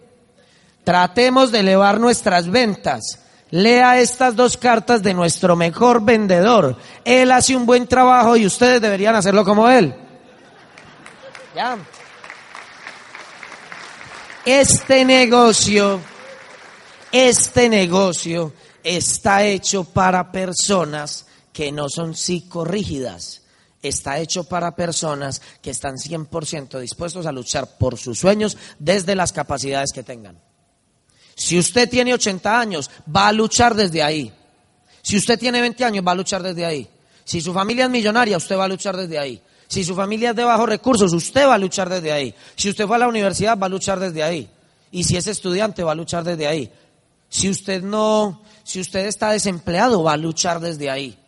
Tratemos 0.84 1.52
de 1.52 1.60
elevar 1.60 2.00
nuestras 2.00 2.50
ventas. 2.50 3.20
Lea 3.50 4.00
estas 4.00 4.36
dos 4.36 4.56
cartas 4.56 5.02
de 5.02 5.14
nuestro 5.14 5.56
mejor 5.56 6.04
vendedor. 6.04 6.76
Él 7.04 7.30
hace 7.32 7.56
un 7.56 7.64
buen 7.66 7.86
trabajo 7.86 8.36
y 8.36 8.46
ustedes 8.46 8.80
deberían 8.80 9.14
hacerlo 9.14 9.44
como 9.44 9.68
él. 9.68 9.94
Ya. 11.54 11.78
Este 14.44 15.04
negocio, 15.04 16.00
este 17.12 17.68
negocio 17.68 18.52
está 18.82 19.44
hecho 19.44 19.84
para 19.84 20.30
personas 20.30 21.26
que 21.52 21.72
no 21.72 21.88
son 21.88 22.14
psicorrígidas 22.14 23.42
está 23.82 24.18
hecho 24.18 24.44
para 24.44 24.74
personas 24.74 25.40
que 25.62 25.70
están 25.70 25.96
100% 25.96 26.80
dispuestos 26.80 27.26
a 27.26 27.32
luchar 27.32 27.78
por 27.78 27.96
sus 27.96 28.18
sueños 28.18 28.56
desde 28.78 29.14
las 29.14 29.32
capacidades 29.32 29.92
que 29.92 30.02
tengan. 30.02 30.38
Si 31.34 31.58
usted 31.58 31.88
tiene 31.88 32.14
80 32.14 32.60
años, 32.60 32.90
va 33.14 33.28
a 33.28 33.32
luchar 33.32 33.74
desde 33.74 34.02
ahí. 34.02 34.32
Si 35.02 35.16
usted 35.16 35.38
tiene 35.38 35.60
20 35.60 35.84
años, 35.84 36.04
va 36.06 36.12
a 36.12 36.16
luchar 36.16 36.42
desde 36.42 36.66
ahí. 36.66 36.88
Si 37.24 37.40
su 37.40 37.52
familia 37.52 37.84
es 37.84 37.90
millonaria, 37.90 38.36
usted 38.36 38.56
va 38.56 38.64
a 38.64 38.68
luchar 38.68 38.96
desde 38.96 39.18
ahí. 39.18 39.40
Si 39.68 39.84
su 39.84 39.94
familia 39.94 40.30
es 40.30 40.36
de 40.36 40.44
bajos 40.44 40.68
recursos, 40.68 41.12
usted 41.12 41.46
va 41.46 41.54
a 41.54 41.58
luchar 41.58 41.88
desde 41.88 42.10
ahí. 42.10 42.34
Si 42.56 42.70
usted 42.70 42.86
fue 42.86 42.96
a 42.96 43.00
la 43.00 43.08
universidad, 43.08 43.56
va 43.56 43.66
a 43.66 43.70
luchar 43.70 44.00
desde 44.00 44.22
ahí. 44.22 44.48
Y 44.90 45.04
si 45.04 45.16
es 45.16 45.26
estudiante, 45.26 45.84
va 45.84 45.92
a 45.92 45.94
luchar 45.94 46.24
desde 46.24 46.46
ahí. 46.46 46.72
Si 47.28 47.48
usted 47.48 47.82
no, 47.82 48.42
si 48.64 48.80
usted 48.80 49.06
está 49.06 49.30
desempleado, 49.30 50.02
va 50.02 50.14
a 50.14 50.16
luchar 50.16 50.60
desde 50.60 50.90
ahí. 50.90 51.18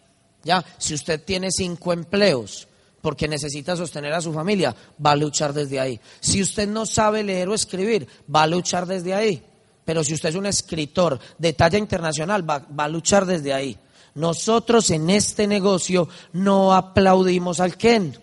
Ya, 0.45 0.65
si 0.79 0.95
usted 0.95 1.23
tiene 1.23 1.51
cinco 1.51 1.93
empleos 1.93 2.67
porque 3.01 3.29
necesita 3.29 3.77
sostener 3.77 4.13
a 4.13 4.21
su 4.21 4.33
familia, 4.33 4.75
va 5.05 5.13
a 5.13 5.17
luchar 5.17 5.53
desde 5.53 5.81
ahí. 5.81 6.01
Si 6.21 6.43
usted 6.43 6.69
no 6.69 6.85
sabe 6.87 7.23
leer 7.23 7.49
o 7.49 7.55
escribir, 7.55 8.07
va 8.35 8.43
a 8.43 8.47
luchar 8.47 8.87
desde 8.87 9.15
ahí. 9.15 9.43
Pero 9.85 10.05
si 10.05 10.15
usted 10.15 10.29
es 10.31 10.35
un 10.35 10.47
escritor 10.47 11.19
de 11.39 11.53
talla 11.55 11.79
internacional, 11.79 12.49
va, 12.49 12.67
va 12.79 12.85
a 12.85 12.89
luchar 12.89 13.27
desde 13.27 13.53
ahí. 13.53 13.79
Nosotros 14.15 14.91
en 14.91 15.09
este 15.11 15.47
negocio 15.47 16.09
no 16.33 16.75
aplaudimos 16.75 17.61
al 17.61 17.77
Ken, 17.77 18.19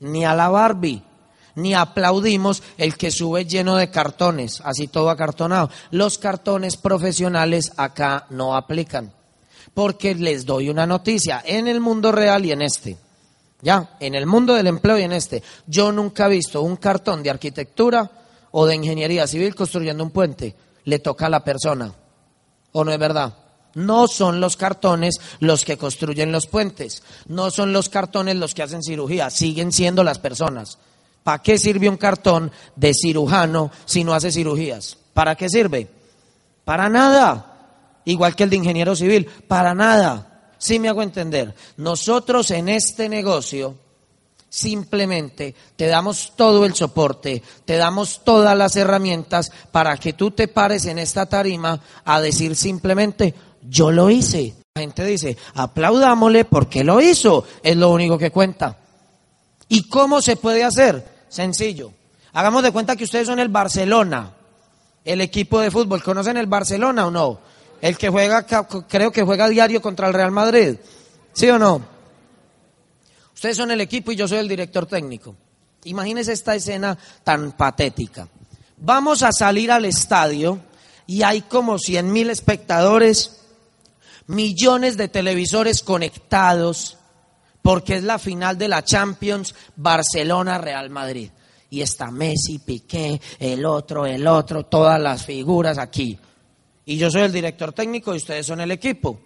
ni 0.00 0.24
a 0.24 0.34
la 0.34 0.48
Barbie, 0.48 1.02
ni 1.54 1.74
aplaudimos 1.74 2.62
el 2.76 2.96
que 2.96 3.10
sube 3.10 3.44
lleno 3.44 3.76
de 3.76 3.90
cartones, 3.90 4.60
así 4.64 4.88
todo 4.88 5.10
acartonado. 5.10 5.70
Los 5.90 6.18
cartones 6.18 6.76
profesionales 6.76 7.72
acá 7.76 8.26
no 8.30 8.54
aplican, 8.56 9.12
porque 9.76 10.14
les 10.14 10.46
doy 10.46 10.70
una 10.70 10.86
noticia, 10.86 11.42
en 11.44 11.68
el 11.68 11.80
mundo 11.80 12.10
real 12.10 12.46
y 12.46 12.50
en 12.50 12.62
este. 12.62 12.96
Ya, 13.60 13.98
en 14.00 14.14
el 14.14 14.24
mundo 14.24 14.54
del 14.54 14.68
empleo 14.68 14.96
y 14.96 15.02
en 15.02 15.12
este. 15.12 15.42
Yo 15.66 15.92
nunca 15.92 16.24
he 16.24 16.30
visto 16.30 16.62
un 16.62 16.76
cartón 16.76 17.22
de 17.22 17.28
arquitectura 17.28 18.10
o 18.52 18.64
de 18.64 18.74
ingeniería 18.74 19.26
civil 19.26 19.54
construyendo 19.54 20.02
un 20.02 20.12
puente. 20.12 20.56
Le 20.84 20.98
toca 21.00 21.26
a 21.26 21.28
la 21.28 21.44
persona. 21.44 21.92
¿O 22.72 22.84
no 22.86 22.90
es 22.90 22.98
verdad? 22.98 23.34
No 23.74 24.08
son 24.08 24.40
los 24.40 24.56
cartones 24.56 25.20
los 25.40 25.62
que 25.66 25.76
construyen 25.76 26.32
los 26.32 26.46
puentes. 26.46 27.02
No 27.26 27.50
son 27.50 27.74
los 27.74 27.90
cartones 27.90 28.36
los 28.36 28.54
que 28.54 28.62
hacen 28.62 28.82
cirugía. 28.82 29.28
Siguen 29.28 29.72
siendo 29.72 30.02
las 30.02 30.18
personas. 30.18 30.78
¿Para 31.22 31.42
qué 31.42 31.58
sirve 31.58 31.90
un 31.90 31.98
cartón 31.98 32.50
de 32.76 32.94
cirujano 32.94 33.70
si 33.84 34.04
no 34.04 34.14
hace 34.14 34.32
cirugías? 34.32 34.96
¿Para 35.12 35.34
qué 35.34 35.50
sirve? 35.50 35.86
Para 36.64 36.88
nada. 36.88 37.55
Igual 38.06 38.34
que 38.34 38.44
el 38.44 38.50
de 38.50 38.56
ingeniero 38.56 38.96
civil. 38.96 39.26
Para 39.26 39.74
nada. 39.74 40.54
Sí 40.58 40.78
me 40.78 40.88
hago 40.88 41.02
entender. 41.02 41.54
Nosotros 41.76 42.50
en 42.50 42.70
este 42.70 43.08
negocio 43.08 43.76
simplemente 44.48 45.54
te 45.76 45.86
damos 45.86 46.32
todo 46.34 46.64
el 46.64 46.74
soporte, 46.74 47.42
te 47.66 47.76
damos 47.76 48.24
todas 48.24 48.56
las 48.56 48.74
herramientas 48.76 49.52
para 49.70 49.98
que 49.98 50.14
tú 50.14 50.30
te 50.30 50.48
pares 50.48 50.86
en 50.86 50.98
esta 50.98 51.26
tarima 51.26 51.78
a 52.04 52.20
decir 52.20 52.56
simplemente, 52.56 53.34
yo 53.68 53.90
lo 53.90 54.08
hice. 54.08 54.54
La 54.74 54.80
gente 54.80 55.04
dice, 55.04 55.36
aplaudámosle 55.54 56.46
porque 56.46 56.84
lo 56.84 57.00
hizo, 57.02 57.44
es 57.62 57.76
lo 57.76 57.90
único 57.90 58.16
que 58.16 58.30
cuenta. 58.30 58.78
¿Y 59.68 59.88
cómo 59.88 60.22
se 60.22 60.36
puede 60.36 60.64
hacer? 60.64 61.06
Sencillo. 61.28 61.92
Hagamos 62.32 62.62
de 62.62 62.70
cuenta 62.70 62.96
que 62.96 63.04
ustedes 63.04 63.26
son 63.26 63.40
el 63.40 63.48
Barcelona, 63.48 64.32
el 65.04 65.20
equipo 65.20 65.60
de 65.60 65.70
fútbol. 65.70 66.02
¿Conocen 66.02 66.36
el 66.36 66.46
Barcelona 66.46 67.06
o 67.06 67.10
no? 67.10 67.55
El 67.86 67.96
que 67.96 68.08
juega, 68.08 68.44
creo 68.88 69.12
que 69.12 69.22
juega 69.22 69.48
diario 69.48 69.80
contra 69.80 70.08
el 70.08 70.12
Real 70.12 70.32
Madrid. 70.32 70.74
¿Sí 71.32 71.48
o 71.50 71.56
no? 71.56 71.86
Ustedes 73.32 73.56
son 73.56 73.70
el 73.70 73.80
equipo 73.80 74.10
y 74.10 74.16
yo 74.16 74.26
soy 74.26 74.38
el 74.38 74.48
director 74.48 74.86
técnico. 74.86 75.36
Imagínense 75.84 76.32
esta 76.32 76.56
escena 76.56 76.98
tan 77.22 77.52
patética. 77.52 78.26
Vamos 78.78 79.22
a 79.22 79.30
salir 79.30 79.70
al 79.70 79.84
estadio 79.84 80.58
y 81.06 81.22
hay 81.22 81.42
como 81.42 81.78
cien 81.78 82.10
mil 82.10 82.28
espectadores, 82.28 83.42
millones 84.26 84.96
de 84.96 85.06
televisores 85.06 85.80
conectados, 85.82 86.98
porque 87.62 87.94
es 87.94 88.02
la 88.02 88.18
final 88.18 88.58
de 88.58 88.66
la 88.66 88.82
Champions 88.82 89.54
Barcelona-Real 89.76 90.90
Madrid. 90.90 91.30
Y 91.70 91.82
está 91.82 92.10
Messi, 92.10 92.58
Piqué, 92.58 93.20
el 93.38 93.64
otro, 93.64 94.06
el 94.06 94.26
otro, 94.26 94.64
todas 94.64 95.00
las 95.00 95.24
figuras 95.24 95.78
aquí 95.78 96.18
y 96.86 96.96
yo 96.96 97.10
soy 97.10 97.22
el 97.22 97.32
director 97.32 97.72
técnico 97.72 98.14
y 98.14 98.18
ustedes 98.18 98.46
son 98.46 98.60
el 98.60 98.70
equipo. 98.70 99.18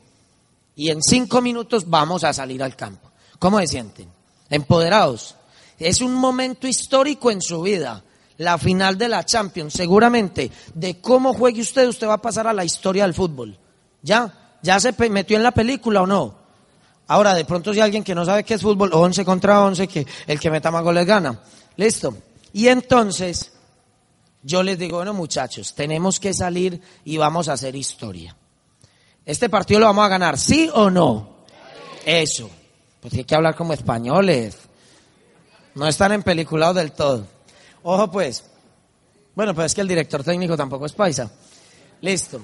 Y 0.75 0.89
en 0.89 1.03
cinco 1.03 1.43
minutos 1.43 1.89
vamos 1.89 2.25
a 2.25 2.33
salir 2.33 2.63
al 2.63 2.75
campo. 2.75 3.11
¿Cómo 3.39 3.61
se 3.61 3.67
sienten? 3.67 4.09
Empoderados. 4.49 5.37
Es 5.79 6.01
un 6.01 6.15
momento 6.15 6.67
histórico 6.67 7.31
en 7.31 7.43
su 7.43 7.61
vida. 7.61 8.03
La 8.39 8.57
final 8.57 8.97
de 8.97 9.09
la 9.09 9.27
Champions, 9.27 9.75
seguramente, 9.75 10.51
de 10.75 11.03
cómo 11.03 11.35
juegue 11.35 11.61
usted, 11.61 11.87
usted 11.87 12.09
va 12.09 12.15
a 12.15 12.23
pasar 12.23 12.47
a 12.47 12.55
la 12.55 12.65
historia 12.65 13.03
del 13.03 13.13
fútbol. 13.13 13.59
¿Ya? 14.03 14.57
¿Ya 14.63 14.81
se 14.81 14.95
metió 15.11 15.37
en 15.37 15.43
la 15.43 15.53
película 15.53 16.01
o 16.01 16.07
no? 16.07 16.35
Ahora, 17.09 17.35
de 17.35 17.45
pronto 17.45 17.75
si 17.75 17.81
alguien 17.81 18.05
que 18.05 18.15
no 18.15 18.25
sabe 18.25 18.45
qué 18.45 18.55
es 18.55 18.63
fútbol, 18.63 18.91
11 18.95 19.23
contra 19.27 19.63
11, 19.63 19.87
que 19.87 20.07
el 20.27 20.41
que 20.41 20.51
meta 20.51 20.71
más 20.71 20.83
goles 20.83 21.05
gana. 21.05 21.43
Listo. 21.77 22.17
Y 22.55 22.69
entonces, 22.69 23.53
yo 24.43 24.63
les 24.63 24.79
digo, 24.79 24.97
bueno 24.97 25.15
muchachos, 25.15 25.75
tenemos 25.75 26.19
que 26.19 26.33
salir 26.33 26.81
y 27.05 27.17
vamos 27.17 27.49
a 27.49 27.55
hacer 27.55 27.77
historia. 27.77 28.37
Este 29.25 29.49
partido 29.49 29.81
lo 29.81 29.87
vamos 29.87 30.05
a 30.05 30.09
ganar, 30.09 30.39
¿sí 30.39 30.71
o 30.73 30.91
no? 30.91 31.45
Eso. 32.05 32.51
Pues 33.01 33.15
hay 33.15 33.25
que 33.25 33.35
hablar 33.35 33.55
como 33.55 33.73
españoles. 33.73 34.57
No 35.75 35.87
están 35.87 36.13
en 36.13 36.23
peliculados 36.23 36.77
del 36.77 36.93
todo. 36.93 37.27
Ojo 37.83 38.11
pues. 38.11 38.45
Bueno, 39.35 39.55
pues 39.55 39.67
es 39.67 39.75
que 39.75 39.81
el 39.81 39.89
director 39.89 40.25
técnico 40.25 40.57
tampoco 40.57 40.87
es 40.87 40.93
paisa. 40.93 41.31
Listo. 42.01 42.41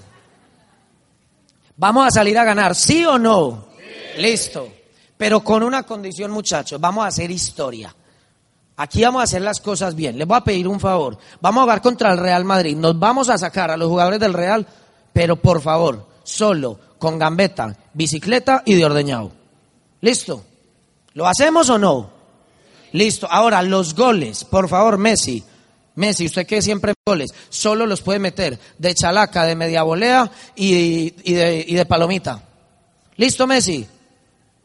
Vamos 1.77 2.07
a 2.07 2.11
salir 2.11 2.39
a 2.39 2.45
ganar, 2.45 2.75
¿sí 2.75 3.05
o 3.05 3.19
no? 3.19 3.69
Listo. 4.19 4.73
Pero 5.17 5.43
con 5.43 5.63
una 5.63 5.83
condición, 5.83 6.31
muchachos, 6.31 6.81
vamos 6.81 7.05
a 7.05 7.09
hacer 7.09 7.31
historia. 7.31 7.95
Aquí 8.77 9.03
vamos 9.03 9.21
a 9.21 9.25
hacer 9.25 9.41
las 9.41 9.61
cosas 9.61 9.95
bien. 9.95 10.19
Les 10.19 10.27
voy 10.27 10.37
a 10.37 10.45
pedir 10.45 10.69
un 10.69 10.79
favor. 10.79 11.19
Vamos 11.41 11.61
a 11.61 11.65
jugar 11.65 11.83
contra 11.83 12.13
el 12.13 12.19
Real 12.19 12.45
Madrid. 12.45 12.77
Nos 12.77 12.99
vamos 12.99 13.31
a 13.31 13.39
sacar 13.39 13.71
a 13.71 13.77
los 13.77 13.89
jugadores 13.89 14.21
del 14.21 14.35
Real, 14.35 14.67
pero 15.13 15.37
por 15.37 15.63
favor, 15.63 16.07
solo 16.25 16.79
con 16.99 17.19
gambeta, 17.19 17.75
bicicleta 17.95 18.63
y 18.67 18.75
de 18.75 18.85
ordeñado. 18.85 19.33
¿Listo? 20.03 20.45
¿Lo 21.15 21.27
hacemos 21.27 21.71
o 21.71 21.79
no? 21.79 22.11
Listo. 22.93 23.27
Ahora, 23.31 23.63
los 23.63 23.95
goles. 23.95 24.45
Por 24.45 24.69
favor, 24.69 24.99
Messi. 24.99 25.43
Messi, 25.95 26.27
usted 26.27 26.47
que 26.47 26.61
siempre 26.61 26.93
goles, 27.07 27.33
solo 27.49 27.87
los 27.87 28.03
puede 28.03 28.19
meter 28.19 28.59
de 28.77 28.95
chalaca, 28.95 29.47
de 29.47 29.57
media 29.57 29.83
volea 29.83 30.31
y, 30.55 31.11
de, 31.33 31.65
y 31.67 31.75
de 31.75 31.87
palomita. 31.87 32.43
¿Listo, 33.17 33.47
Messi? 33.47 33.87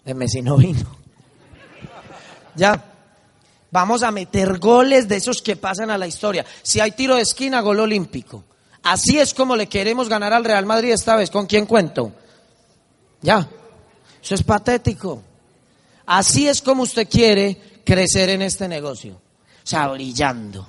De 0.03 0.13
Messi 0.13 0.41
no 0.41 0.57
vino. 0.57 0.97
ya. 2.55 2.90
Vamos 3.71 4.03
a 4.03 4.11
meter 4.11 4.59
goles 4.59 5.07
de 5.07 5.15
esos 5.15 5.41
que 5.41 5.55
pasan 5.55 5.89
a 5.89 5.97
la 5.97 6.07
historia. 6.07 6.45
Si 6.61 6.81
hay 6.81 6.91
tiro 6.91 7.15
de 7.15 7.21
esquina, 7.21 7.61
gol 7.61 7.79
olímpico. 7.79 8.43
Así 8.83 9.17
es 9.17 9.33
como 9.33 9.55
le 9.55 9.67
queremos 9.67 10.09
ganar 10.09 10.33
al 10.33 10.43
Real 10.43 10.65
Madrid 10.65 10.91
esta 10.91 11.15
vez. 11.15 11.29
¿Con 11.29 11.45
quién 11.45 11.65
cuento? 11.65 12.11
Ya. 13.21 13.47
Eso 14.21 14.35
es 14.35 14.43
patético. 14.43 15.23
Así 16.05 16.47
es 16.47 16.61
como 16.61 16.83
usted 16.83 17.07
quiere 17.09 17.81
crecer 17.85 18.29
en 18.29 18.41
este 18.41 18.67
negocio. 18.67 19.13
O 19.13 19.67
sea, 19.67 19.87
brillando. 19.87 20.67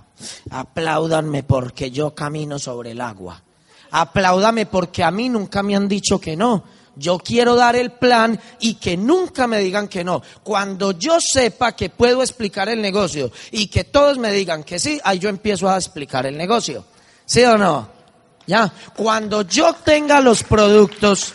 Apláudanme 0.51 1.43
porque 1.43 1.91
yo 1.91 2.15
camino 2.15 2.59
sobre 2.59 2.93
el 2.93 3.01
agua. 3.01 3.43
Apláudame 3.91 4.67
porque 4.67 5.03
a 5.03 5.11
mí 5.11 5.29
nunca 5.29 5.63
me 5.63 5.75
han 5.75 5.89
dicho 5.89 6.21
que 6.21 6.37
no. 6.37 6.65
Yo 6.95 7.19
quiero 7.19 7.57
dar 7.57 7.75
el 7.77 7.93
plan 7.93 8.39
y 8.61 8.75
que 8.75 8.97
nunca 8.97 9.47
me 9.47 9.59
digan 9.61 9.89
que 9.89 10.05
no. 10.05 10.23
Cuando 10.43 10.93
yo 10.93 11.21
sepa 11.21 11.73
que 11.73 11.89
puedo 11.89 12.23
explicar 12.23 12.69
el 12.69 12.83
negocio 12.83 13.31
y 13.51 13.69
que 13.69 13.85
todos 13.85 14.19
me 14.19 14.31
digan 14.31 14.63
que 14.63 14.79
sí, 14.79 15.01
ahí 15.05 15.19
yo 15.19 15.29
empiezo 15.29 15.69
a 15.69 15.77
explicar 15.77 16.27
el 16.27 16.37
negocio. 16.37 16.85
¿Sí 17.25 17.43
o 17.45 17.57
no? 17.57 17.89
Ya. 18.47 18.71
Cuando 18.95 19.43
yo 19.43 19.73
tenga 19.73 20.21
los 20.21 20.43
productos, 20.43 21.33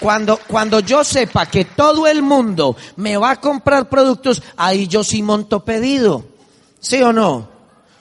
cuando, 0.00 0.38
cuando 0.38 0.80
yo 0.80 1.04
sepa 1.04 1.46
que 1.46 1.66
todo 1.66 2.06
el 2.06 2.22
mundo 2.22 2.74
me 2.96 3.18
va 3.18 3.32
a 3.32 3.40
comprar 3.40 3.88
productos, 3.88 4.42
ahí 4.56 4.88
yo 4.88 5.04
sí 5.04 5.22
monto 5.22 5.62
pedido. 5.62 6.24
¿Sí 6.80 7.02
o 7.02 7.12
no? 7.12 7.34
O 7.34 7.48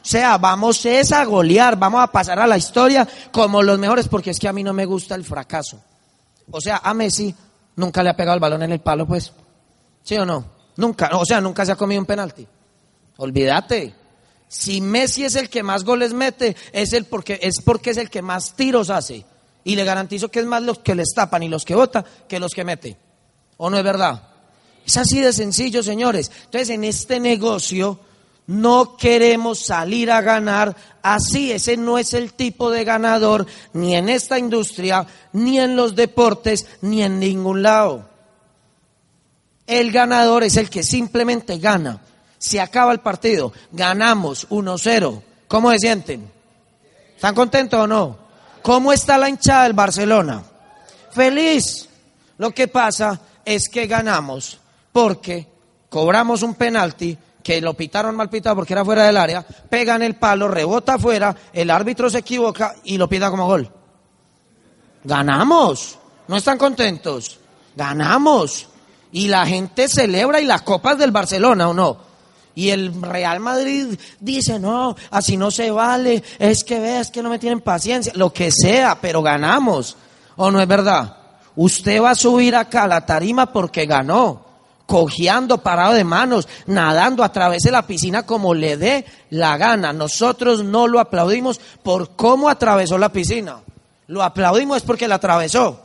sea, 0.01 0.37
vamos 0.37 0.85
a 0.85 1.25
golear, 1.25 1.77
vamos 1.77 2.01
a 2.01 2.07
pasar 2.07 2.39
a 2.39 2.47
la 2.47 2.57
historia 2.57 3.05
como 3.31 3.61
los 3.61 3.77
mejores, 3.77 4.07
porque 4.07 4.31
es 4.31 4.39
que 4.39 4.47
a 4.47 4.53
mí 4.53 4.63
no 4.63 4.73
me 4.73 4.85
gusta 4.85 5.13
el 5.15 5.25
fracaso. 5.25 5.81
O 6.51 6.61
sea, 6.61 6.81
a 6.83 6.93
Messi 6.93 7.33
nunca 7.75 8.03
le 8.03 8.09
ha 8.09 8.15
pegado 8.15 8.35
el 8.35 8.41
balón 8.41 8.63
en 8.63 8.71
el 8.71 8.79
palo, 8.79 9.07
pues. 9.07 9.33
¿Sí 10.03 10.15
o 10.17 10.25
no? 10.25 10.45
Nunca. 10.77 11.09
O 11.13 11.25
sea, 11.25 11.41
nunca 11.41 11.65
se 11.65 11.71
ha 11.71 11.75
comido 11.75 12.01
un 12.01 12.05
penalti. 12.05 12.47
Olvídate. 13.17 13.93
Si 14.47 14.81
Messi 14.81 15.25
es 15.25 15.35
el 15.35 15.49
que 15.49 15.61
más 15.61 15.83
goles 15.83 16.13
mete, 16.13 16.55
es, 16.71 16.93
el 16.93 17.05
porque, 17.05 17.39
es 17.41 17.61
porque 17.63 17.91
es 17.91 17.97
el 17.97 18.09
que 18.09 18.21
más 18.21 18.55
tiros 18.55 18.89
hace. 18.89 19.25
Y 19.63 19.75
le 19.75 19.83
garantizo 19.83 20.29
que 20.29 20.39
es 20.39 20.45
más 20.45 20.63
los 20.63 20.79
que 20.79 20.95
les 20.95 21.13
tapan 21.13 21.43
y 21.43 21.49
los 21.49 21.65
que 21.65 21.75
vota 21.75 22.03
que 22.27 22.39
los 22.39 22.53
que 22.53 22.63
mete. 22.63 22.97
¿O 23.57 23.69
no 23.69 23.77
es 23.77 23.83
verdad? 23.83 24.23
Es 24.85 24.97
así 24.97 25.19
de 25.19 25.33
sencillo, 25.33 25.83
señores. 25.83 26.31
Entonces, 26.45 26.69
en 26.69 26.83
este 26.83 27.19
negocio 27.19 27.99
no 28.49 28.97
queremos 28.97 29.59
salir 29.59 30.09
a 30.09 30.21
ganar 30.21 30.75
así. 31.03 31.51
Ese 31.51 31.77
no 31.77 31.99
es 31.99 32.15
el 32.15 32.33
tipo 32.33 32.71
de 32.71 32.83
ganador 32.83 33.45
ni 33.73 33.95
en 33.95 34.09
esta 34.09 34.39
industria, 34.39 35.05
ni 35.33 35.59
en 35.59 35.75
los 35.75 35.95
deportes, 35.95 36.65
ni 36.81 37.03
en 37.03 37.19
ningún 37.19 37.61
lado. 37.61 38.09
El 39.67 39.91
ganador 39.91 40.43
es 40.43 40.57
el 40.57 40.67
que 40.67 40.81
simplemente 40.81 41.59
gana. 41.59 42.01
Se 42.39 42.59
acaba 42.59 42.91
el 42.91 43.01
partido, 43.01 43.53
ganamos 43.71 44.49
1-0. 44.49 45.21
¿Cómo 45.47 45.71
se 45.71 45.77
sienten? 45.77 46.31
¿Están 47.13 47.35
contentos 47.35 47.79
o 47.79 47.85
no? 47.85 48.17
¿Cómo 48.63 48.91
está 48.91 49.19
la 49.19 49.29
hinchada 49.29 49.65
del 49.65 49.73
Barcelona? 49.73 50.43
Feliz. 51.11 51.87
Lo 52.39 52.49
que 52.49 52.67
pasa 52.67 53.21
es 53.45 53.69
que 53.69 53.85
ganamos 53.85 54.59
porque 54.91 55.45
cobramos 55.87 56.41
un 56.41 56.55
penalti 56.55 57.15
que 57.49 57.61
lo 57.61 57.73
pitaron 57.73 58.15
mal 58.15 58.29
pitado 58.29 58.57
porque 58.57 58.73
era 58.73 58.85
fuera 58.85 59.05
del 59.05 59.17
área, 59.17 59.41
pegan 59.41 60.03
el 60.03 60.17
palo, 60.17 60.47
rebota 60.47 60.93
afuera, 60.93 61.35
el 61.51 61.71
árbitro 61.71 62.07
se 62.07 62.19
equivoca 62.19 62.75
y 62.83 62.99
lo 62.99 63.09
pida 63.09 63.31
como 63.31 63.47
gol. 63.47 63.71
Ganamos. 65.03 65.97
¿No 66.27 66.37
están 66.37 66.59
contentos? 66.59 67.39
ganamos. 67.75 68.67
Y 69.11 69.29
la 69.29 69.47
gente 69.47 69.87
celebra 69.87 70.39
y 70.39 70.45
las 70.45 70.61
copas 70.61 70.99
del 70.99 71.09
Barcelona, 71.09 71.69
¿o 71.69 71.73
no? 71.73 71.97
Y 72.53 72.69
el 72.69 73.01
Real 73.01 73.39
Madrid 73.39 73.97
dice, 74.19 74.59
no, 74.59 74.95
así 75.09 75.35
no 75.35 75.49
se 75.49 75.71
vale, 75.71 76.23
es 76.37 76.63
que 76.63 76.79
veas 76.79 77.09
que 77.09 77.23
no 77.23 77.31
me 77.31 77.39
tienen 77.39 77.61
paciencia, 77.61 78.13
lo 78.15 78.31
que 78.31 78.51
sea, 78.51 78.99
pero 79.01 79.23
ganamos. 79.23 79.97
¿O 80.35 80.51
no 80.51 80.61
es 80.61 80.67
verdad? 80.67 81.17
Usted 81.55 81.99
va 81.99 82.11
a 82.11 82.15
subir 82.15 82.55
acá 82.55 82.83
a 82.83 82.87
la 82.87 83.07
tarima 83.07 83.51
porque 83.51 83.87
ganó, 83.87 84.45
cojeando, 84.89 85.59
parado 85.59 85.93
de 85.93 86.03
manos, 86.03 86.47
nadando 86.65 87.23
a 87.23 87.31
través 87.31 87.61
de 87.61 87.69
la 87.69 87.85
piscina 87.85 88.25
como 88.25 88.55
le 88.55 88.75
dé 88.75 89.05
la 89.29 89.55
gana. 89.55 89.93
Nosotros 89.93 90.63
no 90.63 90.87
lo 90.87 90.99
aplaudimos 90.99 91.61
por 91.83 92.15
cómo 92.15 92.49
atravesó 92.49 92.97
la 92.97 93.13
piscina. 93.13 93.61
Lo 94.07 94.23
aplaudimos 94.23 94.77
es 94.77 94.83
porque 94.83 95.07
la 95.07 95.15
atravesó. 95.15 95.79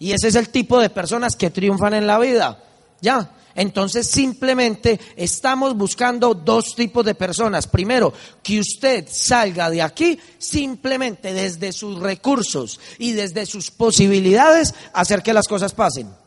Y 0.00 0.10
ese 0.10 0.26
es 0.26 0.34
el 0.34 0.48
tipo 0.48 0.80
de 0.80 0.90
personas 0.90 1.36
que 1.36 1.50
triunfan 1.50 1.94
en 1.94 2.08
la 2.08 2.18
vida. 2.18 2.58
¿Ya? 3.00 3.30
Entonces 3.54 4.08
simplemente 4.08 4.98
estamos 5.14 5.76
buscando 5.76 6.34
dos 6.34 6.74
tipos 6.74 7.04
de 7.04 7.14
personas. 7.14 7.68
Primero, 7.68 8.12
que 8.42 8.58
usted 8.58 9.06
salga 9.08 9.70
de 9.70 9.82
aquí 9.82 10.18
simplemente 10.38 11.32
desde 11.32 11.72
sus 11.72 12.00
recursos 12.00 12.80
y 12.98 13.12
desde 13.12 13.46
sus 13.46 13.70
posibilidades 13.70 14.74
hacer 14.94 15.22
que 15.22 15.32
las 15.32 15.46
cosas 15.46 15.74
pasen. 15.74 16.21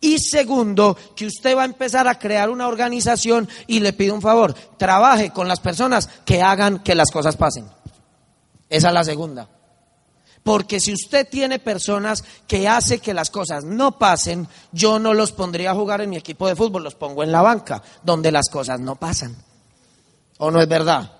Y 0.00 0.18
segundo, 0.18 0.96
que 1.16 1.26
usted 1.26 1.56
va 1.56 1.62
a 1.62 1.66
empezar 1.66 2.06
a 2.06 2.18
crear 2.18 2.50
una 2.50 2.68
organización 2.68 3.48
y 3.66 3.80
le 3.80 3.92
pido 3.92 4.14
un 4.14 4.22
favor, 4.22 4.54
trabaje 4.76 5.30
con 5.30 5.48
las 5.48 5.60
personas 5.60 6.08
que 6.24 6.40
hagan 6.40 6.80
que 6.80 6.94
las 6.94 7.10
cosas 7.10 7.36
pasen. 7.36 7.66
Esa 8.68 8.88
es 8.88 8.94
la 8.94 9.04
segunda. 9.04 9.48
Porque 10.44 10.80
si 10.80 10.92
usted 10.92 11.28
tiene 11.28 11.58
personas 11.58 12.24
que 12.46 12.68
hace 12.68 13.00
que 13.00 13.12
las 13.12 13.28
cosas 13.28 13.64
no 13.64 13.98
pasen, 13.98 14.46
yo 14.72 14.98
no 14.98 15.14
los 15.14 15.32
pondría 15.32 15.72
a 15.72 15.74
jugar 15.74 16.00
en 16.00 16.10
mi 16.10 16.16
equipo 16.16 16.46
de 16.48 16.56
fútbol, 16.56 16.84
los 16.84 16.94
pongo 16.94 17.22
en 17.22 17.32
la 17.32 17.42
banca, 17.42 17.82
donde 18.02 18.30
las 18.30 18.48
cosas 18.48 18.80
no 18.80 18.96
pasan. 18.96 19.36
¿O 20.38 20.50
no 20.50 20.60
es 20.60 20.68
verdad? 20.68 21.12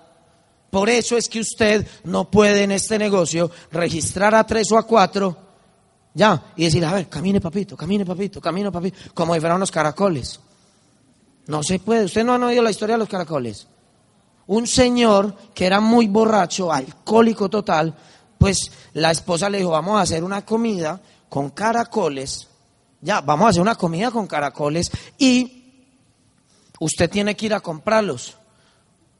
Por 0.71 0.89
eso 0.89 1.17
es 1.17 1.27
que 1.27 1.41
usted 1.41 1.85
no 2.05 2.31
puede 2.31 2.63
en 2.63 2.71
este 2.71 2.97
negocio 2.97 3.51
registrar 3.71 4.35
a 4.35 4.45
tres 4.45 4.71
o 4.71 4.77
a 4.77 4.83
cuatro, 4.83 5.48
ya, 6.13 6.51
y 6.55 6.65
decir, 6.65 6.83
a 6.85 6.93
ver, 6.93 7.07
camine 7.07 7.39
papito, 7.39 7.77
camine 7.77 8.05
papito, 8.05 8.41
camine 8.41 8.71
papito, 8.71 8.97
como 9.13 9.33
si 9.33 9.39
fueran 9.39 9.59
los 9.59 9.71
caracoles. 9.71 10.39
No 11.47 11.63
se 11.63 11.79
puede. 11.79 12.05
Usted 12.05 12.23
no 12.23 12.33
ha 12.33 12.45
oído 12.45 12.61
la 12.61 12.71
historia 12.71 12.95
de 12.95 12.99
los 12.99 13.09
caracoles. 13.09 13.67
Un 14.47 14.67
señor 14.67 15.35
que 15.53 15.65
era 15.65 15.79
muy 15.79 16.07
borracho, 16.07 16.71
alcohólico 16.71 17.49
total, 17.49 17.95
pues 18.37 18.71
la 18.93 19.11
esposa 19.11 19.49
le 19.49 19.59
dijo, 19.59 19.69
vamos 19.69 19.99
a 19.99 20.01
hacer 20.01 20.23
una 20.23 20.43
comida 20.45 20.99
con 21.27 21.51
caracoles, 21.51 22.47
ya, 23.01 23.21
vamos 23.21 23.45
a 23.45 23.49
hacer 23.49 23.61
una 23.61 23.75
comida 23.75 24.09
con 24.09 24.25
caracoles 24.25 24.91
y 25.17 25.85
usted 26.79 27.09
tiene 27.09 27.35
que 27.35 27.45
ir 27.45 27.53
a 27.53 27.59
comprarlos, 27.59 28.37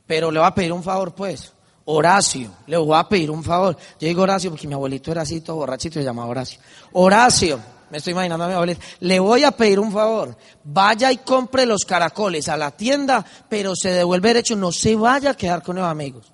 pero 0.07 0.31
le 0.31 0.39
va 0.39 0.47
a 0.47 0.55
pedir 0.55 0.73
un 0.73 0.83
favor, 0.83 1.13
pues. 1.13 1.53
Horacio, 1.91 2.51
le 2.67 2.77
voy 2.77 2.97
a 2.97 3.03
pedir 3.07 3.31
un 3.31 3.43
favor. 3.43 3.75
Yo 3.99 4.07
digo 4.07 4.21
Horacio 4.21 4.51
porque 4.51 4.67
mi 4.67 4.73
abuelito 4.73 5.11
era 5.11 5.23
así, 5.23 5.41
todo 5.41 5.57
borrachito, 5.57 5.95
se 5.95 6.03
llamaba 6.03 6.29
Horacio. 6.29 6.59
Horacio, 6.93 7.59
me 7.89 7.97
estoy 7.97 8.11
imaginando 8.11 8.45
a 8.45 8.47
mi 8.47 8.53
abuelito, 8.53 8.81
le 8.99 9.19
voy 9.19 9.43
a 9.43 9.51
pedir 9.51 9.79
un 9.79 9.91
favor. 9.91 10.37
Vaya 10.63 11.11
y 11.11 11.17
compre 11.17 11.65
los 11.65 11.85
caracoles 11.85 12.47
a 12.47 12.57
la 12.57 12.71
tienda, 12.71 13.25
pero 13.49 13.75
se 13.75 13.89
devuelve 13.89 14.29
derecho, 14.29 14.55
no 14.55 14.71
se 14.71 14.95
vaya 14.95 15.31
a 15.31 15.37
quedar 15.37 15.63
con 15.63 15.77
los 15.77 15.85
amigos 15.85 16.31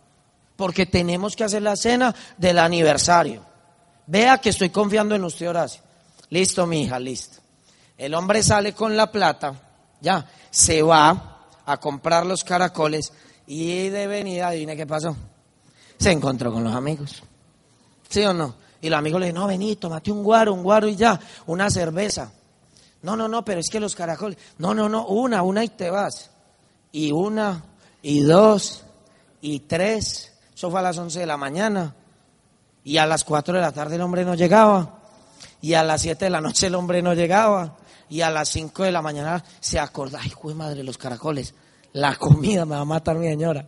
porque 0.55 0.85
tenemos 0.85 1.35
que 1.35 1.43
hacer 1.43 1.61
la 1.61 1.75
cena 1.75 2.13
del 2.37 2.59
aniversario. 2.59 3.41
Vea 4.07 4.37
que 4.39 4.49
estoy 4.49 4.69
confiando 4.69 5.15
en 5.15 5.23
usted, 5.23 5.49
Horacio. 5.49 5.81
Listo, 6.29 6.65
mi 6.65 6.83
hija, 6.83 6.99
listo. 6.99 7.39
El 7.97 8.13
hombre 8.13 8.43
sale 8.43 8.73
con 8.73 8.95
la 8.97 9.11
plata, 9.11 9.53
ya, 10.01 10.25
se 10.49 10.81
va 10.81 11.45
a 11.65 11.77
comprar 11.77 12.25
los 12.25 12.43
caracoles 12.43 13.13
y 13.47 13.89
de 13.89 14.07
venida, 14.07 14.49
adivine 14.49 14.75
qué 14.75 14.85
pasó. 14.85 15.15
Se 15.97 16.11
encontró 16.11 16.51
con 16.51 16.63
los 16.63 16.73
amigos. 16.73 17.23
¿Sí 18.09 18.23
o 18.23 18.33
no? 18.33 18.55
Y 18.81 18.89
los 18.89 18.99
amigos 18.99 19.19
le 19.19 19.27
dicen, 19.27 19.41
no, 19.41 19.47
vení, 19.47 19.75
tómate 19.75 20.11
un 20.11 20.23
guaro, 20.23 20.53
un 20.53 20.63
guaro 20.63 20.87
y 20.87 20.95
ya, 20.95 21.19
una 21.47 21.69
cerveza. 21.69 22.31
No, 23.01 23.15
no, 23.15 23.27
no, 23.27 23.45
pero 23.45 23.59
es 23.59 23.69
que 23.69 23.79
los 23.79 23.95
caracoles. 23.95 24.37
No, 24.57 24.73
no, 24.73 24.89
no, 24.89 25.07
una, 25.07 25.41
una 25.41 25.63
y 25.63 25.69
te 25.69 25.89
vas. 25.89 26.31
Y 26.91 27.11
una, 27.11 27.63
y 28.01 28.21
dos, 28.21 28.83
y 29.41 29.59
tres, 29.61 30.33
eso 30.55 30.71
fue 30.71 30.79
a 30.79 30.83
las 30.83 30.97
11 30.97 31.19
de 31.19 31.25
la 31.25 31.37
mañana. 31.37 31.95
Y 32.83 32.97
a 32.97 33.05
las 33.05 33.23
4 33.23 33.55
de 33.55 33.61
la 33.61 33.71
tarde 33.71 33.95
el 33.95 34.01
hombre 34.01 34.23
no 34.23 34.35
llegaba. 34.35 34.99
Y 35.61 35.73
a 35.73 35.83
las 35.83 36.01
7 36.01 36.25
de 36.25 36.31
la 36.31 36.41
noche 36.41 36.67
el 36.67 36.75
hombre 36.75 37.01
no 37.01 37.13
llegaba. 37.13 37.77
Y 38.09 38.21
a 38.21 38.29
las 38.29 38.49
5 38.49 38.83
de 38.83 38.91
la 38.91 39.01
mañana 39.01 39.43
se 39.59 39.79
acordó, 39.79 40.17
ay, 40.19 40.31
madre, 40.53 40.83
los 40.83 40.97
caracoles. 40.97 41.53
La 41.93 42.15
comida 42.15 42.65
me 42.65 42.75
va 42.75 42.81
a 42.81 42.85
matar 42.85 43.17
mi 43.17 43.27
señora. 43.27 43.67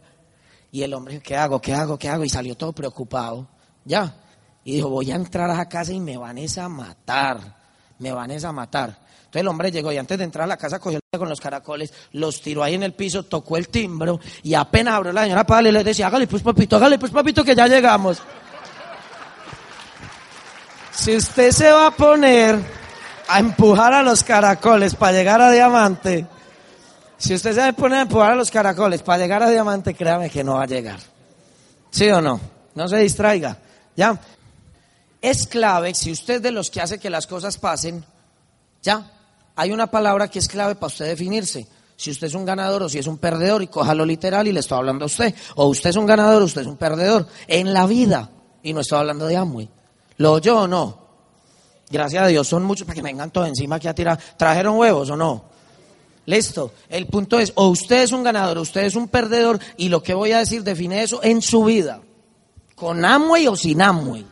Y 0.78 0.84
el 0.84 0.94
hombre, 0.94 1.20
¿qué 1.22 1.36
hago? 1.36 1.60
¿Qué 1.60 1.74
hago? 1.74 1.98
¿Qué 1.98 2.08
hago? 2.08 2.24
Y 2.24 2.30
salió 2.30 2.56
todo 2.56 2.72
preocupado. 2.72 3.48
Ya. 3.84 4.14
Y 4.64 4.76
dijo, 4.76 4.90
voy 4.90 5.10
a 5.12 5.16
entrar 5.16 5.50
a 5.50 5.58
la 5.58 5.68
casa 5.68 5.92
y 5.92 6.00
me 6.00 6.18
van 6.18 6.38
a 6.38 6.70
matar. 6.70 7.40
Me 7.98 8.12
van 8.12 8.30
a 8.30 8.52
matar. 8.52 8.90
Entonces 8.90 9.42
el 9.42 9.48
hombre 9.48 9.72
llegó 9.72 9.92
y 9.92 9.98
antes 9.98 10.20
de 10.20 10.24
entrar 10.24 10.44
a 10.44 10.48
la 10.48 10.56
casa 10.56 10.78
cogió 10.78 11.00
con 11.18 11.30
los 11.30 11.42
caracoles, 11.42 11.92
los 12.12 12.44
tiró 12.44 12.62
ahí 12.62 12.76
en 12.76 12.84
el 12.84 12.94
piso, 12.94 13.24
tocó 13.24 13.58
el 13.58 13.70
timbro 13.70 14.20
y 14.44 14.54
apenas 14.54 14.94
abrió 14.94 15.12
la 15.14 15.24
señora 15.24 15.48
para 15.48 15.68
y 15.68 15.72
le 15.72 15.84
decía, 15.84 16.06
hágale 16.06 16.28
pues 16.28 16.44
papito, 16.44 16.76
hágale 16.76 17.00
pues 17.00 17.12
papito 17.12 17.44
que 17.44 17.56
ya 17.56 17.66
llegamos. 17.66 18.22
Si 20.92 21.16
usted 21.16 21.52
se 21.54 21.72
va 21.72 21.88
a 21.88 21.92
poner 21.92 22.60
a 23.28 23.40
empujar 23.40 23.96
a 23.96 24.04
los 24.04 24.24
caracoles 24.24 24.94
para 24.94 25.14
llegar 25.14 25.42
a 25.42 25.50
diamante, 25.50 26.28
si 27.18 27.34
usted 27.34 27.54
se 27.54 27.74
poner 27.74 28.00
a 28.00 28.02
empujar 28.04 28.32
a 28.32 28.36
los 28.36 28.52
caracoles 28.52 29.02
para 29.02 29.24
llegar 29.24 29.44
a 29.44 29.50
diamante, 29.50 29.94
créame 29.94 30.30
que 30.30 30.44
no 30.44 30.56
va 30.56 30.64
a 30.64 30.68
llegar. 30.68 31.00
¿Sí 31.90 32.10
o 32.10 32.22
no? 32.22 32.40
No 32.76 32.88
se 32.88 32.98
distraiga. 32.98 33.58
¿Ya? 33.96 34.20
Es 35.22 35.48
clave, 35.48 35.94
si 35.96 36.12
usted 36.12 36.36
es 36.36 36.42
de 36.42 36.52
los 36.52 36.70
que 36.70 36.82
hace 36.82 37.00
que 37.00 37.10
las 37.10 37.26
cosas 37.26 37.58
pasen, 37.58 38.06
¿ya? 38.84 39.12
hay 39.58 39.72
una 39.72 39.88
palabra 39.88 40.28
que 40.28 40.38
es 40.38 40.48
clave 40.48 40.76
para 40.76 40.88
usted 40.88 41.08
definirse. 41.08 41.68
Si 41.96 42.12
usted 42.12 42.28
es 42.28 42.36
un 42.36 42.46
ganador 42.46 42.84
o 42.84 42.90
si 42.90 43.00
es 43.00 43.08
un 43.08 43.18
perdedor, 43.18 43.64
y 43.64 43.68
cójalo 43.68 44.06
literal 44.06 44.48
y 44.48 44.52
le 44.52 44.60
estoy 44.60 44.78
hablando 44.78 45.06
a 45.06 45.08
usted. 45.08 45.34
O 45.56 45.66
usted 45.66 45.90
es 45.90 45.96
un 45.96 46.06
ganador 46.06 46.44
o 46.44 46.46
usted 46.46 46.62
es 46.62 46.68
un 46.68 46.78
perdedor. 46.78 47.28
En 47.48 47.74
la 47.74 47.88
vida. 47.88 48.30
Y 48.62 48.72
no 48.72 48.82
estoy 48.82 49.00
hablando 49.00 49.26
de 49.26 49.36
Amway. 49.36 49.68
¿Lo 50.18 50.34
oyó 50.34 50.62
o 50.62 50.68
no? 50.68 51.08
Gracias 51.90 52.24
a 52.24 52.28
Dios, 52.28 52.48
son 52.48 52.64
muchos 52.64 52.86
para 52.86 52.96
que 52.96 53.02
me 53.02 53.10
vengan 53.10 53.32
todos 53.32 53.48
encima 53.48 53.80
que 53.80 53.90
a 53.90 53.96
tirar. 53.96 54.20
¿Trajeron 54.38 54.78
huevos 54.78 55.10
o 55.10 55.16
no? 55.18 55.46
Listo. 56.28 56.74
El 56.90 57.08
punto 57.08 57.40
es, 57.40 57.54
o 57.56 57.70
usted 57.70 58.04
es 58.04 58.12
un 58.12 58.22
ganador 58.22 58.58
o 58.58 58.62
usted 58.62 58.84
es 58.84 58.96
un 58.96 59.08
perdedor. 59.08 59.60
Y 59.78 59.88
lo 59.88 60.04
que 60.04 60.14
voy 60.14 60.34
a 60.34 60.40
decir 60.40 60.62
define 60.62 61.02
eso 61.02 61.24
en 61.24 61.42
su 61.42 61.64
vida. 61.64 62.02
Con 62.76 63.04
Amway 63.06 63.48
o 63.48 63.56
sin 63.56 63.82
Amway. 63.82 64.28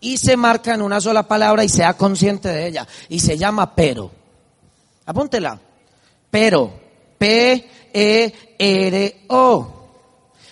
Y 0.00 0.18
se 0.18 0.36
marca 0.36 0.74
en 0.74 0.82
una 0.82 1.00
sola 1.00 1.22
palabra 1.22 1.64
y 1.64 1.70
sea 1.70 1.94
consciente 1.94 2.50
de 2.50 2.66
ella. 2.66 2.86
Y 3.08 3.20
se 3.20 3.38
llama 3.38 3.74
pero. 3.74 4.10
Apúntela. 5.06 5.58
Pero, 6.30 6.78
P-E-R-O. 7.16 7.70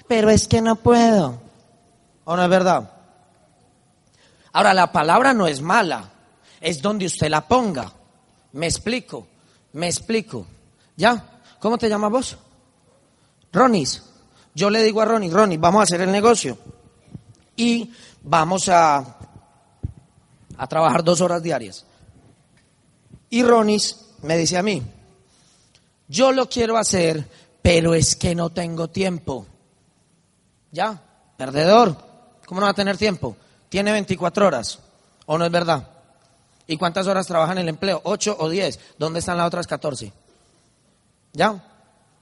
Pero 0.09 0.31
es 0.31 0.49
que 0.49 0.63
no 0.63 0.77
puedo. 0.77 1.39
¿O 2.25 2.35
no 2.35 2.43
es 2.43 2.49
verdad? 2.49 2.91
Ahora, 4.55 4.73
la 4.73 4.91
palabra 4.91 5.35
no 5.35 5.47
es 5.47 5.61
mala, 5.61 6.13
es 6.63 6.81
donde 6.81 7.05
usted 7.05 7.29
la 7.29 7.47
ponga. 7.47 7.93
Me 8.53 8.67
explico, 8.67 9.27
me 9.73 9.87
explico. 9.89 10.47
¿Ya? 10.97 11.41
¿Cómo 11.59 11.79
te 11.79 11.89
llamas 11.89 12.11
vos? 12.11 12.37
Ronis. 13.53 14.03
Yo 14.55 14.71
le 14.71 14.83
digo 14.83 15.01
a 15.01 15.05
Ronis, 15.05 15.33
Ronis, 15.33 15.61
vamos 15.61 15.81
a 15.81 15.85
hacer 15.85 16.01
el 16.03 16.13
negocio. 16.13 16.59
Y 17.57 17.93
vamos 18.23 18.69
a, 18.69 19.19
a 20.57 20.67
trabajar 20.67 21.03
dos 21.03 21.21
horas 21.21 21.43
diarias. 21.43 21.87
Y 23.31 23.43
Ronis 23.43 23.97
me 24.23 24.37
dice 24.37 24.59
a 24.59 24.63
mí, 24.63 24.83
yo 26.09 26.33
lo 26.33 26.49
quiero 26.49 26.77
hacer, 26.77 27.27
pero 27.63 27.95
es 27.95 28.17
que 28.17 28.35
no 28.35 28.51
tengo 28.51 28.89
tiempo. 28.89 29.47
Ya, 30.71 31.03
perdedor, 31.37 31.97
¿cómo 32.47 32.61
no 32.61 32.67
va 32.67 32.73
a 32.73 32.75
tener 32.75 32.99
tiempo? 32.99 33.37
Tiene 33.69 33.93
24 33.93 34.47
horas, 34.47 34.79
¿o 35.27 35.39
no 35.39 35.47
es 35.47 35.51
verdad? 35.51 35.89
¿Y 36.67 36.77
cuántas 36.77 37.07
horas 37.07 37.27
trabaja 37.27 37.53
en 37.53 37.59
el 37.59 37.69
empleo? 37.69 38.03
¿8 38.03 38.37
o 38.39 38.49
10? 38.49 38.79
¿Dónde 38.99 39.21
están 39.21 39.39
las 39.39 39.47
otras 39.47 39.67
14? 39.67 40.13
¿Ya? 41.33 41.63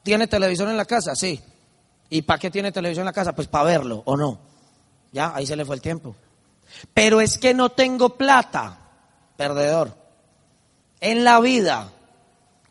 ¿Tiene 0.03 0.27
televisor 0.27 0.69
en 0.69 0.77
la 0.77 0.85
casa? 0.85 1.15
Sí. 1.15 1.41
¿Y 2.09 2.23
para 2.23 2.39
qué 2.39 2.51
tiene 2.51 2.73
televisión 2.73 3.03
en 3.03 3.07
la 3.07 3.13
casa? 3.13 3.35
Pues 3.35 3.49
para 3.49 3.65
verlo, 3.65 4.03
¿o 4.05 4.17
no? 4.17 4.39
Ya, 5.13 5.33
ahí 5.35 5.47
se 5.47 5.57
le 5.57 5.65
fue 5.65 5.77
el 5.77 5.83
tiempo. 5.83 6.15
Pero 6.95 7.21
es 7.21 7.39
que 7.39 7.55
no 7.55 7.71
tengo 7.71 8.17
plata, 8.17 8.79
perdedor. 9.37 9.97
En 11.01 11.25
la 11.25 11.41
vida, 11.41 11.93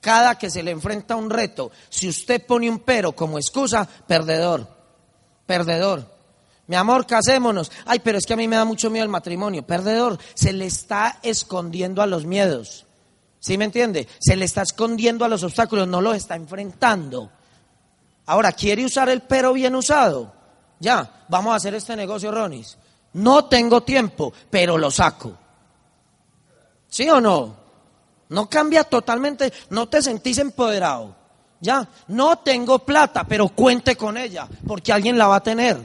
cada 0.02 0.38
que 0.38 0.50
se 0.50 0.64
le 0.64 0.72
enfrenta 0.72 1.16
un 1.16 1.30
reto, 1.30 1.72
si 1.90 2.08
usted 2.08 2.46
pone 2.46 2.70
un 2.70 2.80
pero 2.80 3.14
como 3.14 3.38
excusa, 3.38 3.88
perdedor, 4.08 4.68
perdedor. 5.46 6.20
Mi 6.68 6.76
amor, 6.76 7.08
casémonos. 7.08 7.72
Ay, 7.86 8.00
pero 8.00 8.20
es 8.20 8.26
que 8.28 8.34
a 8.34 8.38
mí 8.38 8.48
me 8.48 8.56
da 8.56 8.64
mucho 8.64 8.92
miedo 8.92 9.04
el 9.04 9.10
matrimonio. 9.10 9.66
Perdedor, 9.66 10.20
se 10.36 10.54
le 10.54 10.68
está 10.68 11.18
escondiendo 11.24 12.04
a 12.04 12.06
los 12.06 12.26
miedos. 12.26 12.86
¿Sí 13.40 13.58
me 13.58 13.66
entiende? 13.66 14.08
Se 14.20 14.36
le 14.36 14.46
está 14.46 14.64
escondiendo 14.64 15.24
a 15.24 15.30
los 15.30 15.44
obstáculos, 15.44 15.88
no 15.88 16.02
los 16.02 16.16
está 16.16 16.36
enfrentando. 16.36 17.32
Ahora, 18.26 18.52
¿quiere 18.52 18.86
usar 18.86 19.10
el 19.10 19.22
pero 19.22 19.54
bien 19.54 19.76
usado? 19.76 20.34
Ya, 20.80 21.26
vamos 21.30 21.54
a 21.54 21.56
hacer 21.56 21.74
este 21.74 21.96
negocio, 21.96 22.32
Ronis. 22.32 22.78
No 23.14 23.46
tengo 23.46 23.82
tiempo, 23.82 24.34
pero 24.50 24.78
lo 24.78 24.92
saco. 24.92 25.36
¿Sí 26.88 27.10
o 27.10 27.20
no? 27.22 27.56
No 28.30 28.50
cambia 28.50 28.84
totalmente, 28.84 29.52
no 29.70 29.88
te 29.90 30.02
sentís 30.02 30.38
empoderado. 30.38 31.16
Ya, 31.62 31.88
no 32.08 32.40
tengo 32.40 32.80
plata, 32.80 33.26
pero 33.26 33.50
cuente 33.50 33.96
con 33.96 34.18
ella, 34.18 34.48
porque 34.68 34.94
alguien 34.94 35.18
la 35.18 35.28
va 35.28 35.38
a 35.38 35.44
tener. 35.44 35.78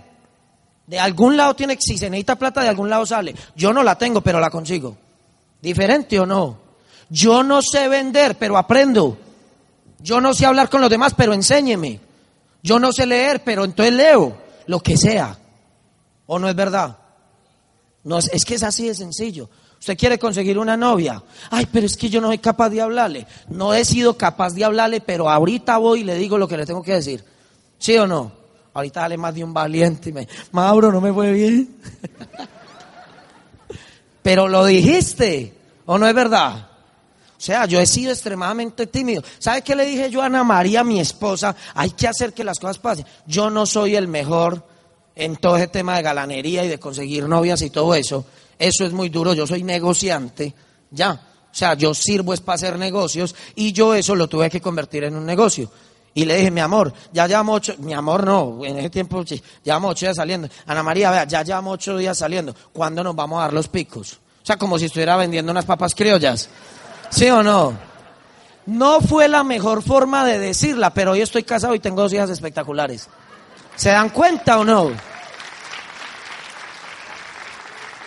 De 0.86 1.00
algún 1.00 1.36
lado 1.36 1.54
tiene, 1.54 1.78
si 1.80 1.96
se 1.96 2.10
necesita 2.10 2.36
plata, 2.36 2.62
de 2.62 2.68
algún 2.68 2.90
lado 2.90 3.06
sale. 3.06 3.34
Yo 3.56 3.72
no 3.72 3.82
la 3.82 3.96
tengo, 3.96 4.20
pero 4.20 4.38
la 4.38 4.50
consigo. 4.50 4.96
¿Diferente 5.62 6.20
o 6.20 6.26
no? 6.26 6.63
Yo 7.14 7.44
no 7.44 7.62
sé 7.62 7.86
vender, 7.86 8.36
pero 8.38 8.58
aprendo. 8.58 9.16
Yo 10.00 10.20
no 10.20 10.34
sé 10.34 10.46
hablar 10.46 10.68
con 10.68 10.80
los 10.80 10.90
demás, 10.90 11.14
pero 11.16 11.32
enséñeme. 11.32 12.00
Yo 12.60 12.80
no 12.80 12.92
sé 12.92 13.06
leer, 13.06 13.44
pero 13.44 13.64
entonces 13.64 13.94
leo. 13.94 14.36
Lo 14.66 14.80
que 14.80 14.96
sea. 14.96 15.38
¿O 16.26 16.40
no 16.40 16.48
es 16.48 16.56
verdad? 16.56 16.98
No, 18.02 18.18
es, 18.18 18.44
que 18.44 18.56
es 18.56 18.64
así 18.64 18.88
de 18.88 18.96
sencillo. 18.96 19.48
Usted 19.78 19.96
quiere 19.96 20.18
conseguir 20.18 20.58
una 20.58 20.76
novia. 20.76 21.22
Ay, 21.52 21.68
pero 21.72 21.86
es 21.86 21.96
que 21.96 22.10
yo 22.10 22.20
no 22.20 22.26
soy 22.26 22.38
capaz 22.38 22.70
de 22.70 22.80
hablarle. 22.80 23.28
No 23.48 23.72
he 23.74 23.84
sido 23.84 24.18
capaz 24.18 24.52
de 24.52 24.64
hablarle, 24.64 25.00
pero 25.00 25.30
ahorita 25.30 25.78
voy 25.78 26.00
y 26.00 26.04
le 26.04 26.16
digo 26.16 26.36
lo 26.36 26.48
que 26.48 26.56
le 26.56 26.66
tengo 26.66 26.82
que 26.82 26.94
decir. 26.94 27.24
¿Sí 27.78 27.96
o 27.96 28.08
no? 28.08 28.32
Ahorita 28.72 29.02
dale 29.02 29.16
más 29.18 29.32
de 29.32 29.44
un 29.44 29.54
valiente 29.54 30.12
Mauro, 30.50 30.90
no 30.90 31.00
me 31.00 31.12
fue 31.12 31.30
bien. 31.30 31.76
pero 34.22 34.48
lo 34.48 34.66
dijiste, 34.66 35.56
¿o 35.86 35.96
no 35.96 36.08
es 36.08 36.14
verdad? 36.14 36.73
O 37.44 37.46
sea, 37.46 37.66
yo 37.66 37.78
he 37.78 37.84
sido 37.84 38.10
extremadamente 38.10 38.86
tímido. 38.86 39.22
¿Sabe 39.38 39.60
qué 39.60 39.76
le 39.76 39.84
dije 39.84 40.08
yo 40.08 40.22
a 40.22 40.26
Ana 40.26 40.42
María, 40.42 40.82
mi 40.82 40.98
esposa? 40.98 41.54
Hay 41.74 41.90
que 41.90 42.08
hacer 42.08 42.32
que 42.32 42.42
las 42.42 42.58
cosas 42.58 42.78
pasen. 42.78 43.04
Yo 43.26 43.50
no 43.50 43.66
soy 43.66 43.96
el 43.96 44.08
mejor 44.08 44.66
en 45.14 45.36
todo 45.36 45.58
ese 45.58 45.66
tema 45.66 45.94
de 45.94 46.02
galanería 46.02 46.64
y 46.64 46.68
de 46.68 46.78
conseguir 46.78 47.28
novias 47.28 47.60
y 47.60 47.68
todo 47.68 47.94
eso. 47.94 48.24
Eso 48.58 48.86
es 48.86 48.94
muy 48.94 49.10
duro, 49.10 49.34
yo 49.34 49.46
soy 49.46 49.62
negociante, 49.62 50.54
ya. 50.90 51.12
O 51.12 51.54
sea, 51.54 51.74
yo 51.74 51.92
sirvo 51.92 52.32
es 52.32 52.40
para 52.40 52.54
hacer 52.54 52.78
negocios 52.78 53.34
y 53.54 53.72
yo 53.72 53.92
eso 53.92 54.14
lo 54.14 54.26
tuve 54.26 54.48
que 54.48 54.62
convertir 54.62 55.04
en 55.04 55.14
un 55.14 55.26
negocio. 55.26 55.70
Y 56.14 56.24
le 56.24 56.38
dije, 56.38 56.50
mi 56.50 56.62
amor, 56.62 56.94
ya 57.12 57.26
llevamos 57.26 57.56
ocho, 57.56 57.74
mi 57.80 57.92
amor 57.92 58.24
no, 58.24 58.64
en 58.64 58.78
ese 58.78 58.88
tiempo 58.88 59.22
llevamos 59.62 59.90
ocho 59.90 60.06
días 60.06 60.16
saliendo. 60.16 60.48
Ana 60.64 60.82
María, 60.82 61.10
vea, 61.10 61.24
ya 61.24 61.42
llevamos 61.42 61.74
ocho 61.74 61.98
días 61.98 62.16
saliendo. 62.16 62.54
¿Cuándo 62.72 63.04
nos 63.04 63.14
vamos 63.14 63.38
a 63.40 63.42
dar 63.42 63.52
los 63.52 63.68
picos? 63.68 64.14
O 64.14 64.46
sea, 64.46 64.56
como 64.56 64.78
si 64.78 64.86
estuviera 64.86 65.16
vendiendo 65.16 65.52
unas 65.52 65.66
papas 65.66 65.94
criollas. 65.94 66.48
¿Sí 67.14 67.30
o 67.30 67.44
no? 67.44 67.78
No 68.66 69.00
fue 69.00 69.28
la 69.28 69.44
mejor 69.44 69.84
forma 69.84 70.24
de 70.24 70.40
decirla, 70.40 70.92
pero 70.92 71.12
hoy 71.12 71.20
estoy 71.20 71.44
casado 71.44 71.72
y 71.76 71.78
tengo 71.78 72.02
dos 72.02 72.12
hijas 72.12 72.28
espectaculares. 72.28 73.08
¿Se 73.76 73.90
dan 73.90 74.08
cuenta 74.08 74.58
o 74.58 74.64
no? 74.64 74.90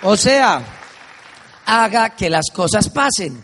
O 0.04 0.18
sea, 0.18 0.62
haga 1.66 2.10
que 2.18 2.30
las 2.30 2.50
cosas 2.52 2.90
pasen. 2.90 3.42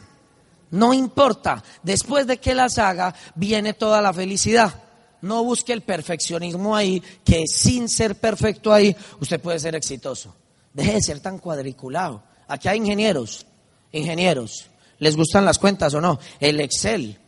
No 0.72 0.94
importa. 0.94 1.64
Después 1.82 2.28
de 2.28 2.40
que 2.40 2.54
las 2.54 2.78
haga, 2.78 3.16
viene 3.36 3.74
toda 3.74 4.02
la 4.02 4.12
felicidad. 4.12 4.84
No 5.22 5.46
busque 5.46 5.72
el 5.72 5.84
perfeccionismo 5.84 6.76
ahí, 6.76 7.02
que 7.24 7.46
sin 7.48 7.88
ser 7.88 8.16
perfecto 8.16 8.74
ahí, 8.74 8.94
usted 9.22 9.40
puede 9.40 9.60
ser 9.60 9.76
exitoso. 9.76 10.36
Deje 10.74 10.96
de 10.96 11.02
ser 11.02 11.20
tan 11.22 11.40
cuadriculado. 11.40 12.22
Aquí 12.50 12.68
hay 12.68 12.80
ingenieros, 12.80 13.46
ingenieros. 13.94 14.73
¿Les 15.04 15.18
gustan 15.18 15.44
las 15.44 15.60
cuentas 15.60 15.94
o 15.96 16.00
no? 16.00 16.18
El 16.40 16.62
Excel, 16.62 17.20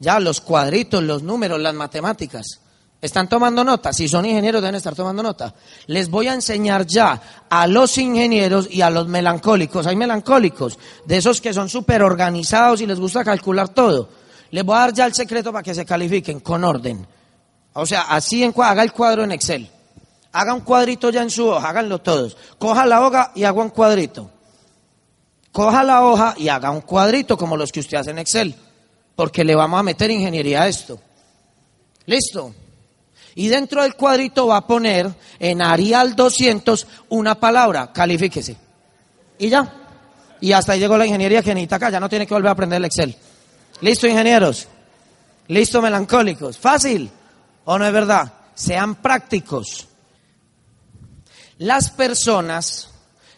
ya 0.00 0.18
los 0.18 0.40
cuadritos, 0.40 1.00
los 1.00 1.22
números, 1.22 1.60
las 1.60 1.74
matemáticas. 1.74 2.58
¿Están 3.00 3.28
tomando 3.28 3.62
nota? 3.62 3.92
Si 3.92 4.08
son 4.08 4.26
ingenieros 4.26 4.60
deben 4.60 4.74
estar 4.74 4.96
tomando 4.96 5.22
nota. 5.22 5.54
Les 5.86 6.10
voy 6.10 6.26
a 6.26 6.34
enseñar 6.34 6.84
ya 6.86 7.46
a 7.48 7.68
los 7.68 7.96
ingenieros 7.98 8.68
y 8.68 8.82
a 8.82 8.90
los 8.90 9.06
melancólicos. 9.06 9.86
Hay 9.86 9.94
melancólicos, 9.94 10.76
de 11.06 11.18
esos 11.18 11.40
que 11.40 11.54
son 11.54 11.68
súper 11.68 12.02
organizados 12.02 12.80
y 12.80 12.86
les 12.88 12.98
gusta 12.98 13.22
calcular 13.22 13.68
todo. 13.68 14.08
Les 14.50 14.64
voy 14.64 14.74
a 14.74 14.80
dar 14.80 14.92
ya 14.92 15.06
el 15.06 15.14
secreto 15.14 15.52
para 15.52 15.62
que 15.62 15.72
se 15.72 15.86
califiquen 15.86 16.40
con 16.40 16.64
orden. 16.64 17.06
O 17.74 17.86
sea, 17.86 18.02
así 18.08 18.42
en, 18.42 18.52
haga 18.56 18.82
el 18.82 18.92
cuadro 18.92 19.22
en 19.22 19.30
Excel. 19.30 19.70
Haga 20.32 20.52
un 20.52 20.62
cuadrito 20.62 21.10
ya 21.10 21.22
en 21.22 21.30
su 21.30 21.46
hoja, 21.46 21.68
háganlo 21.68 22.00
todos. 22.00 22.36
Coja 22.58 22.86
la 22.86 23.06
hoja 23.06 23.30
y 23.36 23.44
haga 23.44 23.62
un 23.62 23.70
cuadrito. 23.70 24.32
Coja 25.52 25.82
la 25.82 26.04
hoja 26.04 26.34
y 26.36 26.48
haga 26.48 26.70
un 26.70 26.82
cuadrito 26.82 27.36
como 27.36 27.56
los 27.56 27.72
que 27.72 27.80
usted 27.80 27.98
hace 27.98 28.10
en 28.10 28.18
Excel. 28.18 28.54
Porque 29.16 29.44
le 29.44 29.54
vamos 29.54 29.80
a 29.80 29.82
meter 29.82 30.10
ingeniería 30.10 30.62
a 30.62 30.68
esto. 30.68 31.00
¿Listo? 32.06 32.54
Y 33.34 33.48
dentro 33.48 33.82
del 33.82 33.94
cuadrito 33.94 34.46
va 34.46 34.58
a 34.58 34.66
poner 34.66 35.10
en 35.38 35.62
Arial 35.62 36.16
200 36.16 36.86
una 37.10 37.38
palabra, 37.38 37.92
califíquese. 37.92 38.56
Y 39.38 39.48
ya. 39.48 39.72
Y 40.40 40.52
hasta 40.52 40.72
ahí 40.72 40.80
llegó 40.80 40.96
la 40.96 41.06
ingeniería 41.06 41.42
que 41.42 41.68
acá, 41.70 41.90
ya 41.90 42.00
no 42.00 42.08
tiene 42.08 42.26
que 42.26 42.34
volver 42.34 42.48
a 42.48 42.52
aprender 42.52 42.78
el 42.78 42.84
Excel. 42.86 43.16
¿Listo, 43.80 44.06
ingenieros? 44.06 44.68
¿Listo, 45.48 45.80
melancólicos? 45.80 46.58
¿Fácil? 46.58 47.10
¿O 47.64 47.78
no 47.78 47.86
es 47.86 47.92
verdad? 47.92 48.32
Sean 48.54 48.96
prácticos. 48.96 49.88
Las 51.58 51.90
personas, 51.90 52.89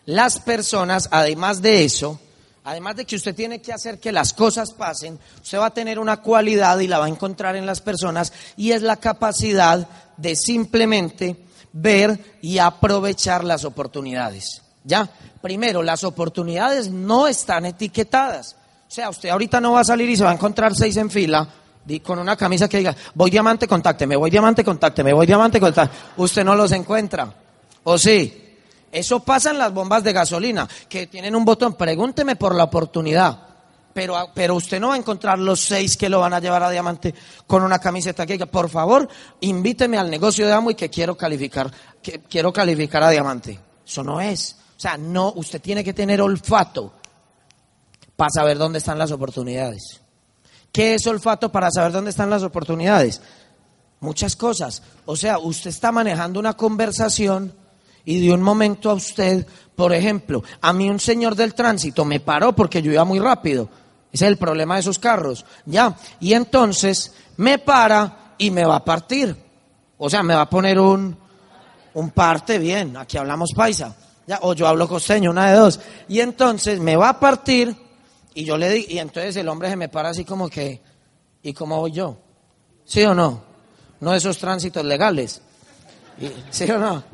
las 0.06 0.40
personas, 0.40 1.08
además 1.10 1.62
de 1.62 1.84
eso, 1.84 2.18
Además 2.64 2.94
de 2.94 3.04
que 3.04 3.16
usted 3.16 3.34
tiene 3.34 3.60
que 3.60 3.72
hacer 3.72 3.98
que 3.98 4.12
las 4.12 4.32
cosas 4.32 4.72
pasen, 4.72 5.18
usted 5.42 5.58
va 5.58 5.66
a 5.66 5.74
tener 5.74 5.98
una 5.98 6.18
cualidad 6.18 6.78
y 6.78 6.86
la 6.86 7.00
va 7.00 7.06
a 7.06 7.08
encontrar 7.08 7.56
en 7.56 7.66
las 7.66 7.80
personas 7.80 8.32
y 8.56 8.70
es 8.70 8.82
la 8.82 8.96
capacidad 8.98 9.88
de 10.16 10.36
simplemente 10.36 11.36
ver 11.72 12.38
y 12.40 12.58
aprovechar 12.58 13.42
las 13.42 13.64
oportunidades. 13.64 14.62
¿Ya? 14.84 15.10
Primero, 15.40 15.82
las 15.82 16.04
oportunidades 16.04 16.88
no 16.88 17.26
están 17.26 17.66
etiquetadas. 17.66 18.56
O 18.88 18.94
sea, 18.94 19.10
usted 19.10 19.30
ahorita 19.30 19.60
no 19.60 19.72
va 19.72 19.80
a 19.80 19.84
salir 19.84 20.08
y 20.08 20.16
se 20.16 20.24
va 20.24 20.30
a 20.30 20.34
encontrar 20.34 20.74
seis 20.74 20.96
en 20.96 21.10
fila 21.10 21.48
con 22.04 22.20
una 22.20 22.36
camisa 22.36 22.68
que 22.68 22.78
diga, 22.78 22.94
voy 23.14 23.30
diamante, 23.30 23.66
contácteme, 23.66 24.14
voy 24.14 24.30
diamante, 24.30 24.62
contácteme, 24.62 25.12
voy 25.12 25.26
diamante, 25.26 25.58
contácteme. 25.58 26.00
Usted 26.16 26.44
no 26.44 26.54
los 26.54 26.70
encuentra. 26.70 27.32
¿O 27.84 27.98
sí? 27.98 28.41
Eso 28.92 29.20
pasa 29.20 29.50
en 29.50 29.58
las 29.58 29.72
bombas 29.72 30.04
de 30.04 30.12
gasolina, 30.12 30.68
que 30.86 31.06
tienen 31.06 31.34
un 31.34 31.46
botón, 31.46 31.74
pregúnteme 31.74 32.36
por 32.36 32.54
la 32.54 32.64
oportunidad. 32.64 33.38
Pero, 33.94 34.16
pero 34.34 34.54
usted 34.54 34.78
no 34.78 34.88
va 34.88 34.94
a 34.94 34.98
encontrar 34.98 35.38
los 35.38 35.60
seis 35.60 35.96
que 35.96 36.10
lo 36.10 36.20
van 36.20 36.34
a 36.34 36.40
llevar 36.40 36.62
a 36.62 36.70
diamante 36.70 37.14
con 37.46 37.62
una 37.62 37.78
camiseta 37.78 38.26
que 38.26 38.46
por 38.46 38.68
favor, 38.68 39.08
invíteme 39.40 39.98
al 39.98 40.10
negocio 40.10 40.46
de 40.46 40.52
amo 40.52 40.70
y 40.70 40.74
que 40.74 40.90
quiero 40.90 41.16
calificar, 41.16 41.70
que 42.02 42.20
quiero 42.20 42.52
calificar 42.52 43.02
a 43.02 43.10
diamante. 43.10 43.58
Eso 43.86 44.04
no 44.04 44.20
es. 44.20 44.56
O 44.76 44.80
sea, 44.80 44.98
no, 44.98 45.32
usted 45.36 45.60
tiene 45.60 45.82
que 45.82 45.94
tener 45.94 46.20
olfato 46.20 46.92
para 48.16 48.30
saber 48.30 48.58
dónde 48.58 48.78
están 48.78 48.98
las 48.98 49.10
oportunidades. 49.10 50.00
¿Qué 50.70 50.94
es 50.94 51.06
olfato 51.06 51.50
para 51.50 51.70
saber 51.70 51.92
dónde 51.92 52.10
están 52.10 52.30
las 52.30 52.42
oportunidades? 52.42 53.20
Muchas 54.00 54.36
cosas. 54.36 54.82
O 55.06 55.16
sea, 55.16 55.38
usted 55.38 55.70
está 55.70 55.92
manejando 55.92 56.40
una 56.40 56.54
conversación 56.54 57.54
y 58.04 58.26
de 58.26 58.32
un 58.32 58.42
momento 58.42 58.90
a 58.90 58.94
usted, 58.94 59.46
por 59.76 59.92
ejemplo, 59.92 60.42
a 60.60 60.72
mí 60.72 60.88
un 60.90 61.00
señor 61.00 61.34
del 61.34 61.54
tránsito 61.54 62.04
me 62.04 62.20
paró 62.20 62.54
porque 62.54 62.82
yo 62.82 62.92
iba 62.92 63.04
muy 63.04 63.18
rápido. 63.18 63.68
Ese 64.12 64.26
es 64.26 64.30
el 64.30 64.36
problema 64.36 64.74
de 64.74 64.80
esos 64.80 64.98
carros, 64.98 65.44
¿ya? 65.64 65.96
Y 66.20 66.34
entonces 66.34 67.14
me 67.36 67.58
para 67.58 68.34
y 68.38 68.50
me 68.50 68.64
va 68.64 68.76
a 68.76 68.84
partir. 68.84 69.34
O 69.96 70.10
sea, 70.10 70.22
me 70.22 70.34
va 70.34 70.42
a 70.42 70.50
poner 70.50 70.78
un, 70.78 71.16
un 71.94 72.10
parte 72.10 72.58
bien, 72.58 72.96
aquí 72.96 73.16
hablamos 73.16 73.52
paisa, 73.54 73.96
¿ya? 74.26 74.40
O 74.42 74.54
yo 74.54 74.66
hablo 74.66 74.88
costeño, 74.88 75.30
una 75.30 75.50
de 75.50 75.56
dos. 75.56 75.80
Y 76.08 76.20
entonces 76.20 76.80
me 76.80 76.96
va 76.96 77.10
a 77.10 77.20
partir 77.20 77.74
y 78.34 78.44
yo 78.44 78.56
le 78.56 78.68
di, 78.70 78.86
y 78.88 78.98
entonces 78.98 79.36
el 79.36 79.48
hombre 79.48 79.70
se 79.70 79.76
me 79.76 79.88
para 79.88 80.10
así 80.10 80.24
como 80.24 80.48
que, 80.48 80.80
¿y 81.42 81.52
cómo 81.52 81.80
voy 81.80 81.92
yo? 81.92 82.18
¿Sí 82.84 83.02
o 83.04 83.14
no? 83.14 83.42
No 84.00 84.14
esos 84.14 84.38
tránsitos 84.38 84.84
legales. 84.84 85.40
¿Sí 86.50 86.70
o 86.70 86.78
no? 86.78 87.11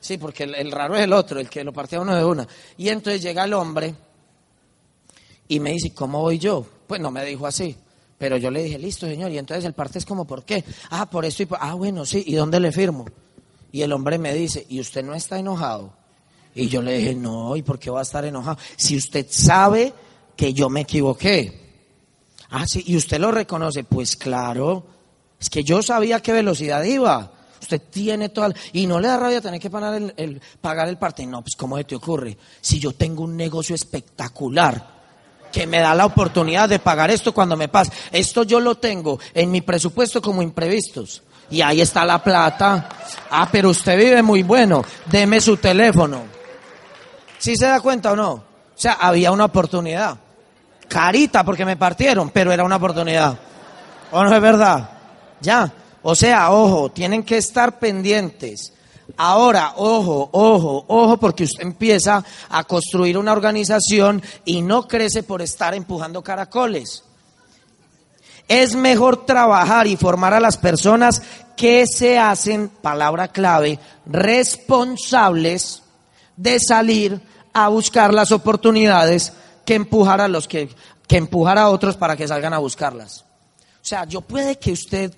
Sí, 0.00 0.16
porque 0.16 0.44
el, 0.44 0.70
raro 0.70 0.94
es 0.96 1.02
el 1.02 1.12
otro, 1.12 1.40
el 1.40 1.50
que 1.50 1.64
lo 1.64 1.72
partía 1.72 2.00
uno 2.00 2.14
de 2.14 2.24
una. 2.24 2.46
Y 2.76 2.88
entonces 2.88 3.20
llega 3.20 3.44
el 3.44 3.52
hombre 3.52 3.94
y 5.48 5.60
me 5.60 5.72
dice, 5.72 5.92
¿cómo 5.92 6.20
voy 6.22 6.38
yo? 6.38 6.64
Pues 6.86 7.00
no 7.00 7.10
me 7.10 7.24
dijo 7.24 7.46
así. 7.46 7.76
Pero 8.16 8.36
yo 8.36 8.50
le 8.50 8.62
dije, 8.62 8.78
listo, 8.78 9.06
señor. 9.06 9.30
Y 9.30 9.38
entonces 9.38 9.64
el 9.64 9.74
parte 9.74 9.98
es 9.98 10.06
como, 10.06 10.26
¿por 10.26 10.44
qué? 10.44 10.64
Ah, 10.90 11.08
por 11.08 11.24
esto 11.24 11.42
y 11.42 11.46
por... 11.46 11.58
Ah, 11.60 11.74
bueno, 11.74 12.04
sí. 12.04 12.22
¿Y 12.26 12.34
dónde 12.34 12.60
le 12.60 12.72
firmo? 12.72 13.06
Y 13.70 13.82
el 13.82 13.92
hombre 13.92 14.18
me 14.18 14.34
dice, 14.34 14.66
¿y 14.68 14.80
usted 14.80 15.04
no 15.04 15.14
está 15.14 15.38
enojado? 15.38 15.92
Y 16.54 16.68
yo 16.68 16.82
le 16.82 16.98
dije, 16.98 17.14
no, 17.14 17.56
¿y 17.56 17.62
por 17.62 17.78
qué 17.78 17.90
va 17.90 18.00
a 18.00 18.02
estar 18.02 18.24
enojado? 18.24 18.58
Si 18.76 18.96
usted 18.96 19.26
sabe 19.28 19.92
que 20.36 20.52
yo 20.52 20.68
me 20.68 20.80
equivoqué. 20.82 21.68
Ah, 22.50 22.66
sí, 22.66 22.82
y 22.86 22.96
usted 22.96 23.20
lo 23.20 23.30
reconoce. 23.30 23.84
Pues 23.84 24.16
claro, 24.16 24.86
es 25.40 25.50
que 25.50 25.62
yo 25.62 25.82
sabía 25.82 26.20
qué 26.20 26.32
velocidad 26.32 26.82
iba. 26.84 27.32
Usted 27.60 27.82
tiene 27.90 28.28
toda... 28.28 28.52
Y 28.72 28.86
no 28.86 29.00
le 29.00 29.08
da 29.08 29.16
rabia 29.16 29.40
tener 29.40 29.60
que 29.60 29.70
pagar 29.70 29.94
el, 29.94 30.14
el 30.16 30.96
parte. 30.96 31.26
No, 31.26 31.42
pues 31.42 31.56
¿cómo 31.56 31.76
se 31.76 31.84
te 31.84 31.96
ocurre? 31.96 32.36
Si 32.60 32.78
yo 32.78 32.92
tengo 32.92 33.24
un 33.24 33.36
negocio 33.36 33.74
espectacular, 33.74 34.98
que 35.52 35.66
me 35.66 35.80
da 35.80 35.94
la 35.94 36.06
oportunidad 36.06 36.68
de 36.68 36.78
pagar 36.78 37.10
esto 37.10 37.32
cuando 37.32 37.56
me 37.56 37.68
pasa. 37.68 37.92
Esto 38.12 38.42
yo 38.42 38.60
lo 38.60 38.76
tengo 38.76 39.18
en 39.34 39.50
mi 39.50 39.60
presupuesto 39.60 40.20
como 40.20 40.42
imprevistos. 40.42 41.22
Y 41.50 41.62
ahí 41.62 41.80
está 41.80 42.04
la 42.04 42.22
plata. 42.22 42.88
Ah, 43.30 43.48
pero 43.50 43.70
usted 43.70 43.96
vive 43.96 44.22
muy 44.22 44.42
bueno. 44.42 44.84
Deme 45.06 45.40
su 45.40 45.56
teléfono. 45.56 46.22
¿Sí 47.38 47.56
se 47.56 47.66
da 47.66 47.80
cuenta 47.80 48.12
o 48.12 48.16
no? 48.16 48.32
O 48.32 48.44
sea, 48.74 48.94
había 49.00 49.32
una 49.32 49.46
oportunidad. 49.46 50.18
Carita 50.88 51.44
porque 51.44 51.64
me 51.64 51.76
partieron, 51.76 52.30
pero 52.30 52.52
era 52.52 52.64
una 52.64 52.76
oportunidad. 52.76 53.38
¿O 54.10 54.22
no 54.22 54.34
es 54.34 54.42
verdad? 54.42 54.90
Ya. 55.40 55.72
O 56.02 56.14
sea, 56.14 56.50
ojo, 56.50 56.90
tienen 56.90 57.22
que 57.22 57.38
estar 57.38 57.78
pendientes. 57.78 58.72
Ahora, 59.16 59.72
ojo, 59.76 60.28
ojo, 60.32 60.84
ojo, 60.86 61.16
porque 61.16 61.44
usted 61.44 61.62
empieza 61.62 62.24
a 62.48 62.64
construir 62.64 63.16
una 63.16 63.32
organización 63.32 64.22
y 64.44 64.62
no 64.62 64.86
crece 64.86 65.22
por 65.22 65.42
estar 65.42 65.74
empujando 65.74 66.22
caracoles. 66.22 67.02
Es 68.46 68.74
mejor 68.74 69.26
trabajar 69.26 69.86
y 69.86 69.96
formar 69.96 70.34
a 70.34 70.40
las 70.40 70.56
personas 70.56 71.22
que 71.56 71.86
se 71.86 72.18
hacen, 72.18 72.68
palabra 72.68 73.28
clave, 73.28 73.78
responsables 74.06 75.82
de 76.36 76.60
salir 76.60 77.20
a 77.52 77.68
buscar 77.68 78.14
las 78.14 78.30
oportunidades 78.30 79.32
que 79.64 79.74
empujar 79.74 80.20
a 80.20 80.28
los 80.28 80.46
que, 80.46 80.68
que 81.06 81.16
empujar 81.16 81.58
a 81.58 81.68
otros 81.68 81.96
para 81.96 82.16
que 82.16 82.28
salgan 82.28 82.54
a 82.54 82.58
buscarlas. 82.58 83.24
O 83.82 83.84
sea, 83.88 84.04
yo 84.04 84.20
puede 84.20 84.58
que 84.58 84.72
usted 84.72 85.14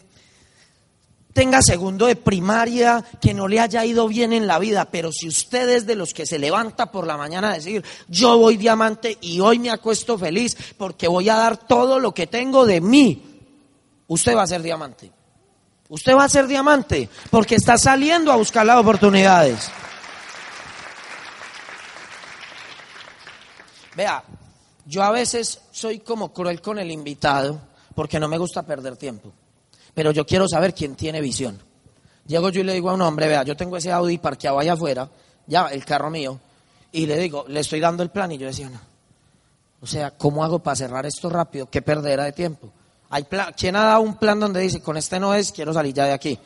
tenga 1.33 1.63
segundo 1.63 2.07
de 2.07 2.17
primaria, 2.17 3.05
que 3.21 3.35
no 3.35 3.49
le 3.49 3.61
haya 3.61 3.85
ido 3.85 4.09
bien 4.09 4.33
en 4.33 4.47
la 4.47 4.59
vida, 4.59 4.87
pero 4.87 5.13
si 5.13 5.29
usted 5.29 5.69
es 5.69 5.87
de 5.87 5.95
los 5.95 6.13
que 6.13 6.27
se 6.27 6.39
levanta 6.39 6.91
por 6.91 7.07
la 7.07 7.17
mañana 7.17 7.51
a 7.51 7.55
decir, 7.55 7.85
yo 8.09 8.39
voy 8.39 8.57
diamante 8.57 9.17
y 9.21 9.41
hoy 9.41 9.59
me 9.59 9.71
acuesto 9.71 10.19
feliz 10.19 10.57
porque 10.77 11.09
voy 11.09 11.29
a 11.29 11.37
dar 11.37 11.57
todo 11.57 11.99
lo 11.99 12.13
que 12.13 12.27
tengo 12.27 12.67
de 12.67 12.81
mí, 12.81 13.23
usted 14.09 14.37
va 14.37 14.43
a 14.43 14.47
ser 14.47 14.63
diamante. 14.63 15.13
Usted 15.89 16.15
va 16.15 16.25
a 16.25 16.29
ser 16.29 16.47
diamante 16.47 17.09
porque 17.31 17.57
está 17.57 17.77
saliendo 17.77 18.31
a 18.31 18.37
buscar 18.37 18.65
las 18.65 18.79
oportunidades. 18.79 19.71
Vea, 23.97 24.23
yo 24.87 25.03
a 25.03 25.11
veces 25.11 25.61
soy 25.73 25.99
como 25.99 26.33
cruel 26.33 26.61
con 26.61 26.79
el 26.79 26.93
invitado 26.93 27.61
porque 27.95 28.21
no 28.21 28.29
me 28.29 28.39
gusta 28.39 28.63
perder 28.63 28.97
tiempo 28.97 29.33
pero 29.95 30.11
yo 30.13 30.27
quiero 30.27 30.49
saber 30.49 30.75
quién 30.75 30.95
tiene 30.95 31.21
visión. 31.21 31.61
Llego 32.27 32.51
yo 32.51 32.61
y 32.61 32.65
le 32.65 32.75
digo 32.75 32.91
a 32.91 32.95
un 32.95 33.03
hombre, 33.03 33.29
vea, 33.29 33.43
yo 33.43 33.57
tengo 33.57 33.77
ese 33.77 33.91
Audi 33.91 34.19
parqueado 34.19 34.59
allá 34.59 34.75
afuera, 34.75 35.09
ya, 35.47 35.67
el 35.69 35.85
carro 35.85 36.11
mío, 36.11 36.39
y 36.93 37.07
le 37.07 37.19
digo, 37.19 37.45
le 37.49 37.61
estoy 37.61 37.81
dando 37.81 38.03
el 38.03 38.11
plan, 38.11 38.31
y 38.33 38.39
yo 38.39 38.47
decía, 38.47 38.69
no. 38.69 38.81
O 39.81 39.87
sea, 39.87 40.11
¿cómo 40.11 40.45
hago 40.45 40.59
para 40.59 40.77
cerrar 40.77 41.07
esto 41.07 41.31
rápido? 41.31 41.69
¿Qué 41.71 41.83
perdera 41.83 42.25
de 42.25 42.33
tiempo? 42.33 42.71
Hay 43.09 43.27
¿Quién 43.57 43.77
ha 43.77 43.85
dado 43.85 44.03
un 44.03 44.17
plan 44.17 44.39
donde 44.39 44.61
dice, 44.61 44.81
con 44.81 44.97
este 44.97 45.19
no 45.19 45.35
es, 45.35 45.51
quiero 45.51 45.73
salir 45.73 45.95
ya 45.95 46.05
de 46.05 46.13
aquí? 46.13 46.39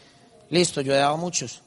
Listo, 0.51 0.81
yo 0.81 0.95
he 0.95 0.99
dado 0.99 1.17
muchos. 1.17 1.61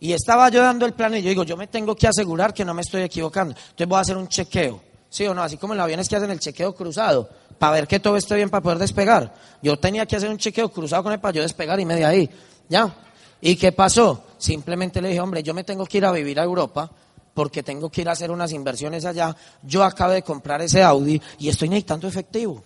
Y 0.00 0.12
estaba 0.14 0.48
yo 0.48 0.62
dando 0.62 0.86
el 0.86 0.94
plan 0.94 1.14
y 1.14 1.22
yo 1.22 1.28
digo, 1.28 1.44
yo 1.44 1.56
me 1.56 1.66
tengo 1.66 1.94
que 1.94 2.08
asegurar 2.08 2.54
que 2.54 2.64
no 2.64 2.72
me 2.72 2.80
estoy 2.80 3.02
equivocando. 3.02 3.54
Entonces 3.54 3.86
voy 3.86 3.98
a 3.98 4.00
hacer 4.00 4.16
un 4.16 4.28
chequeo. 4.28 4.80
¿Sí 5.10 5.26
o 5.26 5.34
no? 5.34 5.42
Así 5.42 5.56
como 5.58 5.74
en 5.74 5.78
los 5.78 5.84
aviones 5.84 6.08
que 6.08 6.16
hacen 6.16 6.30
el 6.30 6.40
chequeo 6.40 6.74
cruzado 6.74 7.28
para 7.60 7.72
ver 7.72 7.86
que 7.86 8.00
todo 8.00 8.16
esté 8.16 8.36
bien 8.36 8.48
para 8.48 8.62
poder 8.62 8.78
despegar. 8.78 9.34
Yo 9.60 9.78
tenía 9.78 10.06
que 10.06 10.16
hacer 10.16 10.30
un 10.30 10.38
chequeo 10.38 10.70
cruzado 10.70 11.02
con 11.02 11.12
él 11.12 11.20
para 11.20 11.34
yo 11.34 11.42
despegar 11.42 11.78
y 11.78 11.84
media 11.84 12.08
ahí. 12.08 12.28
¿Ya? 12.70 12.90
¿Y 13.38 13.54
qué 13.56 13.70
pasó? 13.70 14.24
Simplemente 14.38 15.02
le 15.02 15.08
dije, 15.08 15.20
hombre, 15.20 15.42
yo 15.42 15.52
me 15.52 15.62
tengo 15.62 15.84
que 15.84 15.98
ir 15.98 16.06
a 16.06 16.10
vivir 16.10 16.40
a 16.40 16.44
Europa 16.44 16.90
porque 17.34 17.62
tengo 17.62 17.90
que 17.90 18.00
ir 18.00 18.08
a 18.08 18.12
hacer 18.12 18.30
unas 18.30 18.52
inversiones 18.52 19.04
allá. 19.04 19.36
Yo 19.62 19.84
acabo 19.84 20.14
de 20.14 20.22
comprar 20.22 20.62
ese 20.62 20.82
Audi 20.82 21.20
y 21.38 21.50
estoy 21.50 21.68
necesitando 21.68 22.08
efectivo. 22.08 22.64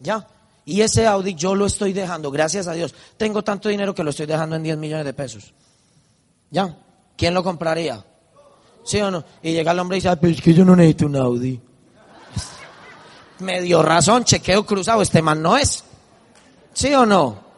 ¿Ya? 0.00 0.26
Y 0.66 0.82
ese 0.82 1.06
Audi 1.06 1.34
yo 1.34 1.54
lo 1.54 1.64
estoy 1.64 1.94
dejando, 1.94 2.30
gracias 2.30 2.68
a 2.68 2.74
Dios. 2.74 2.94
Tengo 3.16 3.42
tanto 3.42 3.70
dinero 3.70 3.94
que 3.94 4.04
lo 4.04 4.10
estoy 4.10 4.26
dejando 4.26 4.54
en 4.54 4.62
10 4.62 4.76
millones 4.76 5.06
de 5.06 5.14
pesos. 5.14 5.54
¿Ya? 6.50 6.76
¿Quién 7.16 7.32
lo 7.32 7.42
compraría? 7.42 8.04
¿Sí 8.84 9.00
o 9.00 9.10
no? 9.10 9.24
Y 9.42 9.52
llega 9.52 9.72
el 9.72 9.78
hombre 9.78 9.96
y 9.96 10.02
dice, 10.02 10.14
pero 10.18 10.34
es 10.34 10.42
que 10.42 10.52
yo 10.52 10.66
no 10.66 10.76
necesito 10.76 11.06
un 11.06 11.16
Audi 11.16 11.69
me 13.40 13.60
dio 13.60 13.82
razón, 13.82 14.24
chequeo 14.24 14.64
cruzado, 14.64 15.02
este 15.02 15.22
man 15.22 15.42
no 15.42 15.56
es. 15.56 15.84
¿Sí 16.72 16.94
o 16.94 17.04
no? 17.04 17.50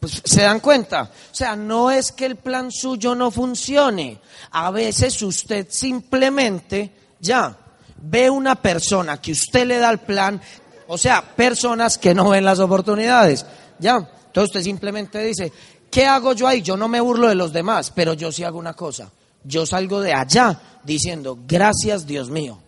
Pues, 0.00 0.20
¿Se 0.24 0.42
dan 0.42 0.60
cuenta? 0.60 1.02
O 1.02 1.34
sea, 1.34 1.54
no 1.54 1.90
es 1.90 2.10
que 2.12 2.26
el 2.26 2.36
plan 2.36 2.72
suyo 2.72 3.14
no 3.14 3.30
funcione. 3.30 4.20
A 4.50 4.70
veces 4.70 5.22
usted 5.22 5.68
simplemente 5.70 6.92
ya 7.20 7.56
ve 7.98 8.28
una 8.28 8.56
persona 8.56 9.20
que 9.20 9.32
usted 9.32 9.64
le 9.64 9.78
da 9.78 9.90
el 9.90 9.98
plan, 9.98 10.40
o 10.88 10.98
sea, 10.98 11.22
personas 11.22 11.98
que 11.98 12.14
no 12.14 12.30
ven 12.30 12.44
las 12.44 12.58
oportunidades. 12.58 13.46
Ya. 13.78 13.96
Entonces 13.96 14.50
usted 14.50 14.62
simplemente 14.62 15.22
dice, 15.22 15.52
¿qué 15.90 16.06
hago 16.06 16.32
yo 16.32 16.48
ahí? 16.48 16.62
Yo 16.62 16.76
no 16.76 16.88
me 16.88 17.00
burlo 17.00 17.28
de 17.28 17.36
los 17.36 17.52
demás, 17.52 17.92
pero 17.94 18.14
yo 18.14 18.32
sí 18.32 18.42
hago 18.42 18.58
una 18.58 18.74
cosa. 18.74 19.12
Yo 19.44 19.66
salgo 19.66 20.00
de 20.00 20.14
allá 20.14 20.80
diciendo, 20.82 21.38
gracias 21.46 22.06
Dios 22.06 22.28
mío, 22.28 22.58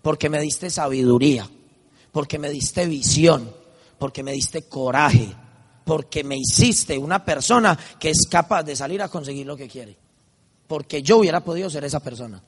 porque 0.00 0.28
me 0.28 0.40
diste 0.40 0.70
sabiduría 0.70 1.46
porque 2.12 2.38
me 2.38 2.50
diste 2.50 2.86
visión, 2.86 3.52
porque 3.98 4.22
me 4.22 4.32
diste 4.32 4.62
coraje, 4.62 5.34
porque 5.84 6.24
me 6.24 6.36
hiciste 6.36 6.96
una 6.98 7.24
persona 7.24 7.78
que 7.98 8.10
es 8.10 8.26
capaz 8.28 8.62
de 8.62 8.76
salir 8.76 9.02
a 9.02 9.08
conseguir 9.08 9.46
lo 9.46 9.56
que 9.56 9.68
quiere. 9.68 9.96
Porque 10.66 11.02
yo 11.02 11.18
hubiera 11.18 11.40
podido 11.42 11.68
ser 11.68 11.84
esa 11.84 12.00
persona. 12.00 12.42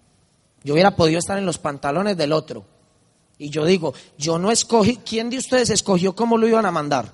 Yo 0.64 0.74
hubiera 0.74 0.94
podido 0.94 1.18
estar 1.18 1.38
en 1.38 1.46
los 1.46 1.58
pantalones 1.58 2.16
del 2.16 2.32
otro. 2.32 2.64
Y 3.38 3.50
yo 3.50 3.64
digo, 3.64 3.92
yo 4.16 4.38
no 4.38 4.50
escogí, 4.52 4.98
¿quién 4.98 5.28
de 5.28 5.38
ustedes 5.38 5.70
escogió 5.70 6.14
cómo 6.14 6.36
lo 6.36 6.46
iban 6.46 6.66
a 6.66 6.70
mandar? 6.70 7.12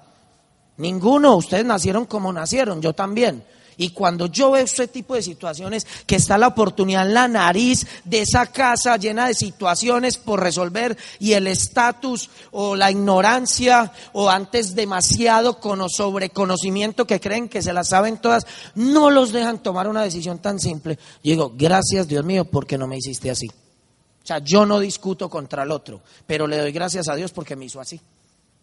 Ninguno, 0.77 1.37
ustedes 1.37 1.65
nacieron 1.65 2.05
como 2.05 2.33
nacieron, 2.33 2.83
yo 2.83 2.93
también. 2.93 3.43
Y 3.81 3.91
cuando 3.91 4.27
yo 4.27 4.51
veo 4.51 4.65
ese 4.65 4.89
tipo 4.89 5.15
de 5.15 5.23
situaciones, 5.23 5.87
que 6.05 6.17
está 6.17 6.37
la 6.37 6.49
oportunidad 6.49 7.07
en 7.07 7.15
la 7.15 7.29
nariz 7.29 7.87
de 8.05 8.23
esa 8.23 8.47
casa 8.47 8.97
llena 8.97 9.29
de 9.29 9.35
situaciones 9.35 10.19
por 10.19 10.41
resolver 10.41 10.99
y 11.21 11.35
el 11.35 11.47
estatus 11.47 12.29
o 12.51 12.75
la 12.75 12.91
ignorancia 12.91 13.93
o 14.13 14.29
antes 14.29 14.75
demasiado 14.75 15.61
con 15.61 15.89
sobreconocimiento 15.89 17.07
que 17.07 17.21
creen 17.21 17.49
que 17.49 17.63
se 17.63 17.73
las 17.73 17.91
saben 17.91 18.19
todas, 18.19 18.49
no 18.75 19.11
los 19.11 19.31
dejan 19.31 19.63
tomar 19.63 19.87
una 19.87 20.03
decisión 20.03 20.41
tan 20.41 20.59
simple. 20.59 20.99
Yo 21.23 21.31
digo, 21.31 21.53
gracias 21.57 22.09
Dios 22.09 22.25
mío 22.25 22.45
porque 22.47 22.77
no 22.77 22.89
me 22.89 22.97
hiciste 22.97 23.31
así. 23.31 23.47
O 23.47 24.27
sea, 24.27 24.41
yo 24.41 24.67
no 24.67 24.81
discuto 24.81 25.31
contra 25.31 25.63
el 25.63 25.71
otro, 25.71 26.03
pero 26.27 26.49
le 26.49 26.59
doy 26.59 26.73
gracias 26.73 27.09
a 27.09 27.15
Dios 27.15 27.31
porque 27.31 27.55
me 27.55 27.67
hizo 27.67 27.81
así. 27.81 28.01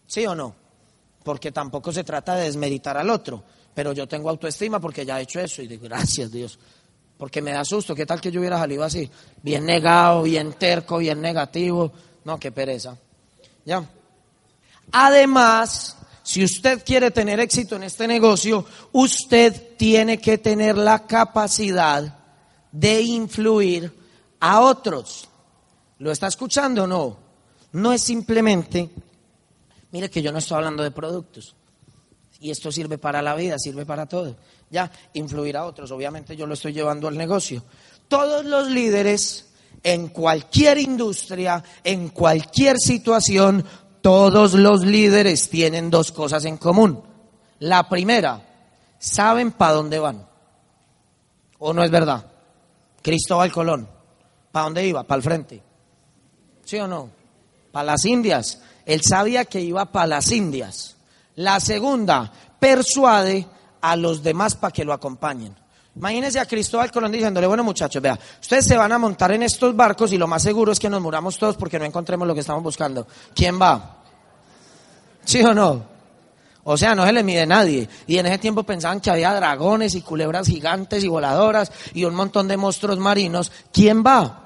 ¿Sí 0.06 0.26
o 0.26 0.34
no? 0.34 0.54
Porque 1.24 1.52
tampoco 1.52 1.90
se 1.90 2.04
trata 2.04 2.34
de 2.34 2.44
desmeritar 2.44 2.98
al 2.98 3.08
otro, 3.08 3.42
pero 3.76 3.92
yo 3.92 4.08
tengo 4.08 4.30
autoestima 4.30 4.80
porque 4.80 5.04
ya 5.04 5.20
he 5.20 5.24
hecho 5.24 5.38
eso 5.38 5.60
y 5.60 5.68
digo, 5.68 5.84
gracias 5.84 6.32
Dios. 6.32 6.58
Porque 7.18 7.42
me 7.42 7.52
da 7.52 7.62
susto, 7.62 7.94
¿qué 7.94 8.06
tal 8.06 8.22
que 8.22 8.32
yo 8.32 8.40
hubiera 8.40 8.58
salido 8.58 8.82
así? 8.82 9.10
Bien 9.42 9.66
negado, 9.66 10.22
bien 10.22 10.54
terco, 10.54 10.96
bien 10.96 11.20
negativo. 11.20 11.92
No, 12.24 12.38
qué 12.38 12.52
pereza. 12.52 12.96
¿Ya? 13.66 13.86
Además, 14.92 15.94
si 16.22 16.42
usted 16.42 16.82
quiere 16.86 17.10
tener 17.10 17.38
éxito 17.38 17.76
en 17.76 17.82
este 17.82 18.08
negocio, 18.08 18.64
usted 18.92 19.76
tiene 19.76 20.18
que 20.22 20.38
tener 20.38 20.78
la 20.78 21.06
capacidad 21.06 22.18
de 22.72 23.02
influir 23.02 23.92
a 24.40 24.62
otros. 24.62 25.28
¿Lo 25.98 26.10
está 26.10 26.28
escuchando 26.28 26.84
o 26.84 26.86
no? 26.86 27.18
No 27.72 27.92
es 27.92 28.00
simplemente, 28.00 28.88
mire 29.92 30.08
que 30.08 30.22
yo 30.22 30.32
no 30.32 30.38
estoy 30.38 30.56
hablando 30.56 30.82
de 30.82 30.92
productos. 30.92 31.54
Y 32.40 32.50
esto 32.50 32.70
sirve 32.70 32.98
para 32.98 33.22
la 33.22 33.34
vida, 33.34 33.58
sirve 33.58 33.86
para 33.86 34.06
todo. 34.06 34.36
Ya, 34.70 34.90
influir 35.14 35.56
a 35.56 35.64
otros. 35.64 35.90
Obviamente 35.90 36.36
yo 36.36 36.46
lo 36.46 36.54
estoy 36.54 36.72
llevando 36.72 37.08
al 37.08 37.16
negocio. 37.16 37.62
Todos 38.08 38.44
los 38.44 38.68
líderes 38.68 39.46
en 39.82 40.08
cualquier 40.08 40.78
industria, 40.78 41.62
en 41.84 42.08
cualquier 42.08 42.78
situación, 42.78 43.64
todos 44.00 44.54
los 44.54 44.84
líderes 44.84 45.48
tienen 45.48 45.90
dos 45.90 46.12
cosas 46.12 46.44
en 46.44 46.56
común. 46.56 47.02
La 47.60 47.88
primera, 47.88 48.42
saben 48.98 49.52
para 49.52 49.74
dónde 49.74 49.98
van. 49.98 50.26
¿O 51.58 51.72
no 51.72 51.82
es 51.82 51.90
verdad? 51.90 52.26
Cristóbal 53.02 53.52
Colón, 53.52 53.88
¿para 54.52 54.64
dónde 54.64 54.86
iba? 54.86 55.04
Para 55.04 55.16
el 55.16 55.22
frente. 55.22 55.62
¿Sí 56.64 56.76
o 56.78 56.88
no? 56.88 57.10
Para 57.70 57.92
las 57.92 58.04
Indias. 58.04 58.60
Él 58.84 59.00
sabía 59.02 59.44
que 59.44 59.60
iba 59.60 59.86
para 59.86 60.06
las 60.06 60.32
Indias. 60.32 60.95
La 61.36 61.60
segunda, 61.60 62.30
persuade 62.58 63.46
a 63.80 63.96
los 63.96 64.22
demás 64.22 64.54
para 64.54 64.72
que 64.72 64.84
lo 64.84 64.92
acompañen. 64.92 65.54
Imagínense 65.94 66.38
a 66.38 66.46
Cristóbal 66.46 66.90
Colón 66.92 67.12
diciéndole, 67.12 67.46
bueno 67.46 67.64
muchachos, 67.64 68.02
vea, 68.02 68.18
ustedes 68.40 68.66
se 68.66 68.76
van 68.76 68.92
a 68.92 68.98
montar 68.98 69.32
en 69.32 69.42
estos 69.42 69.74
barcos 69.74 70.12
y 70.12 70.18
lo 70.18 70.26
más 70.26 70.42
seguro 70.42 70.72
es 70.72 70.78
que 70.78 70.90
nos 70.90 71.00
muramos 71.00 71.38
todos 71.38 71.56
porque 71.56 71.78
no 71.78 71.86
encontremos 71.86 72.28
lo 72.28 72.34
que 72.34 72.40
estamos 72.40 72.62
buscando. 72.62 73.06
¿Quién 73.34 73.60
va? 73.60 74.02
¿Sí 75.24 75.42
o 75.42 75.54
no? 75.54 75.96
O 76.64 76.76
sea, 76.76 76.94
no 76.94 77.06
se 77.06 77.12
le 77.12 77.22
mide 77.22 77.46
nadie. 77.46 77.88
Y 78.06 78.18
en 78.18 78.26
ese 78.26 78.38
tiempo 78.38 78.64
pensaban 78.64 79.00
que 79.00 79.10
había 79.10 79.32
dragones 79.32 79.94
y 79.94 80.02
culebras 80.02 80.48
gigantes 80.48 81.04
y 81.04 81.08
voladoras 81.08 81.70
y 81.94 82.04
un 82.04 82.14
montón 82.14 82.48
de 82.48 82.56
monstruos 82.56 82.98
marinos. 82.98 83.52
¿Quién 83.72 84.04
va? 84.04 84.45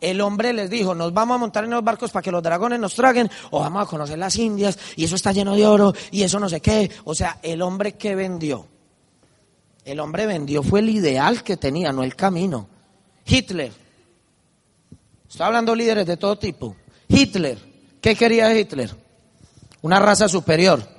El 0.00 0.20
hombre 0.20 0.52
les 0.52 0.70
dijo, 0.70 0.94
nos 0.94 1.12
vamos 1.12 1.34
a 1.34 1.38
montar 1.38 1.64
en 1.64 1.70
los 1.70 1.82
barcos 1.82 2.10
para 2.10 2.22
que 2.22 2.30
los 2.30 2.42
dragones 2.42 2.78
nos 2.78 2.94
traguen, 2.94 3.30
o 3.50 3.60
vamos 3.60 3.82
a 3.82 3.86
conocer 3.86 4.18
las 4.18 4.36
Indias, 4.36 4.78
y 4.96 5.04
eso 5.04 5.16
está 5.16 5.32
lleno 5.32 5.56
de 5.56 5.66
oro, 5.66 5.92
y 6.10 6.22
eso 6.22 6.38
no 6.38 6.48
sé 6.48 6.60
qué. 6.60 6.90
O 7.04 7.14
sea, 7.14 7.38
el 7.42 7.62
hombre 7.62 7.92
que 7.94 8.14
vendió. 8.14 8.66
El 9.84 10.00
hombre 10.00 10.26
vendió 10.26 10.62
fue 10.62 10.80
el 10.80 10.90
ideal 10.90 11.42
que 11.42 11.56
tenía, 11.56 11.92
no 11.92 12.04
el 12.04 12.14
camino. 12.14 12.68
Hitler. 13.26 13.72
Estoy 15.28 15.46
hablando 15.46 15.72
de 15.72 15.78
líderes 15.78 16.06
de 16.06 16.16
todo 16.16 16.38
tipo. 16.38 16.76
Hitler. 17.08 17.58
¿Qué 18.00 18.14
quería 18.14 18.56
Hitler? 18.56 18.94
Una 19.82 19.98
raza 19.98 20.28
superior. 20.28 20.98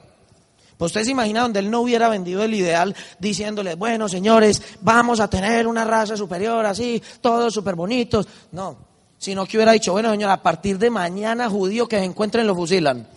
Pues 0.78 0.92
usted 0.92 1.04
se 1.04 1.12
imagina 1.12 1.42
donde 1.42 1.60
él 1.60 1.70
no 1.70 1.82
hubiera 1.82 2.08
vendido 2.08 2.42
el 2.42 2.54
ideal 2.54 2.96
diciéndole, 3.20 3.76
bueno, 3.76 4.08
señores, 4.08 4.62
vamos 4.82 5.20
a 5.20 5.30
tener 5.30 5.68
una 5.68 5.84
raza 5.84 6.16
superior 6.16 6.66
así, 6.66 7.02
todos 7.20 7.54
súper 7.54 7.76
bonitos. 7.76 8.28
No, 8.54 8.89
sino 9.20 9.46
que 9.46 9.58
hubiera 9.58 9.74
dicho, 9.74 9.92
bueno, 9.92 10.10
señor, 10.10 10.32
a 10.32 10.42
partir 10.42 10.80
de 10.80 10.90
mañana 10.90 11.48
judío 11.48 11.88
que 11.88 12.00
se 12.00 12.06
encuentren 12.06 12.48
lo 12.48 12.56
fusilan. 12.56 13.08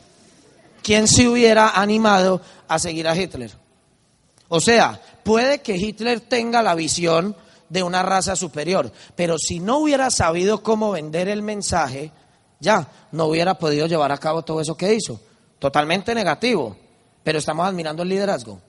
¿Quién 0.82 1.09
se 1.09 1.26
hubiera 1.26 1.70
animado 1.80 2.42
a 2.68 2.78
seguir 2.78 3.09
a 3.09 3.16
Hitler? 3.16 3.50
O 4.48 4.61
sea, 4.61 5.00
puede 5.24 5.62
que 5.62 5.76
Hitler 5.76 6.20
tenga 6.20 6.62
la 6.62 6.74
visión 6.74 7.34
de 7.70 7.82
una 7.82 8.03
raza 8.03 8.36
superior, 8.36 8.92
pero 9.16 9.38
si 9.38 9.61
no 9.61 9.78
hubiera 9.78 10.11
sabido 10.11 10.62
cómo 10.62 10.90
vender 10.90 11.28
el 11.28 11.40
mensaje, 11.40 12.12
ya 12.61 12.86
no 13.12 13.24
hubiera 13.24 13.55
podido 13.55 13.86
llevar 13.86 14.12
a 14.12 14.18
cabo 14.18 14.42
todo 14.42 14.61
eso 14.61 14.76
que 14.76 14.92
hizo. 14.92 15.18
Totalmente 15.59 16.14
negativo 16.14 16.76
pero 17.22 17.38
estamos 17.38 17.66
admirando 17.66 18.03
el 18.03 18.09
liderazgo. 18.09 18.61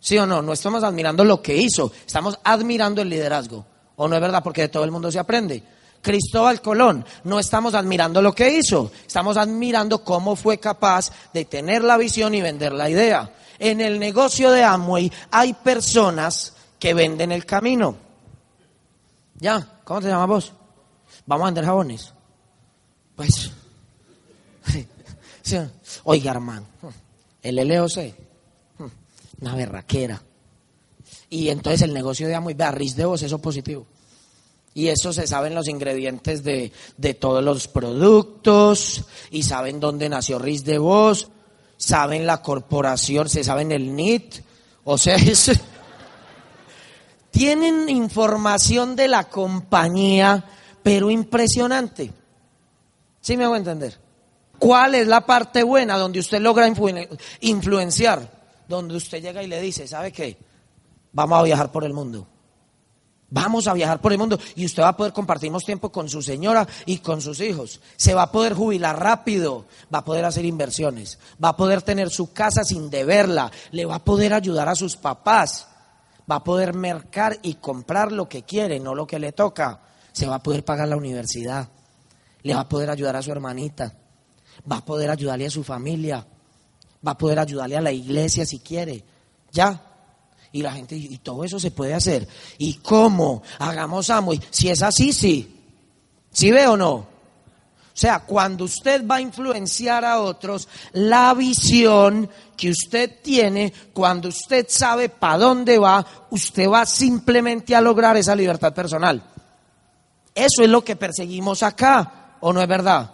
¿Sí 0.00 0.18
o 0.18 0.26
no? 0.26 0.42
No 0.42 0.52
estamos 0.52 0.82
admirando 0.82 1.24
lo 1.24 1.40
que 1.40 1.56
hizo, 1.56 1.92
estamos 2.04 2.38
admirando 2.42 3.02
el 3.02 3.08
liderazgo. 3.08 3.64
¿O 3.96 4.08
no 4.08 4.16
es 4.16 4.20
verdad? 4.20 4.42
Porque 4.42 4.62
de 4.62 4.68
todo 4.68 4.84
el 4.84 4.90
mundo 4.90 5.12
se 5.12 5.18
aprende. 5.18 5.62
Cristóbal 6.02 6.60
Colón, 6.60 7.04
no 7.24 7.38
estamos 7.38 7.74
admirando 7.74 8.20
lo 8.20 8.34
que 8.34 8.58
hizo, 8.58 8.90
estamos 9.06 9.36
admirando 9.36 10.02
cómo 10.02 10.34
fue 10.34 10.58
capaz 10.58 11.12
de 11.32 11.44
tener 11.44 11.84
la 11.84 11.96
visión 11.96 12.34
y 12.34 12.42
vender 12.42 12.72
la 12.72 12.90
idea. 12.90 13.32
En 13.60 13.80
el 13.80 14.00
negocio 14.00 14.50
de 14.50 14.64
Amway 14.64 15.12
hay 15.30 15.54
personas 15.54 16.54
que 16.80 16.92
venden 16.92 17.30
el 17.30 17.46
camino. 17.46 17.96
¿Ya? 19.38 19.80
¿Cómo 19.84 20.00
te 20.00 20.08
llamas 20.08 20.28
vos? 20.28 20.52
Vamos 21.24 21.44
a 21.44 21.46
vender 21.46 21.64
jabones. 21.64 22.12
Pues, 23.14 23.52
oiga 26.04 26.32
hermano, 26.32 26.66
el 27.40 27.56
LOC, 27.56 28.12
una 29.40 29.54
berraquera. 29.54 30.20
Y 31.30 31.48
entonces 31.48 31.82
el 31.82 31.94
negocio 31.94 32.26
de 32.26 32.40
muy 32.40 32.54
barris 32.54 32.96
de 32.96 33.04
voz, 33.04 33.22
eso 33.22 33.38
positivo. 33.38 33.86
Y 34.74 34.88
eso 34.88 35.12
se 35.12 35.26
saben 35.26 35.54
los 35.54 35.68
ingredientes 35.68 36.42
de, 36.42 36.72
de, 36.96 37.14
todos 37.14 37.44
los 37.44 37.68
productos 37.68 39.04
y 39.30 39.42
saben 39.42 39.80
dónde 39.80 40.08
nació 40.08 40.38
Riz 40.38 40.64
de 40.64 40.78
Voz, 40.78 41.28
saben 41.76 42.26
la 42.26 42.40
corporación, 42.40 43.28
se 43.28 43.44
saben 43.44 43.70
el 43.70 43.94
NIT. 43.94 44.36
O 44.84 44.96
sea, 44.96 45.16
tienen 47.30 47.88
información 47.88 48.96
de 48.96 49.08
la 49.08 49.28
compañía, 49.28 50.44
pero 50.82 51.10
impresionante. 51.10 52.10
¿Sí 53.20 53.36
me 53.36 53.44
hago 53.44 53.56
entender? 53.56 53.98
¿Cuál 54.58 54.94
es 54.94 55.06
la 55.06 55.26
parte 55.26 55.62
buena 55.64 55.98
donde 55.98 56.20
usted 56.20 56.40
logra 56.40 56.68
influenciar? 57.40 58.42
Donde 58.68 58.96
usted 58.96 59.20
llega 59.20 59.42
y 59.42 59.48
le 59.48 59.60
dice, 59.60 59.86
¿sabe 59.88 60.12
qué? 60.12 60.36
Vamos 61.12 61.38
a 61.38 61.42
viajar 61.42 61.70
por 61.72 61.84
el 61.84 61.92
mundo. 61.92 62.26
Vamos 63.34 63.66
a 63.66 63.72
viajar 63.72 64.00
por 64.00 64.12
el 64.12 64.18
mundo 64.18 64.38
y 64.54 64.66
usted 64.66 64.82
va 64.82 64.88
a 64.88 64.96
poder 64.96 65.12
compartir 65.12 65.50
más 65.50 65.64
tiempo 65.64 65.90
con 65.90 66.08
su 66.08 66.20
señora 66.20 66.68
y 66.84 66.98
con 66.98 67.20
sus 67.20 67.40
hijos. 67.40 67.80
Se 67.96 68.12
va 68.12 68.24
a 68.24 68.32
poder 68.32 68.52
jubilar 68.52 69.00
rápido, 69.00 69.64
va 69.92 70.00
a 70.00 70.04
poder 70.04 70.24
hacer 70.24 70.44
inversiones, 70.44 71.18
va 71.42 71.48
a 71.48 71.56
poder 71.56 71.82
tener 71.82 72.10
su 72.10 72.32
casa 72.32 72.62
sin 72.62 72.90
deberla, 72.90 73.50
le 73.70 73.86
va 73.86 73.96
a 73.96 74.04
poder 74.04 74.34
ayudar 74.34 74.68
a 74.68 74.74
sus 74.74 74.96
papás, 74.96 75.66
va 76.30 76.36
a 76.36 76.44
poder 76.44 76.74
mercar 76.74 77.38
y 77.42 77.54
comprar 77.54 78.12
lo 78.12 78.28
que 78.28 78.42
quiere, 78.42 78.78
no 78.78 78.94
lo 78.94 79.06
que 79.06 79.18
le 79.18 79.32
toca. 79.32 79.80
Se 80.12 80.26
va 80.26 80.36
a 80.36 80.42
poder 80.42 80.62
pagar 80.62 80.88
la 80.88 80.96
universidad, 80.96 81.68
le 82.42 82.54
va 82.54 82.60
a 82.60 82.68
poder 82.68 82.90
ayudar 82.90 83.16
a 83.16 83.22
su 83.22 83.32
hermanita 83.32 83.96
va 84.70 84.78
a 84.78 84.84
poder 84.84 85.10
ayudarle 85.10 85.46
a 85.46 85.50
su 85.50 85.64
familia, 85.64 86.26
va 87.06 87.12
a 87.12 87.18
poder 87.18 87.38
ayudarle 87.38 87.76
a 87.76 87.80
la 87.80 87.92
iglesia 87.92 88.46
si 88.46 88.58
quiere. 88.60 89.04
¿Ya? 89.52 89.80
Y 90.52 90.62
la 90.62 90.72
gente, 90.72 90.94
y 90.94 91.18
todo 91.18 91.44
eso 91.44 91.58
se 91.58 91.70
puede 91.70 91.94
hacer. 91.94 92.28
¿Y 92.58 92.74
cómo? 92.74 93.42
Hagamos 93.58 94.10
amo. 94.10 94.32
Si 94.50 94.68
es 94.68 94.82
así, 94.82 95.12
sí. 95.12 95.60
¿Sí 96.30 96.50
ve 96.50 96.66
o 96.66 96.76
no? 96.76 97.12
O 97.92 97.94
sea, 97.94 98.20
cuando 98.20 98.64
usted 98.64 99.06
va 99.06 99.16
a 99.16 99.20
influenciar 99.20 100.04
a 100.04 100.20
otros, 100.20 100.66
la 100.92 101.34
visión 101.34 102.28
que 102.56 102.70
usted 102.70 103.20
tiene, 103.22 103.70
cuando 103.92 104.28
usted 104.28 104.66
sabe 104.68 105.10
para 105.10 105.36
dónde 105.36 105.78
va, 105.78 106.04
usted 106.30 106.70
va 106.70 106.86
simplemente 106.86 107.76
a 107.76 107.82
lograr 107.82 108.16
esa 108.16 108.34
libertad 108.34 108.72
personal. 108.72 109.22
Eso 110.34 110.62
es 110.62 110.70
lo 110.70 110.82
que 110.82 110.96
perseguimos 110.96 111.62
acá, 111.62 112.36
¿o 112.40 112.50
no 112.52 112.62
es 112.62 112.68
verdad? 112.68 113.10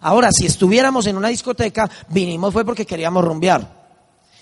Ahora, 0.00 0.30
si 0.30 0.46
estuviéramos 0.46 1.06
en 1.06 1.16
una 1.16 1.28
discoteca, 1.28 1.90
vinimos 2.08 2.52
fue 2.52 2.64
porque 2.64 2.86
queríamos 2.86 3.24
rumbear. 3.24 3.75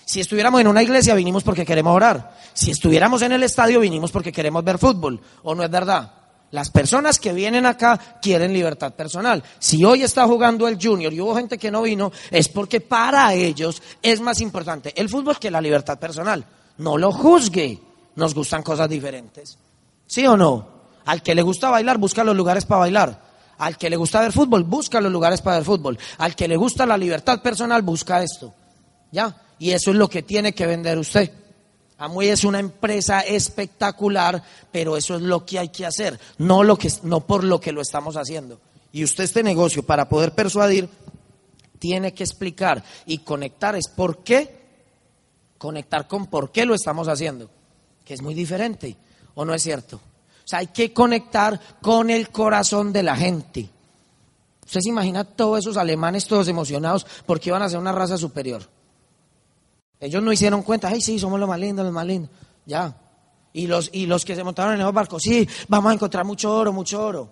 Si 0.05 0.19
estuviéramos 0.19 0.61
en 0.61 0.67
una 0.67 0.83
iglesia, 0.83 1.15
vinimos 1.15 1.43
porque 1.43 1.65
queremos 1.65 1.95
orar. 1.95 2.37
Si 2.53 2.69
estuviéramos 2.69 3.23
en 3.23 3.31
el 3.31 3.41
estadio, 3.41 3.79
vinimos 3.79 4.11
porque 4.11 4.31
queremos 4.31 4.63
ver 4.63 4.77
fútbol. 4.77 5.19
¿O 5.41 5.55
no 5.55 5.63
es 5.63 5.69
verdad? 5.71 6.11
Las 6.51 6.69
personas 6.69 7.19
que 7.19 7.33
vienen 7.33 7.65
acá 7.65 7.99
quieren 8.21 8.53
libertad 8.53 8.93
personal. 8.93 9.43
Si 9.57 9.83
hoy 9.83 10.03
está 10.03 10.25
jugando 10.27 10.67
el 10.67 10.77
Junior 10.81 11.11
y 11.11 11.19
hubo 11.19 11.35
gente 11.35 11.57
que 11.57 11.71
no 11.71 11.81
vino, 11.81 12.11
es 12.29 12.47
porque 12.49 12.81
para 12.81 13.33
ellos 13.33 13.81
es 14.01 14.21
más 14.21 14.39
importante 14.41 14.93
el 14.95 15.09
fútbol 15.09 15.39
que 15.39 15.49
la 15.49 15.59
libertad 15.59 15.97
personal. 15.97 16.45
No 16.77 16.97
lo 16.97 17.11
juzgue. 17.11 17.81
Nos 18.15 18.33
gustan 18.33 18.61
cosas 18.61 18.87
diferentes. 18.87 19.57
¿Sí 20.05 20.25
o 20.27 20.37
no? 20.37 20.67
Al 21.05 21.23
que 21.23 21.35
le 21.35 21.41
gusta 21.41 21.69
bailar, 21.69 21.97
busca 21.97 22.23
los 22.23 22.35
lugares 22.35 22.65
para 22.65 22.79
bailar. 22.79 23.21
Al 23.57 23.77
que 23.77 23.89
le 23.89 23.97
gusta 23.97 24.21
ver 24.21 24.31
fútbol, 24.31 24.63
busca 24.63 25.01
los 25.01 25.11
lugares 25.11 25.41
para 25.41 25.57
ver 25.57 25.65
fútbol. 25.65 25.97
Al 26.19 26.35
que 26.35 26.47
le 26.47 26.57
gusta 26.57 26.85
la 26.85 26.97
libertad 26.97 27.41
personal, 27.41 27.81
busca 27.81 28.21
esto. 28.21 28.53
¿Ya? 29.15 29.33
Y 29.59 29.71
eso 29.71 29.91
es 29.91 29.95
lo 29.95 30.09
que 30.09 30.23
tiene 30.23 30.53
que 30.53 30.67
vender 30.67 30.97
usted. 30.97 31.31
Amway 31.97 32.27
es 32.27 32.43
una 32.43 32.59
empresa 32.59 33.21
espectacular, 33.21 34.43
pero 34.73 34.97
eso 34.97 35.15
es 35.15 35.21
lo 35.21 35.45
que 35.45 35.57
hay 35.57 35.69
que 35.69 35.85
hacer, 35.85 36.19
no, 36.37 36.63
lo 36.63 36.77
que, 36.77 36.91
no 37.03 37.21
por 37.21 37.45
lo 37.45 37.61
que 37.61 37.71
lo 37.71 37.81
estamos 37.81 38.17
haciendo. 38.17 38.59
Y 38.91 39.05
usted 39.05 39.23
este 39.23 39.41
negocio, 39.41 39.83
para 39.83 40.09
poder 40.09 40.33
persuadir, 40.33 40.89
tiene 41.79 42.13
que 42.13 42.25
explicar 42.25 42.83
y 43.05 43.19
conectar 43.19 43.77
es 43.77 43.87
por 43.87 44.17
qué, 44.17 44.59
conectar 45.57 46.09
con 46.09 46.27
por 46.27 46.51
qué 46.51 46.65
lo 46.65 46.75
estamos 46.75 47.07
haciendo, 47.07 47.49
que 48.03 48.15
es 48.15 48.21
muy 48.21 48.33
diferente, 48.33 48.97
¿o 49.33 49.45
no 49.45 49.53
es 49.53 49.63
cierto? 49.63 49.95
O 49.95 50.47
sea, 50.47 50.59
hay 50.59 50.67
que 50.67 50.91
conectar 50.91 51.57
con 51.81 52.09
el 52.09 52.31
corazón 52.31 52.91
de 52.91 53.03
la 53.03 53.15
gente. 53.15 53.69
Usted 54.65 54.81
se 54.81 54.89
imagina 54.89 55.23
todos 55.23 55.59
esos 55.59 55.77
alemanes 55.77 56.27
todos 56.27 56.49
emocionados 56.49 57.07
porque 57.25 57.51
iban 57.51 57.61
a 57.61 57.69
ser 57.69 57.79
una 57.79 57.93
raza 57.93 58.17
superior. 58.17 58.75
Ellos 59.99 60.21
no 60.21 60.31
hicieron 60.31 60.61
cuenta, 60.63 60.89
ay, 60.89 61.01
sí, 61.01 61.19
somos 61.19 61.39
los 61.39 61.47
más 61.47 61.59
lindos, 61.59 61.85
los 61.85 61.93
más 61.93 62.05
lindos. 62.05 62.29
Ya. 62.65 62.95
Y 63.53 63.67
los, 63.67 63.89
y 63.93 64.05
los 64.05 64.25
que 64.25 64.35
se 64.35 64.43
montaron 64.43 64.73
en 64.73 64.81
esos 64.81 64.93
barcos, 64.93 65.21
sí, 65.23 65.47
vamos 65.67 65.91
a 65.91 65.93
encontrar 65.93 66.25
mucho 66.25 66.53
oro, 66.53 66.73
mucho 66.73 67.01
oro. 67.01 67.29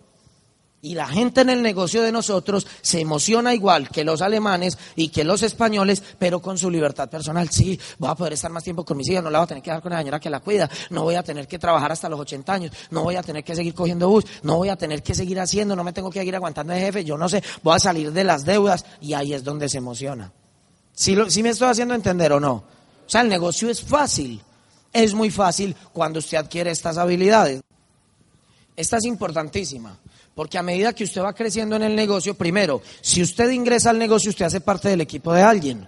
Y 0.84 0.95
la 0.95 1.07
gente 1.07 1.39
en 1.39 1.49
el 1.49 1.61
negocio 1.61 2.01
de 2.01 2.11
nosotros 2.11 2.68
se 2.82 2.99
emociona 2.99 3.53
igual 3.53 3.88
que 3.88 4.03
los 4.03 4.22
alemanes 4.22 4.78
y 4.97 5.07
que 5.07 5.24
los 5.24 5.41
españoles, 5.41 6.03
pero 6.20 6.41
con 6.41 6.57
su 6.57 6.70
libertad 6.70 7.09
personal. 7.09 7.49
Sí, 7.49 7.80
voy 7.99 8.09
a 8.09 8.16
poder 8.16 8.34
estar 8.34 8.51
más 8.51 8.66
tiempo 8.66 8.84
con 8.84 8.97
mis 8.97 9.07
hijas, 9.07 9.24
no 9.24 9.30
la 9.30 9.39
voy 9.39 9.45
a 9.45 9.47
tener 9.47 9.64
que 9.64 9.70
dejar 9.70 9.82
con 9.82 9.93
la 9.93 9.99
señora 9.99 10.20
que 10.20 10.30
la 10.30 10.41
cuida, 10.41 10.70
no 10.89 11.03
voy 11.03 11.16
a 11.16 11.24
tener 11.24 11.47
que 11.47 11.57
trabajar 11.57 11.93
hasta 11.93 12.09
los 12.09 12.20
80 12.20 12.53
años, 12.53 12.72
no 12.91 13.01
voy 13.01 13.16
a 13.16 13.24
tener 13.24 13.45
que 13.45 13.55
seguir 13.55 13.74
cogiendo 13.74 14.09
bus, 14.09 14.26
no 14.43 14.57
voy 14.57 14.68
a 14.68 14.76
tener 14.76 15.01
que 15.01 15.16
seguir 15.16 15.39
haciendo, 15.39 15.74
no 15.74 15.86
me 15.86 15.93
tengo 15.93 16.09
que 16.09 16.20
seguir 16.20 16.36
aguantando 16.36 16.74
de 16.74 16.82
jefe, 16.82 17.05
yo 17.05 17.18
no 17.18 17.30
sé, 17.30 17.41
voy 17.64 17.78
a 17.78 17.80
salir 17.80 18.11
de 18.11 18.26
las 18.26 18.43
deudas 18.43 18.86
y 18.99 19.14
ahí 19.14 19.34
es 19.34 19.41
donde 19.45 19.70
se 19.70 19.78
emociona. 19.78 20.34
¿Sí, 20.94 21.16
lo, 21.16 21.26
me 21.26 21.50
estoy 21.50 21.70
haciendo 21.70 21.96
entender 21.96 22.32
o 22.34 22.39
no? 22.39 22.54
O 22.54 23.10
sea, 23.10 23.22
el 23.22 23.30
negocio 23.30 23.70
es 23.70 23.82
fácil, 23.82 24.41
es 24.91 25.14
muy 25.14 25.30
fácil 25.30 25.76
cuando 25.91 26.20
usted 26.20 26.38
adquiere 26.38 26.72
estas 26.72 26.98
habilidades. 26.98 27.62
Esta 28.76 28.98
es 28.98 29.06
importantísima. 29.06 30.00
Porque 30.36 30.58
a 30.58 30.64
medida 30.64 30.94
que 30.94 31.04
usted 31.04 31.22
va 31.22 31.34
creciendo 31.34 31.76
en 31.76 31.84
el 31.84 31.96
negocio, 31.96 32.34
primero, 32.34 32.82
si 33.02 33.22
usted 33.22 33.50
ingresa 33.52 33.91
al 33.91 34.00
negocio, 34.00 34.32
usted 34.32 34.46
hace 34.46 34.62
parte 34.62 34.89
del 34.89 35.02
equipo 35.02 35.32
de 35.32 35.44
alguien. 35.44 35.88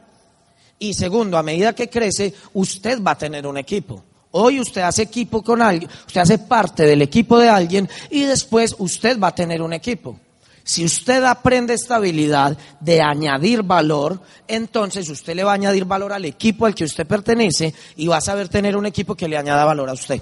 Y 0.77 0.93
segundo, 0.93 1.37
a 1.37 1.43
medida 1.43 1.73
que 1.73 1.89
crece, 1.89 2.33
usted 2.53 3.01
va 3.01 3.11
a 3.11 3.17
tener 3.17 3.47
un 3.47 3.57
equipo. 3.57 4.03
Hoy 4.31 4.59
usted 4.59 4.81
hace 4.81 5.03
equipo 5.03 5.41
con 5.41 5.61
alguien, 5.61 5.89
usted 6.05 6.21
hace 6.21 6.37
parte 6.37 6.83
del 6.83 7.01
equipo 7.01 7.39
de 7.39 7.47
alguien 7.47 7.89
y 8.09 8.23
después 8.23 8.75
usted 8.77 9.17
va 9.17 9.29
a 9.29 9.35
tener 9.35 9.61
un 9.61 9.71
equipo. 9.71 10.19
Si 10.67 10.83
usted 10.83 11.23
aprende 11.23 11.75
esta 11.75 11.97
habilidad 11.97 12.57
de 12.79 12.99
añadir 12.99 13.61
valor, 13.61 14.19
entonces 14.47 15.07
usted 15.09 15.35
le 15.35 15.43
va 15.43 15.51
a 15.51 15.53
añadir 15.53 15.85
valor 15.85 16.11
al 16.11 16.25
equipo 16.25 16.65
al 16.65 16.73
que 16.73 16.85
usted 16.85 17.05
pertenece 17.05 17.71
y 17.95 18.07
va 18.07 18.17
a 18.17 18.21
saber 18.21 18.49
tener 18.49 18.75
un 18.75 18.87
equipo 18.87 19.13
que 19.13 19.27
le 19.27 19.37
añada 19.37 19.63
valor 19.63 19.89
a 19.89 19.93
usted. 19.93 20.19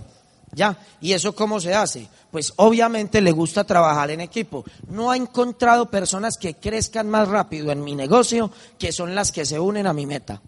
¿Ya? 0.52 0.78
¿Y 1.00 1.14
eso 1.14 1.34
cómo 1.34 1.62
se 1.62 1.74
hace? 1.74 2.10
Pues 2.30 2.52
obviamente 2.58 3.22
le 3.22 3.32
gusta 3.32 3.64
trabajar 3.64 4.12
en 4.12 4.20
equipo. 4.20 4.66
No 4.90 5.12
ha 5.12 5.16
encontrado 5.16 5.90
personas 5.90 6.38
que 6.38 6.56
crezcan 6.56 7.10
más 7.10 7.30
rápido 7.30 7.72
en 7.72 7.82
mi 7.82 7.96
negocio 7.96 8.52
que 8.78 8.92
son 8.92 9.16
las 9.16 9.32
que 9.32 9.46
se 9.46 9.62
unen 9.62 9.88
a 9.88 9.94
mi 9.94 10.06
meta. 10.06 10.42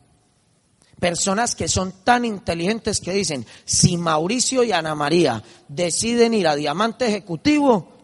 Personas 0.99 1.55
que 1.55 1.69
son 1.69 1.93
tan 2.03 2.25
inteligentes 2.25 2.99
que 2.99 3.13
dicen, 3.13 3.45
si 3.63 3.95
Mauricio 3.95 4.61
y 4.65 4.73
Ana 4.73 4.93
María 4.93 5.41
deciden 5.69 6.33
ir 6.33 6.49
a 6.49 6.55
diamante 6.55 7.07
ejecutivo, 7.07 7.94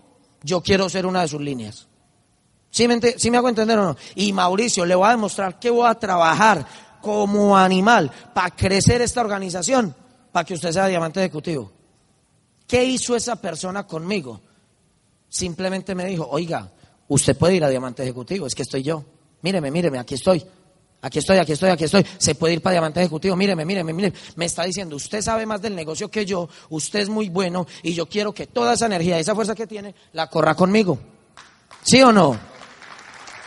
yo 0.43 0.61
quiero 0.61 0.89
ser 0.89 1.05
una 1.05 1.21
de 1.21 1.27
sus 1.27 1.41
líneas. 1.41 1.87
¿Sí 2.69 2.87
me, 2.87 2.99
¿Sí 3.17 3.29
me 3.29 3.37
hago 3.37 3.49
entender 3.49 3.77
o 3.77 3.83
no? 3.83 3.97
Y 4.15 4.31
Mauricio, 4.31 4.85
le 4.85 4.95
voy 4.95 5.07
a 5.07 5.11
demostrar 5.11 5.59
que 5.59 5.69
voy 5.69 5.87
a 5.87 5.95
trabajar 5.95 6.65
como 7.01 7.57
animal 7.57 8.11
para 8.33 8.51
crecer 8.51 9.01
esta 9.01 9.21
organización, 9.21 9.93
para 10.31 10.45
que 10.45 10.53
usted 10.53 10.71
sea 10.71 10.87
diamante 10.87 11.19
ejecutivo. 11.19 11.71
¿Qué 12.67 12.83
hizo 12.85 13.15
esa 13.15 13.35
persona 13.35 13.85
conmigo? 13.85 14.39
Simplemente 15.27 15.95
me 15.95 16.05
dijo, 16.05 16.27
oiga, 16.29 16.71
usted 17.09 17.37
puede 17.37 17.55
ir 17.55 17.63
a 17.65 17.69
diamante 17.69 18.03
ejecutivo, 18.03 18.47
es 18.47 18.55
que 18.55 18.61
estoy 18.61 18.83
yo. 18.83 19.03
Míreme, 19.41 19.71
míreme, 19.71 19.99
aquí 19.99 20.15
estoy. 20.15 20.45
Aquí 21.03 21.19
estoy, 21.19 21.37
aquí 21.37 21.53
estoy, 21.53 21.71
aquí 21.71 21.85
estoy. 21.85 22.05
Se 22.17 22.35
puede 22.35 22.53
ir 22.53 22.61
para 22.61 22.73
diamante 22.73 22.99
ejecutivo. 22.99 23.35
Míreme, 23.35 23.65
míreme, 23.65 23.91
míreme. 23.91 24.15
Me 24.35 24.45
está 24.45 24.63
diciendo, 24.63 24.95
usted 24.95 25.21
sabe 25.21 25.45
más 25.45 25.61
del 25.61 25.75
negocio 25.75 26.09
que 26.09 26.25
yo, 26.25 26.47
usted 26.69 26.99
es 26.99 27.09
muy 27.09 27.29
bueno 27.29 27.65
y 27.81 27.93
yo 27.93 28.07
quiero 28.07 28.33
que 28.33 28.47
toda 28.47 28.73
esa 28.73 28.85
energía, 28.85 29.17
esa 29.17 29.33
fuerza 29.33 29.55
que 29.55 29.65
tiene, 29.65 29.95
la 30.13 30.27
corra 30.27 30.53
conmigo. 30.53 30.99
¿Sí 31.83 32.01
o 32.03 32.11
no? 32.11 32.37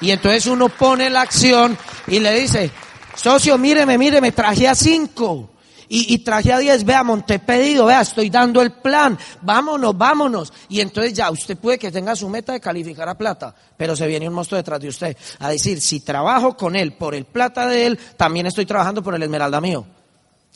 Y 0.00 0.11
entonces 0.11 0.46
uno 0.46 0.68
pone 0.68 1.09
la 1.09 1.22
acción 1.22 1.78
y 2.09 2.18
le 2.18 2.32
dice, 2.34 2.70
socio, 3.14 3.57
míreme, 3.57 3.96
míreme, 3.98 4.32
traje 4.32 4.66
a 4.66 4.74
cinco. 4.74 5.50
Y, 5.97 6.18
traje 6.18 6.53
a 6.53 6.59
diez, 6.59 6.84
vea, 6.84 7.05
monté 7.05 7.38
pedido, 7.38 7.86
vea, 7.86 8.01
estoy 8.01 8.28
dando 8.28 8.61
el 8.61 8.72
plan, 8.72 9.16
vámonos, 9.42 9.97
vámonos. 9.97 10.53
Y 10.68 10.80
entonces 10.80 11.14
ya, 11.14 11.30
usted 11.30 11.57
puede 11.57 11.78
que 11.78 11.92
tenga 11.92 12.16
su 12.16 12.28
meta 12.28 12.53
de 12.53 12.59
calificar 12.59 13.09
a 13.09 13.16
plata, 13.16 13.55
pero 13.76 13.95
se 13.95 14.05
viene 14.09 14.26
un 14.26 14.34
monstruo 14.34 14.57
detrás 14.57 14.80
de 14.80 14.88
usted. 14.88 15.16
A 15.38 15.51
decir, 15.51 15.80
si 15.80 16.01
trabajo 16.01 16.57
con 16.57 16.74
él 16.74 16.95
por 16.95 17.14
el 17.14 17.26
plata 17.26 17.68
de 17.68 17.86
él, 17.86 17.99
también 18.16 18.47
estoy 18.47 18.66
trabajando 18.66 19.05
por 19.05 19.14
el 19.14 19.22
esmeralda 19.22 19.61
mío. 19.61 19.86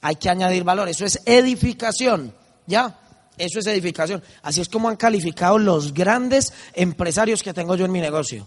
Hay 0.03 0.17
que 0.17 0.29
añadir 0.29 0.65
valor, 0.65 0.89
eso 0.89 1.05
es 1.05 1.21
edificación, 1.25 2.35
¿ya? 2.67 2.99
Eso 3.37 3.61
es 3.61 3.67
edificación. 3.69 4.21
Así 4.43 4.61
es 4.61 4.69
como 4.69 4.89
han 4.89 4.97
calificado 4.97 5.57
los 5.57 5.95
grandes 5.95 6.53
empresarios 6.75 7.45
que 7.45 7.55
tengo 7.55 7.77
yo 7.77 7.85
en 7.85 7.93
mi 7.93 8.01
negocio. 8.01 8.45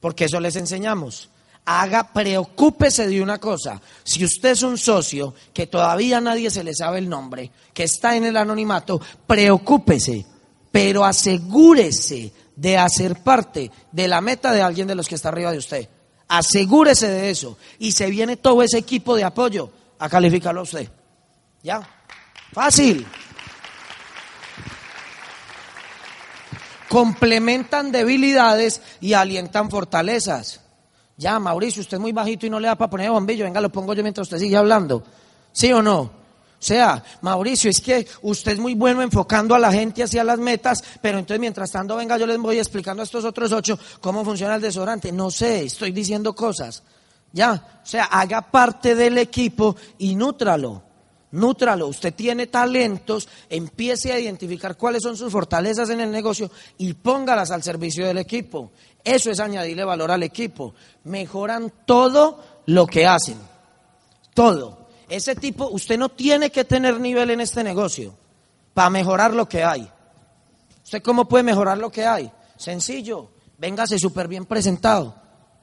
Porque 0.00 0.26
eso 0.26 0.38
les 0.38 0.56
enseñamos 0.56 1.30
haga, 1.64 2.12
preocúpese 2.12 3.06
de 3.06 3.22
una 3.22 3.38
cosa. 3.38 3.80
Si 4.02 4.24
usted 4.24 4.50
es 4.50 4.62
un 4.62 4.78
socio 4.78 5.34
que 5.52 5.66
todavía 5.66 6.20
nadie 6.20 6.50
se 6.50 6.64
le 6.64 6.74
sabe 6.74 6.98
el 6.98 7.08
nombre, 7.08 7.50
que 7.72 7.84
está 7.84 8.16
en 8.16 8.24
el 8.24 8.36
anonimato, 8.36 9.00
preocúpese, 9.26 10.26
pero 10.70 11.04
asegúrese 11.04 12.32
de 12.56 12.78
hacer 12.78 13.22
parte 13.22 13.70
de 13.90 14.08
la 14.08 14.20
meta 14.20 14.52
de 14.52 14.62
alguien 14.62 14.86
de 14.86 14.94
los 14.94 15.08
que 15.08 15.14
está 15.14 15.28
arriba 15.28 15.52
de 15.52 15.58
usted. 15.58 15.88
Asegúrese 16.28 17.08
de 17.08 17.30
eso. 17.30 17.58
Y 17.78 17.92
se 17.92 18.10
viene 18.10 18.36
todo 18.36 18.62
ese 18.62 18.78
equipo 18.78 19.16
de 19.16 19.24
apoyo 19.24 19.70
a 19.98 20.08
calificarlo 20.08 20.60
a 20.60 20.64
usted. 20.64 20.88
¿Ya? 21.62 21.88
Fácil. 22.52 23.06
Complementan 26.88 27.90
debilidades 27.90 28.80
y 29.00 29.14
alientan 29.14 29.70
fortalezas. 29.70 30.63
Ya, 31.16 31.38
Mauricio, 31.38 31.80
usted 31.80 31.96
es 31.96 32.00
muy 32.00 32.12
bajito 32.12 32.46
y 32.46 32.50
no 32.50 32.58
le 32.58 32.68
da 32.68 32.74
para 32.74 32.90
poner 32.90 33.10
bombillo. 33.10 33.44
Venga, 33.44 33.60
lo 33.60 33.70
pongo 33.70 33.94
yo 33.94 34.02
mientras 34.02 34.26
usted 34.26 34.38
sigue 34.38 34.56
hablando. 34.56 35.02
¿Sí 35.52 35.72
o 35.72 35.80
no? 35.82 36.00
O 36.64 36.66
sea, 36.66 37.04
Mauricio, 37.20 37.70
es 37.70 37.80
que 37.80 38.06
usted 38.22 38.52
es 38.52 38.58
muy 38.58 38.74
bueno 38.74 39.02
enfocando 39.02 39.54
a 39.54 39.58
la 39.58 39.70
gente 39.70 40.02
hacia 40.02 40.24
las 40.24 40.38
metas, 40.38 40.82
pero 41.02 41.18
entonces 41.18 41.38
mientras 41.38 41.70
tanto, 41.70 41.94
venga, 41.94 42.16
yo 42.16 42.26
les 42.26 42.38
voy 42.38 42.58
explicando 42.58 43.02
a 43.02 43.04
estos 43.04 43.24
otros 43.24 43.52
ocho 43.52 43.78
cómo 44.00 44.24
funciona 44.24 44.54
el 44.54 44.62
desodorante. 44.62 45.12
No 45.12 45.30
sé, 45.30 45.64
estoy 45.64 45.92
diciendo 45.92 46.34
cosas. 46.34 46.82
Ya, 47.32 47.80
o 47.82 47.86
sea, 47.86 48.04
haga 48.04 48.50
parte 48.50 48.94
del 48.94 49.18
equipo 49.18 49.76
y 49.98 50.14
nútralo. 50.14 50.82
Nútralo. 51.32 51.88
Usted 51.88 52.14
tiene 52.14 52.46
talentos, 52.46 53.28
empiece 53.50 54.12
a 54.12 54.20
identificar 54.20 54.76
cuáles 54.76 55.02
son 55.02 55.16
sus 55.16 55.32
fortalezas 55.32 55.90
en 55.90 56.00
el 56.00 56.10
negocio 56.10 56.50
y 56.78 56.94
póngalas 56.94 57.50
al 57.50 57.62
servicio 57.62 58.06
del 58.06 58.18
equipo. 58.18 58.70
Eso 59.04 59.30
es 59.30 59.38
añadirle 59.38 59.84
valor 59.84 60.10
al 60.10 60.22
equipo. 60.22 60.74
Mejoran 61.04 61.70
todo 61.84 62.42
lo 62.66 62.86
que 62.86 63.06
hacen. 63.06 63.38
Todo. 64.32 64.88
Ese 65.08 65.36
tipo, 65.36 65.68
usted 65.68 65.98
no 65.98 66.08
tiene 66.08 66.50
que 66.50 66.64
tener 66.64 66.98
nivel 66.98 67.30
en 67.30 67.42
este 67.42 67.62
negocio 67.62 68.14
para 68.72 68.88
mejorar 68.88 69.34
lo 69.34 69.46
que 69.46 69.62
hay. 69.62 69.88
¿Usted 70.82 71.02
cómo 71.02 71.28
puede 71.28 71.44
mejorar 71.44 71.76
lo 71.76 71.90
que 71.90 72.06
hay? 72.06 72.32
Sencillo. 72.56 73.30
Véngase 73.58 73.98
súper 73.98 74.26
bien 74.26 74.46
presentado. 74.46 75.14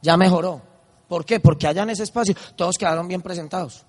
Ya 0.01 0.15
mejoró. 0.17 0.61
¿Por 1.07 1.25
qué? 1.25 1.39
Porque 1.39 1.67
allá 1.67 1.83
en 1.83 1.89
ese 1.89 2.03
espacio 2.03 2.35
todos 2.55 2.77
quedaron 2.77 3.07
bien 3.07 3.21
presentados. 3.21 3.83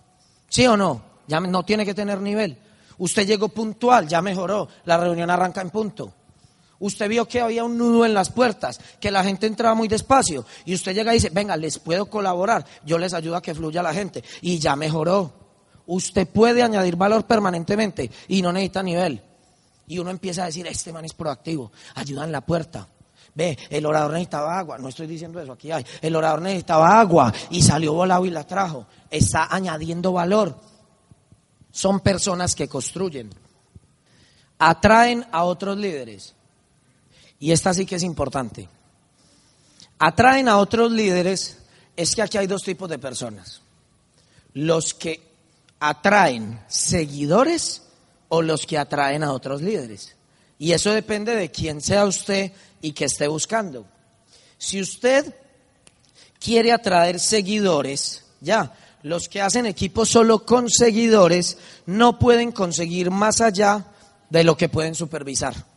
¿Sí 0.49 0.67
o 0.67 0.77
no? 0.77 1.03
Ya 1.27 1.41
no 1.41 1.63
tiene 1.63 1.85
que 1.85 1.95
tener 1.95 2.21
nivel. 2.21 2.59
Usted 2.99 3.27
llegó 3.27 3.49
puntual, 3.49 4.09
ya 4.09 4.21
mejoró. 4.21 4.69
La 4.85 4.97
reunión 4.97 5.31
arranca 5.31 5.61
en 5.61 5.71
punto. 5.71 6.13
Usted 6.83 7.09
vio 7.09 7.29
que 7.29 7.41
había 7.41 7.63
un 7.63 7.79
nudo 7.79 8.05
en 8.05 8.13
las 8.13 8.31
puertas, 8.31 8.81
que 8.99 9.13
la 9.13 9.23
gente 9.23 9.47
entraba 9.47 9.77
muy 9.77 9.87
despacio. 9.87 10.45
Y 10.65 10.75
usted 10.75 10.93
llega 10.93 11.13
y 11.13 11.19
dice, 11.19 11.31
venga, 11.31 11.57
les 11.57 11.79
puedo 11.79 12.07
colaborar, 12.07 12.67
yo 12.85 12.99
les 12.99 13.15
ayudo 13.15 13.37
a 13.37 13.41
que 13.41 13.55
fluya 13.55 13.85
la 13.85 13.95
gente. 13.95 14.25
Y 14.41 14.59
ya 14.59 14.75
mejoró. 14.75 15.33
Usted 15.87 16.27
puede 16.27 16.61
añadir 16.61 16.97
valor 16.97 17.25
permanentemente 17.25 18.11
y 18.27 18.43
no 18.43 18.53
necesita 18.53 18.83
nivel. 18.83 19.23
Y 19.87 20.01
uno 20.01 20.11
empieza 20.11 20.43
a 20.43 20.47
decir, 20.47 20.67
este 20.67 20.93
man 20.93 21.05
es 21.05 21.13
proactivo, 21.13 21.71
ayuda 21.95 22.25
en 22.25 22.33
la 22.33 22.41
puerta. 22.41 22.89
Ve, 23.33 23.57
el 23.71 23.87
orador 23.87 24.11
necesitaba 24.11 24.59
agua, 24.59 24.77
no 24.77 24.89
estoy 24.89 25.07
diciendo 25.07 25.41
eso, 25.41 25.53
aquí 25.53 25.71
hay. 25.71 25.87
El 26.01 26.17
orador 26.17 26.43
necesitaba 26.43 26.99
agua 26.99 27.33
y 27.51 27.63
salió 27.63 27.93
volado 27.93 28.27
y 28.27 28.31
la 28.31 28.45
trajo. 28.45 28.89
Está 29.09 29.47
añadiendo 29.55 30.13
valor. 30.13 30.59
Son 31.71 32.01
personas 32.01 32.57
que 32.57 32.67
construyen. 32.67 33.31
Atraen 34.59 35.25
a 35.31 35.45
otros 35.45 35.79
líderes 35.79 36.35
y 37.43 37.51
esta 37.51 37.75
sí 37.75 37.87
que 37.87 37.97
es 37.97 38.05
importante, 38.05 38.69
atraen 39.99 40.49
a 40.49 40.59
otros 40.59 40.93
líderes, 40.93 41.59
es 41.97 42.15
que 42.15 42.23
aquí 42.23 42.39
hay 42.39 42.47
dos 42.47 42.63
tipos 42.63 42.89
de 42.89 43.01
personas. 43.01 43.63
Los 44.55 44.95
que 44.95 45.21
atraen 45.81 46.61
seguidores 46.69 47.83
o 48.29 48.43
los 48.43 48.65
que 48.65 48.79
atraen 48.79 49.25
a 49.25 49.33
otros 49.33 49.61
líderes. 49.61 50.15
Y 50.57 50.71
eso 50.71 50.93
depende 50.93 51.35
de 51.35 51.51
quién 51.51 51.81
sea 51.81 52.05
usted 52.05 52.53
y 52.81 52.93
que 52.93 53.07
esté 53.07 53.27
buscando. 53.27 53.87
Si 54.57 54.81
usted 54.81 55.35
quiere 56.39 56.71
atraer 56.71 57.19
seguidores, 57.19 58.25
ya, 58.41 58.73
los 59.03 59.29
que 59.29 59.41
hacen 59.41 59.67
equipo 59.67 60.07
solo 60.07 60.47
con 60.47 60.71
seguidores 60.71 61.59
no 61.87 62.21
pueden 62.21 62.53
conseguir 62.53 63.11
más 63.11 63.41
allá 63.41 63.87
de 64.31 64.45
lo 64.45 64.57
que 64.57 64.69
pueden 64.69 64.95
supervisar. 64.95 65.72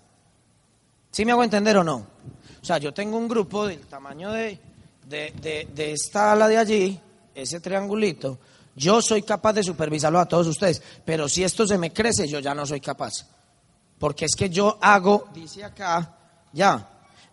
¿Sí 1.16 1.24
me 1.24 1.32
hago 1.32 1.45
entender 1.45 1.78
o 1.78 1.84
no? 1.86 2.05
O 2.61 2.66
sea, 2.66 2.78
yo 2.78 2.93
tengo 2.93 3.18
un 3.18 3.30
grupo 3.30 3.66
del 3.66 3.80
tamaño 3.88 4.34
de, 4.34 4.59
de, 5.07 5.66
de, 5.74 5.93
esta 5.93 6.34
ala 6.34 6.45
de 6.49 6.57
allí, 6.57 6.99
ese 7.34 7.61
triangulito, 7.61 8.38
yo 8.76 9.01
soy 9.01 9.22
capaz 9.22 9.53
de 9.53 9.63
supervisarlo 9.63 10.20
a 10.20 10.28
todos 10.28 10.47
ustedes, 10.47 10.82
pero 11.05 11.30
si 11.30 11.45
esto 11.45 11.66
se 11.66 11.78
me 11.78 11.93
crece, 11.93 12.28
yo 12.28 12.41
ya 12.41 12.53
no 12.53 12.66
soy 12.66 12.82
capaz. 12.82 13.13
Porque 13.97 14.26
es 14.26 14.36
que 14.36 14.49
yo 14.49 14.78
hago, 14.82 15.30
dice 15.34 15.63
acá, 15.63 16.18
ya, 16.51 16.86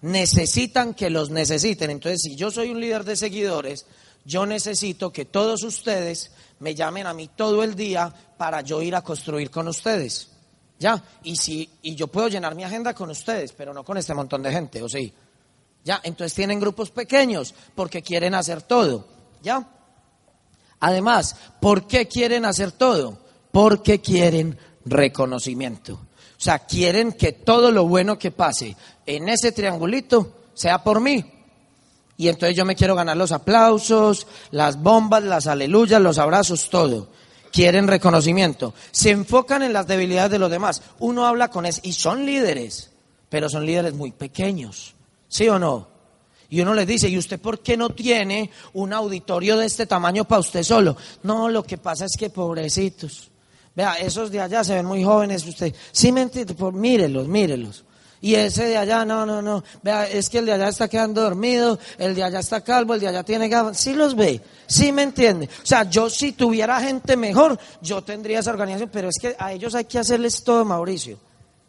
necesitan 0.03 0.95
que 0.95 1.11
los 1.11 1.31
necesiten. 1.31 1.91
Entonces, 1.91 2.21
si 2.23 2.37
yo 2.37 2.53
soy 2.53 2.71
un 2.71 2.79
líder 2.79 3.03
de 3.03 3.17
seguidores, 3.17 3.85
yo 4.25 4.47
necesito 4.47 5.13
que 5.13 5.25
todos 5.25 5.65
ustedes 5.65 6.31
me 6.61 6.77
llamen 6.77 7.09
a 7.09 7.15
mí 7.15 7.31
todo 7.35 7.65
el 7.65 7.75
día 7.75 8.15
para 8.39 8.61
yo 8.61 8.81
ir 8.81 8.95
a 8.95 9.03
construir 9.03 9.51
con 9.51 9.67
ustedes. 9.67 10.32
¿Ya? 10.83 11.01
Y, 11.23 11.37
si, 11.37 11.71
y 11.83 11.95
yo 11.95 12.09
puedo 12.09 12.27
llenar 12.27 12.57
mi 12.57 12.65
agenda 12.65 12.93
con 12.93 13.09
ustedes, 13.09 13.53
pero 13.53 13.73
no 13.73 13.85
con 13.85 13.99
este 13.99 14.15
montón 14.15 14.43
de 14.43 14.51
gente, 14.51 14.83
¿o 14.83 14.89
sí? 14.89 15.15
¿Ya? 15.85 16.01
Entonces 16.03 16.35
tienen 16.35 16.59
grupos 16.59 16.91
pequeños 16.91 17.55
porque 17.77 18.03
quieren 18.03 18.35
hacer 18.35 18.63
todo, 18.63 19.07
¿ya? 19.45 19.65
Además, 20.81 21.37
¿por 21.61 21.87
qué 21.87 22.09
quieren 22.09 22.45
hacer 22.45 22.73
todo? 22.73 23.17
Porque 23.53 24.01
quieren 24.01 24.59
reconocimiento. 24.85 25.93
O 25.95 26.41
sea, 26.41 26.59
quieren 26.59 27.13
que 27.13 27.31
todo 27.31 27.71
lo 27.71 27.87
bueno 27.87 28.19
que 28.19 28.33
pase 28.33 28.77
en 29.07 29.29
ese 29.29 29.53
triangulito 29.53 30.35
sea 30.53 30.83
por 30.83 31.01
mí. 31.01 31.25
Y 32.17 32.27
entonces 32.27 32.57
yo 32.57 32.65
me 32.65 32.75
quiero 32.75 32.97
ganar 32.97 33.17
los 33.17 33.31
aplausos, 33.31 34.27
las 34.51 34.83
bombas, 34.83 35.23
las 35.23 35.47
aleluyas, 35.47 36.03
los 36.03 36.19
abrazos, 36.19 36.69
todo 36.69 37.22
quieren 37.53 37.87
reconocimiento, 37.87 38.75
se 38.91 39.11
enfocan 39.11 39.63
en 39.63 39.73
las 39.73 39.87
debilidades 39.87 40.33
de 40.33 40.39
los 40.39 40.51
demás. 40.51 40.83
Uno 40.99 41.27
habla 41.27 41.49
con 41.49 41.67
eso 41.67 41.81
y 41.85 41.93
son 41.93 42.27
líderes, 42.27 42.91
pero 43.29 43.49
son 43.49 43.67
líderes 43.67 43.95
muy 43.95 44.11
pequeños, 44.11 44.95
¿sí 45.29 45.49
o 45.49 45.59
no? 45.59 45.93
Y 46.49 46.61
uno 46.61 46.75
les 46.75 46.87
dice, 46.87 47.09
¿y 47.09 47.17
usted 47.17 47.41
por 47.41 47.61
qué 47.61 47.77
no 47.77 47.91
tiene 47.91 48.51
un 48.75 48.93
auditorio 48.93 49.57
de 49.57 49.67
este 49.67 49.87
tamaño 49.87 50.25
para 50.25 50.41
usted 50.41 50.63
solo? 50.63 50.97
No, 51.23 51.49
lo 51.49 51.63
que 51.63 51.79
pasa 51.79 52.05
es 52.05 52.13
que 52.19 52.31
pobrecitos, 52.31 53.31
Vea, 53.75 53.95
esos 53.95 54.31
de 54.31 54.41
allá 54.41 54.63
se 54.63 54.75
ven 54.75 54.85
muy 54.85 55.03
jóvenes, 55.03 55.47
usted, 55.47 55.75
sí 55.93 56.13
me 56.13 56.23
entiende, 56.23 56.55
pues 56.55 56.75
mírelos, 56.75 57.27
mírelos. 57.27 57.85
Y 58.23 58.37
ese 58.37 58.67
de 58.67 58.79
allá, 58.79 59.05
no, 59.05 59.27
no, 59.27 59.43
no. 59.43 59.65
Vea, 59.83 60.07
es 60.07 60.31
que 60.31 60.39
el 60.39 60.47
de 60.47 60.53
allá 60.53 60.69
está 60.69 60.87
quedando 60.87 61.23
dormido, 61.23 61.77
el 61.99 62.15
de 62.15 62.23
allá 62.23 62.39
está 62.39 62.61
calvo, 62.61 62.95
el 62.95 63.01
de 63.01 63.09
allá 63.09 63.25
tiene 63.25 63.49
gafas. 63.49 63.77
Sí 63.79 63.95
los 63.95 64.15
ve, 64.15 64.41
sí 64.69 64.93
me 64.93 65.03
entiende. 65.03 65.47
O 65.47 65.67
sea, 65.67 65.91
yo 65.91 66.09
si 66.09 66.31
tuviera 66.31 66.81
gente 66.81 67.17
mejor, 67.17 67.59
yo 67.81 68.05
tendría 68.05 68.39
esa 68.39 68.53
organización, 68.53 68.91
pero 68.93 69.09
es 69.09 69.19
que 69.21 69.35
a 69.37 69.53
ellos 69.53 69.75
hay 69.75 69.87
que 69.87 69.99
hacerles 69.99 70.45
todo, 70.45 70.65
Mauricio. 70.65 71.19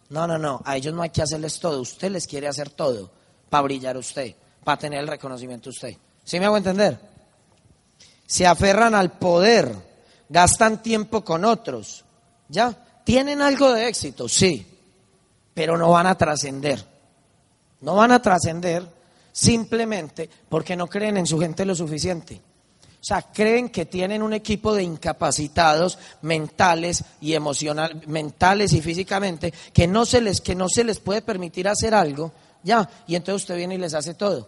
No, 0.09 0.27
no, 0.27 0.37
no, 0.37 0.61
a 0.63 0.77
ellos 0.77 0.93
no 0.93 1.01
hay 1.01 1.09
que 1.09 1.23
hacerles 1.23 1.59
todo. 1.59 1.81
Usted 1.81 2.11
les 2.11 2.27
quiere 2.27 2.47
hacer 2.47 2.69
todo 2.69 3.09
para 3.49 3.63
brillar 3.63 3.97
usted, 3.97 4.35
para 4.63 4.77
tener 4.77 4.99
el 4.99 5.07
reconocimiento 5.07 5.71
usted. 5.71 5.97
¿Sí 6.23 6.39
me 6.39 6.45
hago 6.45 6.57
entender? 6.57 6.99
Se 8.27 8.45
aferran 8.45 8.93
al 8.93 9.13
poder, 9.13 9.73
gastan 10.29 10.83
tiempo 10.83 11.23
con 11.25 11.45
otros. 11.45 12.05
¿Ya? 12.47 12.77
¿Tienen 13.03 13.41
algo 13.41 13.73
de 13.73 13.87
éxito? 13.87 14.29
Sí 14.29 14.67
pero 15.53 15.77
no 15.77 15.91
van 15.91 16.07
a 16.07 16.17
trascender. 16.17 16.83
No 17.81 17.95
van 17.95 18.11
a 18.11 18.21
trascender 18.21 18.87
simplemente 19.31 20.29
porque 20.49 20.75
no 20.75 20.87
creen 20.87 21.17
en 21.17 21.27
su 21.27 21.39
gente 21.39 21.65
lo 21.65 21.75
suficiente. 21.75 22.41
O 23.03 23.05
sea, 23.05 23.21
creen 23.21 23.67
que 23.67 23.85
tienen 23.85 24.23
un 24.23 24.31
equipo 24.31 24.73
de 24.73 24.83
incapacitados 24.83 25.99
mentales 26.21 27.03
y 27.19 27.33
emocional, 27.33 28.01
mentales 28.07 28.71
y 28.71 28.81
físicamente, 28.81 29.53
que 29.73 29.87
no 29.87 30.05
se 30.05 30.21
les, 30.21 30.39
que 30.39 30.55
no 30.55 30.69
se 30.69 30.85
les 30.85 30.99
puede 30.99 31.21
permitir 31.21 31.67
hacer 31.67 31.93
algo, 31.93 32.31
ya, 32.63 32.89
y 33.05 33.15
entonces 33.15 33.43
usted 33.43 33.57
viene 33.57 33.75
y 33.75 33.79
les 33.79 33.93
hace 33.93 34.13
todo. 34.13 34.47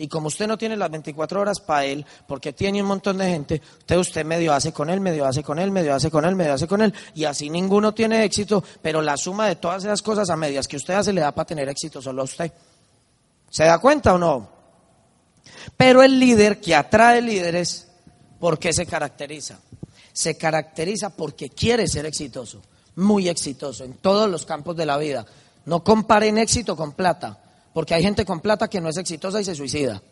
Y 0.00 0.08
como 0.08 0.28
usted 0.28 0.46
no 0.46 0.56
tiene 0.56 0.78
las 0.78 0.90
24 0.90 1.42
horas 1.42 1.60
para 1.60 1.84
él, 1.84 2.06
porque 2.26 2.54
tiene 2.54 2.80
un 2.80 2.88
montón 2.88 3.18
de 3.18 3.28
gente, 3.28 3.60
usted, 3.80 3.98
usted 3.98 4.24
medio 4.24 4.54
hace 4.54 4.72
con 4.72 4.88
él, 4.88 4.98
medio 4.98 5.26
hace 5.26 5.42
con 5.42 5.58
él, 5.58 5.70
medio 5.70 5.94
hace 5.94 6.10
con 6.10 6.24
él, 6.24 6.34
medio 6.34 6.54
hace 6.54 6.66
con 6.66 6.80
él, 6.80 6.94
y 7.14 7.24
así 7.24 7.50
ninguno 7.50 7.92
tiene 7.92 8.24
éxito, 8.24 8.64
pero 8.80 9.02
la 9.02 9.18
suma 9.18 9.46
de 9.46 9.56
todas 9.56 9.84
esas 9.84 10.00
cosas 10.00 10.30
a 10.30 10.36
medias 10.36 10.66
que 10.66 10.78
usted 10.78 10.94
hace 10.94 11.12
le 11.12 11.20
da 11.20 11.32
para 11.32 11.44
tener 11.44 11.68
éxito 11.68 12.00
solo 12.00 12.22
a 12.22 12.24
usted. 12.24 12.50
¿Se 13.50 13.64
da 13.64 13.78
cuenta 13.78 14.14
o 14.14 14.18
no? 14.18 14.48
Pero 15.76 16.02
el 16.02 16.18
líder 16.18 16.62
que 16.62 16.74
atrae 16.74 17.20
líderes, 17.20 17.86
¿por 18.38 18.58
qué 18.58 18.72
se 18.72 18.86
caracteriza? 18.86 19.58
Se 20.14 20.38
caracteriza 20.38 21.10
porque 21.10 21.50
quiere 21.50 21.86
ser 21.86 22.06
exitoso, 22.06 22.62
muy 22.96 23.28
exitoso 23.28 23.84
en 23.84 23.98
todos 23.98 24.30
los 24.30 24.46
campos 24.46 24.74
de 24.78 24.86
la 24.86 24.96
vida. 24.96 25.26
No 25.66 25.84
comparen 25.84 26.38
éxito 26.38 26.74
con 26.74 26.92
plata. 26.92 27.49
Porque 27.72 27.94
hay 27.94 28.02
gente 28.02 28.24
con 28.24 28.40
plata 28.40 28.68
que 28.68 28.80
no 28.80 28.88
es 28.88 28.96
exitosa 28.96 29.40
y 29.40 29.44
se 29.44 29.54
suicida. 29.54 30.02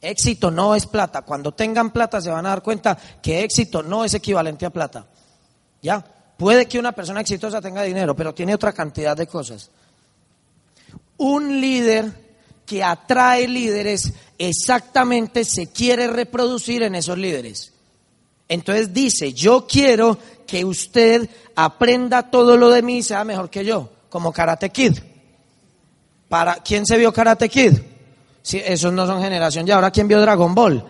Éxito 0.00 0.50
no 0.50 0.74
es 0.74 0.86
plata. 0.86 1.22
Cuando 1.22 1.52
tengan 1.52 1.90
plata 1.90 2.20
se 2.20 2.30
van 2.30 2.44
a 2.46 2.50
dar 2.50 2.62
cuenta 2.62 2.98
que 3.22 3.44
éxito 3.44 3.82
no 3.82 4.04
es 4.04 4.14
equivalente 4.14 4.66
a 4.66 4.70
plata. 4.70 5.06
¿Ya? 5.80 6.04
Puede 6.36 6.66
que 6.66 6.78
una 6.78 6.92
persona 6.92 7.20
exitosa 7.20 7.60
tenga 7.60 7.82
dinero, 7.82 8.16
pero 8.16 8.34
tiene 8.34 8.54
otra 8.54 8.72
cantidad 8.72 9.16
de 9.16 9.26
cosas. 9.26 9.70
Un 11.18 11.60
líder 11.60 12.12
que 12.66 12.82
atrae 12.82 13.46
líderes 13.46 14.12
exactamente 14.38 15.44
se 15.44 15.68
quiere 15.68 16.08
reproducir 16.08 16.82
en 16.82 16.96
esos 16.96 17.16
líderes. 17.16 17.72
Entonces 18.48 18.92
dice, 18.92 19.32
yo 19.32 19.66
quiero 19.66 20.18
que 20.46 20.64
usted 20.64 21.28
aprenda 21.54 22.30
todo 22.30 22.56
lo 22.56 22.70
de 22.70 22.82
mí 22.82 22.98
y 22.98 23.02
sea 23.02 23.24
mejor 23.24 23.50
que 23.50 23.64
yo, 23.64 23.88
como 24.08 24.32
Karate 24.32 24.70
Kid. 24.70 24.98
Para, 26.32 26.54
¿Quién 26.54 26.86
se 26.86 26.96
vio 26.96 27.12
Karate 27.12 27.46
Kid? 27.46 27.78
Sí, 28.40 28.58
esos 28.64 28.90
no 28.90 29.06
son 29.06 29.20
generación 29.20 29.66
ya. 29.66 29.74
Ahora, 29.74 29.90
¿quién 29.90 30.08
vio 30.08 30.18
Dragon 30.18 30.54
Ball? 30.54 30.82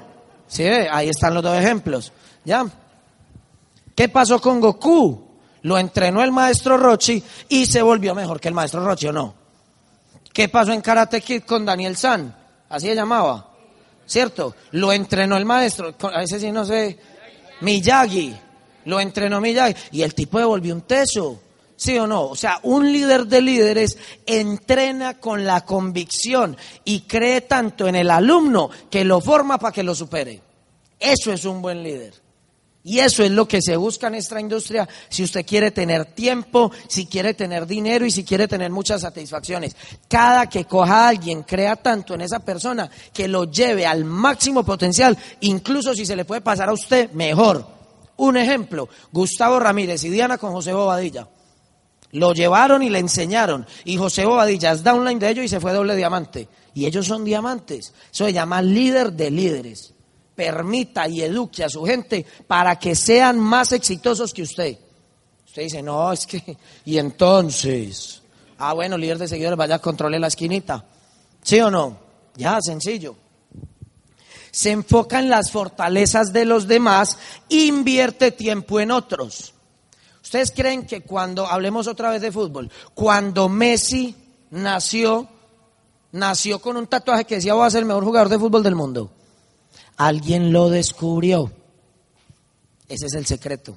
Sí, 0.46 0.62
ahí 0.62 1.08
están 1.08 1.34
los 1.34 1.42
dos 1.42 1.58
ejemplos. 1.58 2.12
¿Ya? 2.44 2.64
¿Qué 3.92 4.08
pasó 4.08 4.40
con 4.40 4.60
Goku? 4.60 5.40
Lo 5.62 5.78
entrenó 5.78 6.22
el 6.22 6.30
maestro 6.30 6.76
Rochi 6.76 7.20
y 7.48 7.66
se 7.66 7.82
volvió 7.82 8.14
mejor 8.14 8.38
que 8.38 8.46
el 8.46 8.54
maestro 8.54 8.84
Rochi, 8.84 9.08
¿o 9.08 9.12
no? 9.12 9.34
¿Qué 10.32 10.48
pasó 10.48 10.72
en 10.72 10.80
Karate 10.80 11.20
Kid 11.20 11.42
con 11.42 11.66
Daniel 11.66 11.96
San? 11.96 12.32
Así 12.68 12.86
se 12.86 12.94
llamaba. 12.94 13.48
¿Cierto? 14.06 14.54
Lo 14.70 14.92
entrenó 14.92 15.36
el 15.36 15.44
maestro, 15.44 15.92
a 16.02 16.20
veces 16.20 16.40
sí 16.40 16.52
no 16.52 16.64
sé, 16.64 16.96
Miyagi. 17.62 18.32
Lo 18.84 19.00
entrenó 19.00 19.40
Miyagi 19.40 19.74
y 19.90 20.02
el 20.02 20.14
tipo 20.14 20.38
devolvió 20.38 20.72
un 20.72 20.82
teso. 20.82 21.40
¿Sí 21.82 21.98
o 21.98 22.06
no? 22.06 22.26
O 22.26 22.36
sea, 22.36 22.60
un 22.62 22.92
líder 22.92 23.26
de 23.26 23.40
líderes 23.40 23.98
entrena 24.24 25.18
con 25.18 25.44
la 25.44 25.62
convicción 25.64 26.56
y 26.84 27.00
cree 27.00 27.40
tanto 27.40 27.88
en 27.88 27.96
el 27.96 28.08
alumno 28.08 28.70
que 28.88 29.04
lo 29.04 29.20
forma 29.20 29.58
para 29.58 29.72
que 29.72 29.82
lo 29.82 29.92
supere. 29.92 30.40
Eso 31.00 31.32
es 31.32 31.44
un 31.44 31.60
buen 31.60 31.82
líder. 31.82 32.14
Y 32.84 33.00
eso 33.00 33.24
es 33.24 33.32
lo 33.32 33.48
que 33.48 33.60
se 33.60 33.76
busca 33.76 34.06
en 34.06 34.14
esta 34.14 34.40
industria 34.40 34.88
si 35.08 35.24
usted 35.24 35.44
quiere 35.44 35.72
tener 35.72 36.04
tiempo, 36.04 36.70
si 36.86 37.06
quiere 37.06 37.34
tener 37.34 37.66
dinero 37.66 38.06
y 38.06 38.12
si 38.12 38.22
quiere 38.22 38.46
tener 38.46 38.70
muchas 38.70 39.00
satisfacciones. 39.00 39.74
Cada 40.06 40.48
que 40.48 40.66
coja 40.66 41.06
a 41.06 41.08
alguien, 41.08 41.42
crea 41.42 41.74
tanto 41.74 42.14
en 42.14 42.20
esa 42.20 42.38
persona 42.38 42.88
que 43.12 43.26
lo 43.26 43.50
lleve 43.50 43.86
al 43.86 44.04
máximo 44.04 44.64
potencial, 44.64 45.18
incluso 45.40 45.96
si 45.96 46.06
se 46.06 46.14
le 46.14 46.24
puede 46.24 46.42
pasar 46.42 46.68
a 46.68 46.74
usted, 46.74 47.10
mejor. 47.10 47.66
Un 48.18 48.36
ejemplo, 48.36 48.88
Gustavo 49.10 49.58
Ramírez 49.58 50.04
y 50.04 50.10
Diana 50.10 50.38
con 50.38 50.52
José 50.52 50.72
Bobadilla. 50.72 51.26
Lo 52.12 52.34
llevaron 52.34 52.82
y 52.82 52.90
le 52.90 52.98
enseñaron. 52.98 53.66
Y 53.84 53.96
José 53.96 54.26
Bobadilla 54.26 54.72
es 54.72 54.84
downline 54.84 55.18
de 55.18 55.30
ellos 55.30 55.44
y 55.46 55.48
se 55.48 55.60
fue 55.60 55.72
doble 55.72 55.96
diamante. 55.96 56.48
Y 56.74 56.86
ellos 56.86 57.06
son 57.06 57.24
diamantes. 57.24 57.92
Eso 58.12 58.26
se 58.26 58.32
llama 58.32 58.60
líder 58.60 59.12
de 59.12 59.30
líderes. 59.30 59.94
Permita 60.34 61.08
y 61.08 61.22
eduque 61.22 61.64
a 61.64 61.68
su 61.68 61.84
gente 61.84 62.24
para 62.46 62.78
que 62.78 62.94
sean 62.94 63.38
más 63.38 63.72
exitosos 63.72 64.32
que 64.34 64.42
usted. 64.42 64.78
Usted 65.46 65.62
dice, 65.62 65.82
no, 65.82 66.12
es 66.12 66.26
que... 66.26 66.56
Y 66.84 66.98
entonces... 66.98 68.22
Ah, 68.58 68.74
bueno, 68.74 68.96
líder 68.96 69.18
de 69.18 69.28
seguidores, 69.28 69.56
vaya, 69.56 69.78
controle 69.80 70.20
la 70.20 70.28
esquinita. 70.28 70.84
¿Sí 71.42 71.60
o 71.60 71.70
no? 71.70 71.98
Ya, 72.36 72.60
sencillo. 72.60 73.16
Se 74.50 74.70
enfoca 74.70 75.18
en 75.18 75.30
las 75.30 75.50
fortalezas 75.50 76.32
de 76.32 76.44
los 76.44 76.68
demás, 76.68 77.18
invierte 77.48 78.30
tiempo 78.30 78.80
en 78.80 78.90
otros. 78.90 79.51
¿Ustedes 80.22 80.52
creen 80.52 80.86
que 80.86 81.02
cuando, 81.02 81.46
hablemos 81.46 81.88
otra 81.88 82.10
vez 82.10 82.22
de 82.22 82.30
fútbol, 82.30 82.70
cuando 82.94 83.48
Messi 83.48 84.14
nació, 84.50 85.28
nació 86.12 86.60
con 86.60 86.76
un 86.76 86.86
tatuaje 86.86 87.24
que 87.24 87.36
decía 87.36 87.54
voy 87.54 87.66
a 87.66 87.70
ser 87.70 87.80
el 87.80 87.86
mejor 87.86 88.04
jugador 88.04 88.28
de 88.28 88.38
fútbol 88.38 88.62
del 88.62 88.76
mundo? 88.76 89.10
Alguien 89.96 90.52
lo 90.52 90.70
descubrió. 90.70 91.50
Ese 92.88 93.06
es 93.06 93.14
el 93.14 93.26
secreto. 93.26 93.76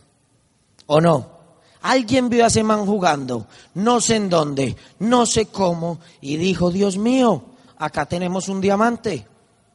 ¿O 0.85 1.01
no? 1.01 1.33
Alguien 1.81 2.29
vio 2.29 2.43
a 2.43 2.47
ese 2.47 2.63
man 2.63 2.85
jugando, 2.85 3.47
no 3.75 4.01
sé 4.01 4.15
en 4.15 4.29
dónde, 4.29 4.75
no 4.99 5.25
sé 5.25 5.47
cómo, 5.47 5.99
y 6.19 6.37
dijo, 6.37 6.71
Dios 6.71 6.97
mío, 6.97 7.43
acá 7.77 8.07
tenemos 8.07 8.49
un 8.49 8.59
diamante. 8.61 9.27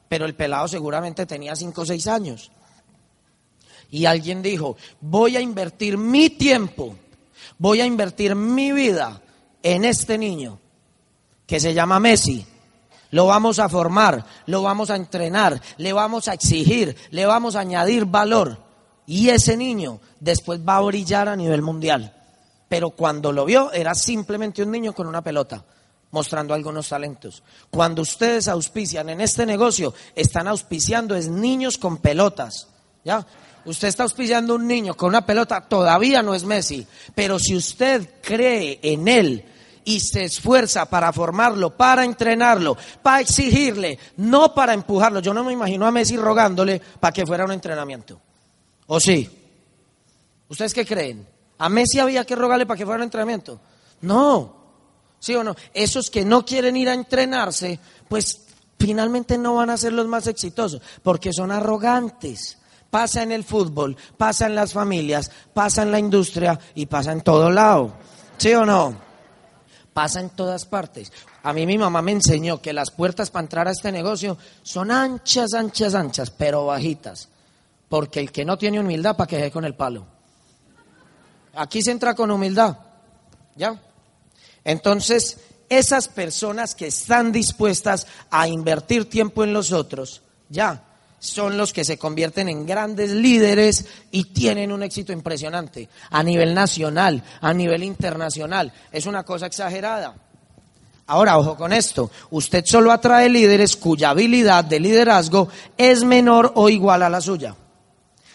Pero 0.09 0.25
el 0.25 0.35
pelado 0.35 0.67
seguramente 0.67 1.27
tenía 1.27 1.55
cinco 1.55 1.83
o 1.83 1.87
seis 1.87 2.07
años 2.07 2.51
y 3.91 4.07
alguien 4.07 4.43
dijo, 4.43 4.77
voy 5.01 5.37
a 5.37 5.41
invertir 5.41 5.99
mi 5.99 6.31
tiempo, 6.31 6.95
voy 7.59 7.81
a 7.81 7.87
invertir 7.87 8.35
mi 8.35 8.73
vida 8.73 9.21
en 9.63 9.85
este 9.85 10.17
niño 10.19 10.59
que 11.47 11.61
se 11.61 11.75
llama 11.75 12.01
Messi. 12.01 12.47
Lo 13.11 13.27
vamos 13.27 13.59
a 13.59 13.69
formar, 13.69 14.25
lo 14.47 14.63
vamos 14.63 14.91
a 14.91 14.97
entrenar, 14.97 15.61
le 15.79 15.93
vamos 15.93 16.29
a 16.29 16.35
exigir, 16.35 16.97
le 17.11 17.27
vamos 17.27 17.57
a 17.57 17.61
añadir 17.61 18.05
valor. 18.05 18.59
Y 19.07 19.31
ese 19.31 19.57
niño 19.57 20.01
después 20.21 20.61
va 20.67 20.77
a 20.77 20.83
brillar 20.83 21.29
a 21.29 21.35
nivel 21.35 21.63
mundial. 21.63 22.15
Pero 22.69 22.91
cuando 22.91 23.33
lo 23.33 23.45
vio 23.45 23.73
era 23.73 23.97
simplemente 23.97 24.63
un 24.63 24.71
niño 24.71 24.93
con 24.93 25.09
una 25.09 25.23
pelota 25.23 25.65
mostrando 26.13 26.55
algunos 26.55 26.89
talentos. 26.89 27.43
Cuando 27.71 28.03
ustedes 28.03 28.49
auspician 28.49 29.09
en 29.09 29.21
este 29.21 29.47
negocio, 29.47 29.95
están 30.15 30.49
auspiciando 30.49 31.15
es 31.17 31.29
niños 31.29 31.79
con 31.79 31.99
pelotas. 31.99 32.69
¿Ya? 33.05 33.27
Usted 33.71 33.87
está 33.87 34.03
auspiciando 34.03 34.57
un 34.57 34.67
niño 34.67 34.97
con 34.97 35.11
una 35.11 35.25
pelota, 35.25 35.61
todavía 35.61 36.25
no 36.25 36.35
es 36.35 36.43
Messi, 36.43 36.85
pero 37.15 37.39
si 37.39 37.55
usted 37.55 38.15
cree 38.21 38.81
en 38.83 39.07
él 39.07 39.45
y 39.85 40.01
se 40.01 40.25
esfuerza 40.25 40.87
para 40.87 41.13
formarlo, 41.13 41.77
para 41.77 42.05
entrenarlo, 42.05 42.77
para 43.01 43.21
exigirle, 43.21 43.97
no 44.17 44.53
para 44.55 44.75
empujarlo. 44.75 45.21
Yo 45.21 45.33
no 45.33 45.45
me 45.45 45.53
imagino 45.53 45.87
a 45.87 45.93
Messi 45.93 46.17
rogándole 46.17 46.83
para 46.99 47.13
que 47.13 47.25
fuera 47.25 47.45
un 47.45 47.53
entrenamiento. 47.53 48.21
¿O 48.89 48.99
sí? 48.99 49.31
¿Ustedes 50.49 50.75
qué 50.75 50.85
creen? 50.85 51.25
¿A 51.59 51.69
Messi 51.69 52.01
había 52.01 52.25
que 52.25 52.35
rogarle 52.35 52.67
para 52.67 52.77
que 52.77 52.85
fuera 52.85 52.99
un 52.99 53.05
entrenamiento? 53.05 53.61
No. 54.01 54.57
¿Sí 55.21 55.37
o 55.37 55.45
no? 55.45 55.55
Esos 55.73 56.11
que 56.11 56.25
no 56.25 56.45
quieren 56.45 56.77
ir 56.77 56.89
a 56.89 56.95
entrenarse, 56.95 57.79
pues 58.09 58.47
finalmente 58.81 59.39
no 59.39 59.55
van 59.55 59.71
a 59.71 59.77
ser 59.77 59.93
los 59.93 60.09
más 60.09 60.27
exitosos, 60.27 60.83
porque 61.05 61.33
son 61.33 61.53
arrogantes 61.53 62.57
pasa 62.91 63.23
en 63.23 63.33
el 63.33 63.45
fútbol, 63.45 63.97
pasa 64.17 64.47
en 64.47 64.55
las 64.55 64.73
familias, 64.73 65.31
pasa 65.55 65.83
en 65.83 65.93
la 65.93 65.99
industria 65.99 66.59
y 66.75 66.87
pasa 66.87 67.13
en 67.13 67.23
todo 67.23 67.51
lado. 67.51 67.95
¿Sí 68.37 68.53
o 68.55 68.67
no? 68.67 68.95
Pasa 69.93 70.21
en 70.21 70.31
todas 70.31 70.67
partes. 70.67 71.13
A 71.43 71.53
mí 71.53 71.67
mi 71.67 71.79
mamá 71.79 72.03
me 72.03 72.13
enseñó 72.13 72.61
que 72.61 72.73
las 72.73 72.91
puertas 72.91 73.31
para 73.31 73.45
entrar 73.45 73.69
a 73.69 73.73
este 73.73 73.93
negocio 73.93 74.37
son 74.63 74.91
anchas, 74.91 75.55
anchas, 75.55 75.95
anchas, 75.95 76.31
pero 76.31 76.67
bajitas. 76.67 77.29
Porque 77.89 78.21
el 78.21 78.31
que 78.31 78.45
no 78.45 78.59
tiene 78.59 78.81
humildad, 78.81 79.17
para 79.17 79.27
que 79.27 79.37
deje 79.37 79.51
con 79.51 79.65
el 79.65 79.75
palo. 79.75 80.07
Aquí 81.55 81.83
se 81.83 81.91
entra 81.91 82.15
con 82.15 82.31
humildad. 82.31 82.77
¿Ya? 83.57 83.81
Entonces, 84.65 85.39
esas 85.69 86.09
personas 86.09 86.75
que 86.75 86.89
están 86.89 87.33
dispuestas 87.33 88.07
a 88.31 88.49
invertir 88.49 89.09
tiempo 89.09 89.45
en 89.45 89.53
los 89.53 89.73
otros, 89.73 90.23
ya, 90.49 90.90
son 91.21 91.59
los 91.59 91.73
que 91.73 91.85
se 91.85 91.99
convierten 91.99 92.49
en 92.49 92.67
grandes 92.67 93.11
líderes 93.11 93.87
y 94.11 94.25
tienen 94.25 94.73
un 94.73 94.83
éxito 94.83 95.13
impresionante 95.13 95.89
a 96.11 96.23
nivel 96.23 96.55
nacional, 96.55 97.23
a 97.41 97.55
nivel 97.55 97.85
internacional. 97.85 98.73
Es 98.91 99.07
una 99.07 99.23
cosa 99.23 99.47
exagerada. 99.47 100.17
Ahora, 101.07 101.39
ojo 101.39 101.57
con 101.57 101.73
esto, 101.73 102.11
usted 102.31 102.65
solo 102.65 102.91
atrae 102.91 103.29
líderes 103.29 103.77
cuya 103.77 104.11
habilidad 104.11 104.65
de 104.65 104.81
liderazgo 104.81 105.49
es 105.77 106.05
menor 106.05 106.53
o 106.57 106.69
igual 106.71 107.03
a 107.03 107.11
la 107.11 107.21
suya. 107.21 107.55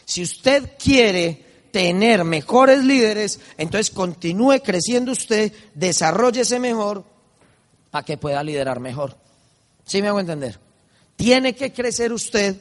Si 0.05 0.21
usted 0.21 0.73
quiere 0.77 1.43
tener 1.71 2.23
mejores 2.23 2.83
líderes, 2.83 3.39
entonces 3.57 3.89
continúe 3.89 4.61
creciendo 4.63 5.11
usted, 5.11 5.51
desarrollese 5.73 6.59
mejor 6.59 7.03
para 7.89 8.05
que 8.05 8.17
pueda 8.17 8.43
liderar 8.43 8.79
mejor. 8.79 9.17
¿Sí 9.85 10.01
me 10.01 10.09
hago 10.09 10.19
entender? 10.19 10.59
Tiene 11.15 11.55
que 11.55 11.73
crecer 11.73 12.13
usted 12.13 12.57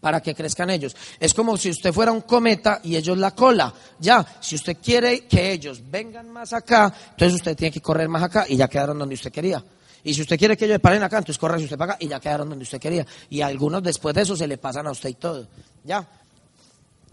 para 0.00 0.20
que 0.20 0.34
crezcan 0.34 0.70
ellos. 0.70 0.96
Es 1.18 1.34
como 1.34 1.56
si 1.56 1.70
usted 1.70 1.92
fuera 1.92 2.12
un 2.12 2.22
cometa 2.22 2.80
y 2.82 2.96
ellos 2.96 3.18
la 3.18 3.32
cola. 3.32 3.72
Ya, 3.98 4.26
si 4.40 4.56
usted 4.56 4.78
quiere 4.82 5.26
que 5.26 5.52
ellos 5.52 5.82
vengan 5.90 6.30
más 6.30 6.52
acá, 6.52 6.92
entonces 7.10 7.34
usted 7.34 7.56
tiene 7.56 7.72
que 7.72 7.80
correr 7.80 8.08
más 8.08 8.22
acá 8.22 8.46
y 8.48 8.56
ya 8.56 8.68
quedaron 8.68 8.98
donde 8.98 9.14
usted 9.14 9.30
quería. 9.30 9.62
Y 10.02 10.14
si 10.14 10.22
usted 10.22 10.38
quiere 10.38 10.56
que 10.56 10.64
ellos 10.64 10.80
paren 10.80 11.02
acá, 11.02 11.18
entonces 11.18 11.38
corre 11.38 11.62
usted 11.62 11.76
para 11.76 11.92
acá 11.92 12.04
y 12.04 12.08
ya 12.08 12.18
quedaron 12.20 12.48
donde 12.48 12.62
usted 12.62 12.80
quería. 12.80 13.06
Y 13.28 13.42
algunos 13.42 13.82
después 13.82 14.14
de 14.14 14.22
eso 14.22 14.36
se 14.36 14.46
le 14.46 14.56
pasan 14.56 14.86
a 14.86 14.92
usted 14.92 15.10
y 15.10 15.14
todo. 15.14 15.46
Ya. 15.84 16.06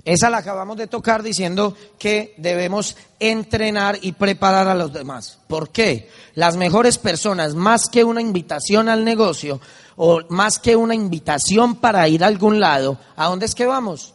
Esa 0.05 0.29
la 0.29 0.37
acabamos 0.37 0.77
de 0.77 0.87
tocar 0.87 1.21
diciendo 1.21 1.75
que 1.99 2.33
debemos 2.37 2.95
entrenar 3.19 3.97
y 4.01 4.13
preparar 4.13 4.69
a 4.69 4.75
los 4.75 4.93
demás. 4.93 5.39
¿Por 5.47 5.69
qué? 5.69 6.09
Las 6.33 6.55
mejores 6.55 6.97
personas, 6.97 7.55
más 7.55 7.89
que 7.89 8.05
una 8.05 8.21
invitación 8.21 8.87
al 8.87 9.03
negocio, 9.03 9.59
o 9.97 10.21
más 10.29 10.59
que 10.59 10.75
una 10.75 10.95
invitación 10.95 11.75
para 11.75 12.07
ir 12.07 12.23
a 12.23 12.27
algún 12.27 12.59
lado, 12.59 12.97
¿a 13.15 13.25
dónde 13.25 13.47
es 13.47 13.55
que 13.55 13.65
vamos? 13.65 14.13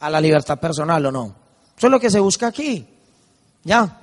A 0.00 0.10
la 0.10 0.20
libertad 0.20 0.58
personal 0.58 1.04
o 1.06 1.12
no. 1.12 1.34
Eso 1.76 1.86
es 1.86 1.90
lo 1.90 2.00
que 2.00 2.10
se 2.10 2.20
busca 2.20 2.48
aquí. 2.48 2.86
¿Ya? 3.62 4.00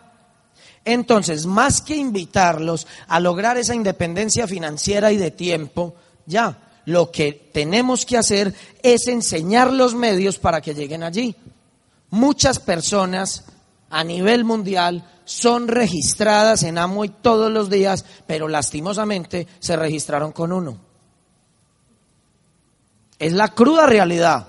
Entonces, 0.85 1.45
más 1.45 1.81
que 1.81 1.95
invitarlos 1.95 2.87
a 3.07 3.19
lograr 3.19 3.57
esa 3.57 3.73
independencia 3.73 4.47
financiera 4.47 5.11
y 5.11 5.17
de 5.17 5.31
tiempo, 5.31 5.95
ya, 6.25 6.81
lo 6.85 7.09
que 7.09 7.49
tenemos 7.51 8.05
que 8.05 8.17
hacer 8.17 8.53
es 8.83 9.07
enseñar 9.07 9.73
los 9.73 9.95
medios 9.95 10.37
para 10.37 10.61
que 10.61 10.75
lleguen 10.75 11.01
allí. 11.01 11.35
Muchas 12.11 12.59
personas 12.59 13.45
a 13.93 14.03
nivel 14.03 14.43
mundial 14.43 15.07
son 15.23 15.67
registradas 15.67 16.63
en 16.63 16.79
Amway 16.79 17.09
todos 17.21 17.51
los 17.51 17.69
días, 17.69 18.03
pero 18.25 18.47
lastimosamente 18.47 19.47
se 19.59 19.75
registraron 19.75 20.31
con 20.31 20.51
uno. 20.51 20.79
Es 23.19 23.33
la 23.33 23.49
cruda 23.49 23.85
realidad. 23.85 24.47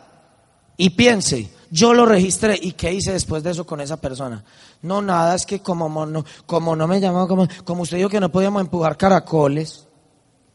Y 0.78 0.90
piense, 0.90 1.50
yo 1.70 1.92
lo 1.92 2.06
registré 2.06 2.58
y 2.60 2.72
qué 2.72 2.94
hice 2.94 3.12
después 3.12 3.42
de 3.42 3.50
eso 3.50 3.66
con 3.66 3.82
esa 3.82 4.00
persona. 4.00 4.42
No, 4.80 5.02
nada, 5.02 5.34
es 5.34 5.44
que 5.44 5.60
como 5.60 6.06
no, 6.06 6.24
como 6.46 6.74
no 6.74 6.88
me 6.88 6.98
llamó, 6.98 7.28
como, 7.28 7.46
como 7.64 7.82
usted 7.82 7.98
dijo 7.98 8.08
que 8.08 8.20
no 8.20 8.32
podíamos 8.32 8.62
empujar 8.62 8.96
caracoles, 8.96 9.86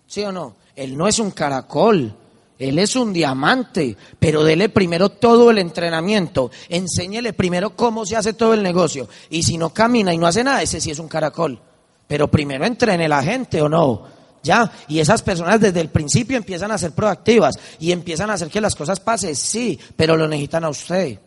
¿sí 0.07 0.23
o 0.23 0.31
no? 0.31 0.55
Él 0.75 0.97
no 0.97 1.07
es 1.07 1.19
un 1.19 1.29
caracol, 1.29 2.11
él 2.59 2.77
es 2.77 2.97
un 2.97 3.13
diamante, 3.13 3.95
pero 4.19 4.43
dele 4.43 4.67
primero 4.67 5.07
todo 5.07 5.49
el 5.49 5.59
entrenamiento, 5.59 6.51
enséñele 6.67 7.31
primero 7.31 7.73
cómo 7.73 8.05
se 8.05 8.17
hace 8.17 8.33
todo 8.33 8.53
el 8.53 8.61
negocio. 8.61 9.07
Y 9.29 9.43
si 9.43 9.57
no 9.57 9.73
camina 9.73 10.13
y 10.13 10.17
no 10.17 10.27
hace 10.27 10.43
nada, 10.43 10.61
ese 10.61 10.81
sí 10.81 10.91
es 10.91 10.99
un 10.99 11.07
caracol. 11.07 11.57
Pero 12.05 12.29
primero 12.29 12.65
entrene 12.65 13.07
la 13.07 13.23
gente 13.23 13.61
o 13.61 13.69
no. 13.69 14.03
Ya, 14.43 14.69
y 14.89 14.99
esas 14.99 15.21
personas 15.21 15.61
desde 15.61 15.79
el 15.79 15.89
principio 15.89 16.35
empiezan 16.35 16.71
a 16.71 16.77
ser 16.77 16.91
proactivas 16.91 17.55
y 17.79 17.93
empiezan 17.93 18.29
a 18.29 18.33
hacer 18.33 18.49
que 18.49 18.61
las 18.61 18.75
cosas 18.75 18.99
pasen, 18.99 19.35
sí, 19.35 19.79
pero 19.95 20.17
lo 20.17 20.27
necesitan 20.27 20.65
a 20.65 20.69
usted. 20.69 21.17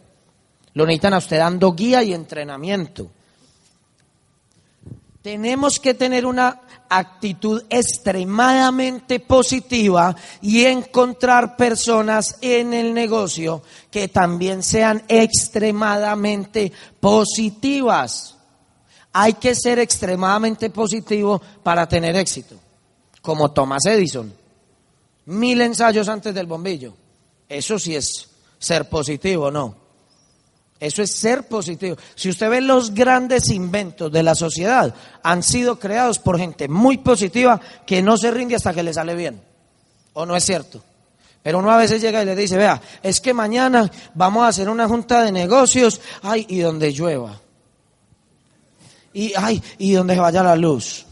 Lo 0.74 0.84
necesitan 0.84 1.14
a 1.14 1.18
usted 1.18 1.38
dando 1.38 1.72
guía 1.72 2.02
y 2.02 2.12
entrenamiento. 2.12 3.10
Tenemos 5.22 5.80
que 5.80 5.94
tener 5.94 6.26
una 6.26 6.60
actitud 6.98 7.64
extremadamente 7.70 9.20
positiva 9.20 10.14
y 10.40 10.64
encontrar 10.64 11.56
personas 11.56 12.36
en 12.40 12.74
el 12.74 12.92
negocio 12.92 13.62
que 13.90 14.08
también 14.08 14.62
sean 14.62 15.02
extremadamente 15.08 16.72
positivas. 17.00 18.36
Hay 19.12 19.34
que 19.34 19.54
ser 19.54 19.78
extremadamente 19.78 20.70
positivo 20.70 21.40
para 21.62 21.86
tener 21.86 22.16
éxito, 22.16 22.56
como 23.20 23.50
Thomas 23.50 23.84
Edison. 23.86 24.32
Mil 25.26 25.60
ensayos 25.60 26.08
antes 26.08 26.34
del 26.34 26.46
bombillo. 26.46 26.94
Eso 27.48 27.78
sí 27.78 27.94
es 27.94 28.28
ser 28.58 28.88
positivo, 28.88 29.50
¿no? 29.50 29.81
Eso 30.82 31.00
es 31.00 31.12
ser 31.12 31.44
positivo. 31.44 31.96
Si 32.16 32.28
usted 32.28 32.50
ve 32.50 32.60
los 32.60 32.92
grandes 32.92 33.50
inventos 33.50 34.10
de 34.10 34.24
la 34.24 34.34
sociedad, 34.34 34.92
han 35.22 35.44
sido 35.44 35.78
creados 35.78 36.18
por 36.18 36.36
gente 36.40 36.66
muy 36.66 36.98
positiva 36.98 37.60
que 37.86 38.02
no 38.02 38.16
se 38.16 38.32
rinde 38.32 38.56
hasta 38.56 38.74
que 38.74 38.82
le 38.82 38.92
sale 38.92 39.14
bien. 39.14 39.40
¿O 40.14 40.26
no 40.26 40.34
es 40.34 40.44
cierto? 40.44 40.82
Pero 41.40 41.60
uno 41.60 41.70
a 41.70 41.76
veces 41.76 42.02
llega 42.02 42.20
y 42.20 42.26
le 42.26 42.34
dice, 42.34 42.56
vea, 42.56 42.82
es 43.00 43.20
que 43.20 43.32
mañana 43.32 43.88
vamos 44.14 44.42
a 44.42 44.48
hacer 44.48 44.68
una 44.68 44.88
junta 44.88 45.22
de 45.22 45.30
negocios, 45.30 46.00
ay, 46.20 46.46
y 46.48 46.58
donde 46.58 46.92
llueva. 46.92 47.40
Y, 49.12 49.34
ay, 49.36 49.62
y 49.78 49.92
donde 49.92 50.16
vaya 50.16 50.42
la 50.42 50.56
luz. 50.56 51.06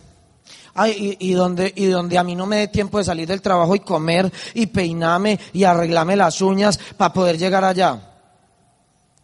Ay, 0.75 1.17
y, 1.21 1.31
y, 1.31 1.35
donde, 1.35 1.73
y 1.77 1.87
donde 1.87 2.19
a 2.19 2.25
mí 2.25 2.35
no 2.35 2.45
me 2.45 2.57
dé 2.57 2.67
tiempo 2.67 2.99
de 2.99 3.05
salir 3.05 3.29
del 3.29 3.41
trabajo 3.41 3.77
y 3.77 3.81
comer 3.81 4.33
y 4.53 4.67
peinarme 4.67 5.39
y 5.53 5.63
arreglarme 5.63 6.17
las 6.17 6.43
uñas 6.43 6.77
para 6.97 7.13
poder 7.13 7.39
llegar 7.39 7.65
allá. 7.65 8.10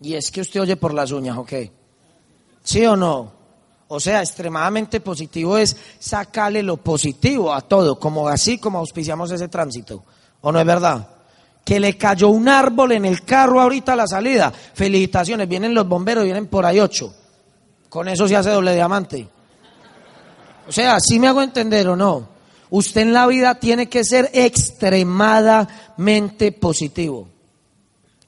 Y 0.01 0.15
es 0.15 0.31
que 0.31 0.43
usted 0.43 0.61
oye 0.61 0.77
por 0.77 0.95
las 0.95 1.11
uñas, 1.11 1.39
¿ok? 1.39 1.53
¿Sí 2.63 2.85
o 2.85 2.97
no? 2.97 3.33
O 3.89 4.01
sea, 4.01 4.21
extremadamente 4.21 5.01
positivo 5.01 5.57
es 5.57 5.77
sacarle 5.99 6.63
lo 6.63 6.77
positivo 6.77 7.55
a 7.55 7.61
todo, 7.61 7.99
como 7.99 8.29
así 8.29 8.59
como 8.59 8.79
auspiciamos 8.79 9.31
ese 9.31 9.49
tránsito. 9.49 10.05
¿O 10.41 10.51
no 10.51 10.59
es 10.59 10.67
verdad? 10.67 11.09
Que 11.65 11.79
le 11.79 11.97
cayó 11.97 12.29
un 12.29 12.49
árbol 12.49 12.93
en 12.93 13.05
el 13.05 13.25
carro 13.25 13.61
ahorita 13.61 13.93
a 13.93 13.97
la 13.97 14.07
salida. 14.07 14.53
Felicitaciones, 14.53 15.49
vienen 15.49 15.75
los 15.75 15.87
bomberos, 15.87 16.25
vienen 16.25 16.49
por 16.49 16.67
ahí 16.67 16.81
ocho. 16.81 17.15
Con 17.89 18.09
eso 18.09 18.27
se 18.27 18.37
hace 18.37 18.51
doble 18.51 18.75
diamante. 18.75 19.29
O 20.69 20.73
sea, 20.73 20.99
¿sí 21.01 21.21
me 21.21 21.29
hago 21.29 21.43
entender 21.43 21.89
o 21.89 21.97
no? 21.97 22.29
Usted 22.71 23.03
en 23.03 23.13
la 23.13 23.29
vida 23.29 23.61
tiene 23.61 23.89
que 23.89 24.03
ser 24.03 24.29
extremadamente 24.35 26.51
positivo. 26.51 27.29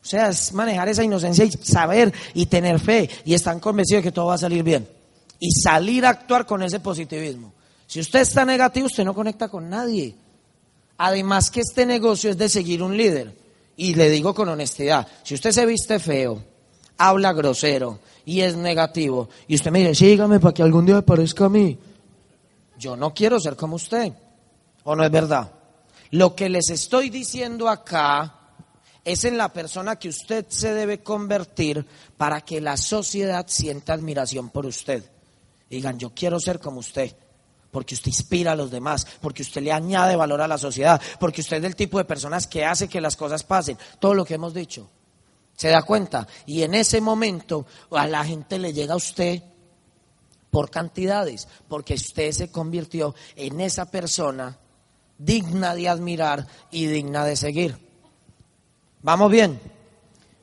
O 0.09 0.11
sea, 0.11 0.31
es 0.31 0.55
manejar 0.55 0.89
esa 0.89 1.05
inocencia 1.05 1.45
y 1.45 1.51
saber 1.51 2.15
y 2.33 2.47
tener 2.47 2.81
fe 2.81 3.11
y 3.27 3.35
estar 3.35 3.61
convencido 3.61 3.99
de 3.99 4.05
que 4.05 4.11
todo 4.11 4.25
va 4.25 4.37
a 4.37 4.39
salir 4.39 4.63
bien. 4.63 4.89
Y 5.39 5.51
salir 5.51 6.07
a 6.07 6.09
actuar 6.09 6.47
con 6.47 6.63
ese 6.63 6.81
positivismo. 6.81 7.53
Si 7.87 8.01
usted 8.01 8.21
está 8.21 8.47
negativo, 8.47 8.87
usted 8.87 9.05
no 9.05 9.13
conecta 9.13 9.51
con 9.51 9.69
nadie. 9.69 10.17
Además 10.97 11.51
que 11.51 11.61
este 11.61 11.85
negocio 11.85 12.31
es 12.31 12.39
de 12.39 12.49
seguir 12.49 12.83
un 12.83 12.97
líder. 12.97 13.37
Y 13.77 13.97
le 13.97 14.09
digo 14.09 14.35
con 14.35 14.49
honestidad, 14.49 15.07
si 15.25 15.35
usted 15.35 15.53
se 15.53 15.67
viste 15.67 15.99
feo, 15.99 16.43
habla 16.97 17.35
grosero 17.35 18.01
y 18.25 18.41
es 18.41 18.57
negativo, 18.57 19.29
y 19.47 19.57
usted 19.57 19.71
me 19.71 19.81
dice, 19.81 19.95
sígame 19.95 20.41
para 20.41 20.55
que 20.55 20.63
algún 20.63 20.87
día 20.87 20.97
aparezca 20.97 21.45
a 21.45 21.49
mí, 21.51 21.79
yo 22.79 22.97
no 22.97 23.13
quiero 23.13 23.39
ser 23.39 23.57
como 23.57 23.77
usted. 23.77 24.11
¿O 24.85 24.97
no 24.97 25.05
es 25.05 25.11
verdad? 25.11 25.53
Lo 26.13 26.35
que 26.35 26.49
les 26.49 26.71
estoy 26.71 27.11
diciendo 27.11 27.69
acá 27.69 28.38
es 29.09 29.25
en 29.25 29.39
la 29.39 29.53
persona 29.53 29.97
que 29.97 30.11
usted 30.11 30.45
se 30.49 30.75
debe 30.75 31.03
convertir 31.03 31.87
para 32.19 32.43
que 32.43 32.61
la 32.61 32.77
sociedad 32.77 33.47
sienta 33.49 33.95
admiración 33.95 34.51
por 34.51 34.67
usted. 34.67 35.03
Digan, 35.71 35.99
yo 35.99 36.11
quiero 36.15 36.39
ser 36.39 36.61
como 36.61 36.81
usted, 36.81 37.17
porque 37.71 37.95
usted 37.95 38.09
inspira 38.09 38.53
a 38.53 38.57
los 38.57 38.71
demás, 38.71 39.07
porque 39.23 39.41
usted 39.41 39.63
le 39.63 39.73
añade 39.73 40.15
valor 40.15 40.43
a 40.43 40.49
la 40.49 40.59
sociedad, 40.59 41.01
porque 41.19 41.41
usted 41.41 41.57
es 41.57 41.63
del 41.63 41.75
tipo 41.75 41.97
de 41.97 42.05
personas 42.05 42.47
que 42.47 42.67
hace 42.67 42.87
que 42.87 43.01
las 43.01 43.17
cosas 43.17 43.45
pasen, 43.45 43.79
todo 43.99 44.13
lo 44.13 44.27
que 44.27 44.35
hemos 44.35 44.53
dicho. 44.53 44.91
¿Se 45.57 45.69
da 45.69 45.81
cuenta? 45.83 46.29
Y 46.45 46.63
en 46.63 46.75
ese 46.75 47.01
momento 47.01 47.65
a 47.91 48.07
la 48.07 48.23
gente 48.27 48.59
le 48.59 48.75
llega 48.75 48.93
a 48.93 48.99
usted 48.99 49.43
por 50.51 50.71
cantidades, 50.71 51.49
porque 51.67 51.95
usted 51.95 52.31
se 52.33 52.51
convirtió 52.51 53.15
en 53.37 53.63
esa 53.63 53.91
persona 53.91 54.59
digna 55.17 55.75
de 55.75 55.89
admirar 55.89 56.47
y 56.71 56.87
digna 56.87 57.25
de 57.25 57.37
seguir. 57.37 57.88
¿Vamos 59.03 59.31
bien? 59.31 59.61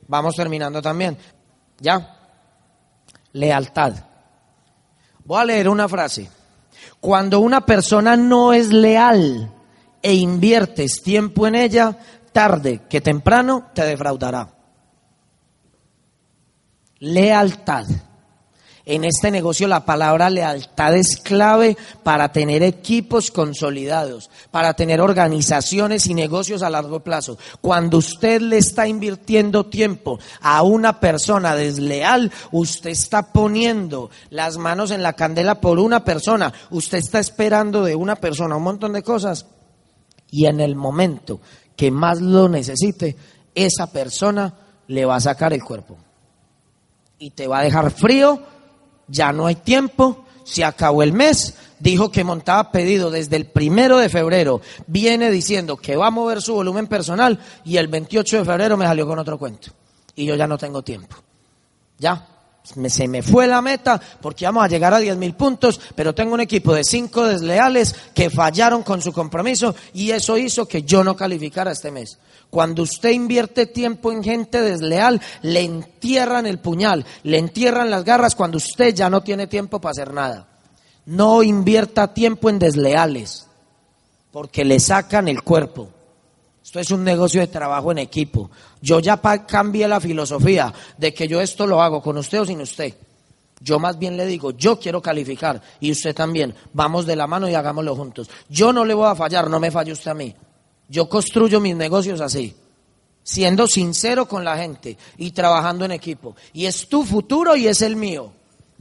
Vamos 0.08 0.34
terminando 0.34 0.80
también. 0.80 1.16
¿Ya? 1.78 2.16
Lealtad. 3.32 3.94
Voy 5.24 5.40
a 5.40 5.44
leer 5.44 5.68
una 5.68 5.88
frase. 5.88 6.30
Cuando 7.00 7.40
una 7.40 7.66
persona 7.66 8.16
no 8.16 8.52
es 8.52 8.68
leal 8.68 9.52
e 10.02 10.14
inviertes 10.14 11.02
tiempo 11.02 11.46
en 11.46 11.56
ella, 11.56 11.98
tarde 12.32 12.82
que 12.88 13.00
temprano 13.00 13.70
te 13.74 13.84
defraudará. 13.84 14.48
Lealtad. 16.98 17.86
En 18.88 19.02
este 19.02 19.32
negocio 19.32 19.66
la 19.66 19.84
palabra 19.84 20.30
lealtad 20.30 20.94
es 20.94 21.16
clave 21.16 21.76
para 22.04 22.30
tener 22.30 22.62
equipos 22.62 23.32
consolidados, 23.32 24.30
para 24.52 24.74
tener 24.74 25.00
organizaciones 25.00 26.06
y 26.06 26.14
negocios 26.14 26.62
a 26.62 26.70
largo 26.70 27.00
plazo. 27.00 27.36
Cuando 27.60 27.98
usted 27.98 28.40
le 28.40 28.58
está 28.58 28.86
invirtiendo 28.86 29.66
tiempo 29.66 30.20
a 30.40 30.62
una 30.62 31.00
persona 31.00 31.56
desleal, 31.56 32.30
usted 32.52 32.90
está 32.90 33.32
poniendo 33.32 34.08
las 34.30 34.56
manos 34.56 34.92
en 34.92 35.02
la 35.02 35.14
candela 35.14 35.60
por 35.60 35.80
una 35.80 36.04
persona, 36.04 36.52
usted 36.70 36.98
está 36.98 37.18
esperando 37.18 37.82
de 37.82 37.96
una 37.96 38.14
persona 38.14 38.54
un 38.54 38.62
montón 38.62 38.92
de 38.92 39.02
cosas 39.02 39.46
y 40.30 40.46
en 40.46 40.60
el 40.60 40.76
momento 40.76 41.40
que 41.74 41.90
más 41.90 42.20
lo 42.20 42.48
necesite, 42.48 43.16
esa 43.52 43.90
persona 43.90 44.54
le 44.86 45.04
va 45.04 45.16
a 45.16 45.20
sacar 45.20 45.52
el 45.52 45.64
cuerpo 45.64 45.96
y 47.18 47.30
te 47.30 47.48
va 47.48 47.58
a 47.58 47.64
dejar 47.64 47.90
frío 47.90 48.54
ya 49.08 49.32
no 49.32 49.46
hay 49.46 49.56
tiempo, 49.56 50.24
se 50.44 50.64
acabó 50.64 51.02
el 51.02 51.12
mes, 51.12 51.54
dijo 51.78 52.10
que 52.10 52.24
montaba 52.24 52.70
pedido 52.70 53.10
desde 53.10 53.36
el 53.36 53.46
primero 53.46 53.98
de 53.98 54.08
febrero, 54.08 54.60
viene 54.86 55.30
diciendo 55.30 55.76
que 55.76 55.96
va 55.96 56.08
a 56.08 56.10
mover 56.10 56.40
su 56.40 56.54
volumen 56.54 56.86
personal 56.86 57.38
y 57.64 57.76
el 57.76 57.88
28 57.88 58.38
de 58.38 58.44
febrero 58.44 58.76
me 58.76 58.86
salió 58.86 59.06
con 59.06 59.18
otro 59.18 59.38
cuento. 59.38 59.70
Y 60.14 60.24
yo 60.24 60.34
ya 60.34 60.46
no 60.46 60.56
tengo 60.56 60.82
tiempo. 60.82 61.16
Ya, 61.98 62.26
se 62.88 63.08
me 63.08 63.22
fue 63.22 63.46
la 63.46 63.62
meta 63.62 64.00
porque 64.20 64.44
vamos 64.44 64.64
a 64.64 64.68
llegar 64.68 64.92
a 64.92 64.98
10 64.98 65.16
mil 65.16 65.34
puntos, 65.34 65.80
pero 65.94 66.14
tengo 66.14 66.34
un 66.34 66.40
equipo 66.40 66.74
de 66.74 66.82
cinco 66.84 67.24
desleales 67.24 67.94
que 68.14 68.28
fallaron 68.28 68.82
con 68.82 69.00
su 69.00 69.12
compromiso 69.12 69.74
y 69.94 70.10
eso 70.10 70.36
hizo 70.36 70.66
que 70.66 70.82
yo 70.82 71.04
no 71.04 71.16
calificara 71.16 71.72
este 71.72 71.90
mes. 71.90 72.18
Cuando 72.50 72.82
usted 72.82 73.10
invierte 73.10 73.66
tiempo 73.66 74.12
en 74.12 74.22
gente 74.22 74.60
desleal, 74.60 75.20
le 75.42 75.60
entierran 75.60 76.46
el 76.46 76.58
puñal, 76.58 77.04
le 77.22 77.38
entierran 77.38 77.90
las 77.90 78.04
garras 78.04 78.34
cuando 78.34 78.58
usted 78.58 78.94
ya 78.94 79.10
no 79.10 79.22
tiene 79.22 79.46
tiempo 79.46 79.80
para 79.80 79.92
hacer 79.92 80.12
nada. 80.12 80.48
No 81.06 81.42
invierta 81.42 82.14
tiempo 82.14 82.50
en 82.50 82.58
desleales, 82.58 83.46
porque 84.32 84.64
le 84.64 84.80
sacan 84.80 85.28
el 85.28 85.42
cuerpo. 85.42 85.90
Esto 86.66 86.80
es 86.80 86.90
un 86.90 87.04
negocio 87.04 87.40
de 87.40 87.46
trabajo 87.46 87.92
en 87.92 87.98
equipo. 87.98 88.50
Yo 88.82 88.98
ya 88.98 89.20
cambié 89.46 89.86
la 89.86 90.00
filosofía 90.00 90.74
de 90.98 91.14
que 91.14 91.28
yo 91.28 91.40
esto 91.40 91.64
lo 91.64 91.80
hago 91.80 92.02
con 92.02 92.18
usted 92.18 92.40
o 92.40 92.44
sin 92.44 92.60
usted. 92.60 92.92
Yo 93.60 93.78
más 93.78 93.96
bien 94.00 94.16
le 94.16 94.26
digo, 94.26 94.50
yo 94.50 94.76
quiero 94.76 95.00
calificar 95.00 95.62
y 95.78 95.92
usted 95.92 96.12
también. 96.12 96.52
Vamos 96.72 97.06
de 97.06 97.14
la 97.14 97.28
mano 97.28 97.48
y 97.48 97.54
hagámoslo 97.54 97.94
juntos. 97.94 98.28
Yo 98.48 98.72
no 98.72 98.84
le 98.84 98.94
voy 98.94 99.06
a 99.06 99.14
fallar, 99.14 99.48
no 99.48 99.60
me 99.60 99.70
falle 99.70 99.92
usted 99.92 100.10
a 100.10 100.14
mí. 100.14 100.34
Yo 100.88 101.08
construyo 101.08 101.60
mis 101.60 101.76
negocios 101.76 102.20
así, 102.20 102.56
siendo 103.22 103.68
sincero 103.68 104.26
con 104.26 104.44
la 104.44 104.58
gente 104.58 104.98
y 105.18 105.30
trabajando 105.30 105.84
en 105.84 105.92
equipo. 105.92 106.34
Y 106.52 106.66
es 106.66 106.88
tu 106.88 107.04
futuro 107.04 107.54
y 107.54 107.68
es 107.68 107.80
el 107.80 107.94
mío. 107.94 108.32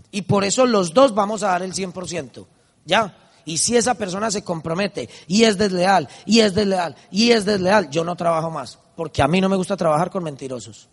Y 0.10 0.24
por 0.24 0.44
eso 0.44 0.66
los 0.66 0.92
dos 0.92 1.14
vamos 1.14 1.44
a 1.44 1.50
dar 1.50 1.62
el 1.62 1.74
100%. 1.76 2.48
¿Ya? 2.84 3.25
Y 3.46 3.58
si 3.58 3.78
esa 3.78 3.94
persona 3.94 4.32
se 4.32 4.44
compromete 4.44 5.08
y 5.28 5.44
es 5.44 5.58
desleal, 5.58 6.10
y 6.26 6.40
es 6.40 6.54
desleal, 6.56 6.96
y 7.12 7.32
es 7.32 7.46
desleal, 7.46 7.90
yo 7.90 8.04
no 8.04 8.16
trabajo 8.16 8.50
más. 8.50 8.80
Porque 8.96 9.22
a 9.22 9.28
mí 9.28 9.40
no 9.40 9.50
me 9.50 9.56
gusta 9.56 9.78
trabajar 9.78 10.10
con 10.10 10.24
mentirosos. 10.24 10.90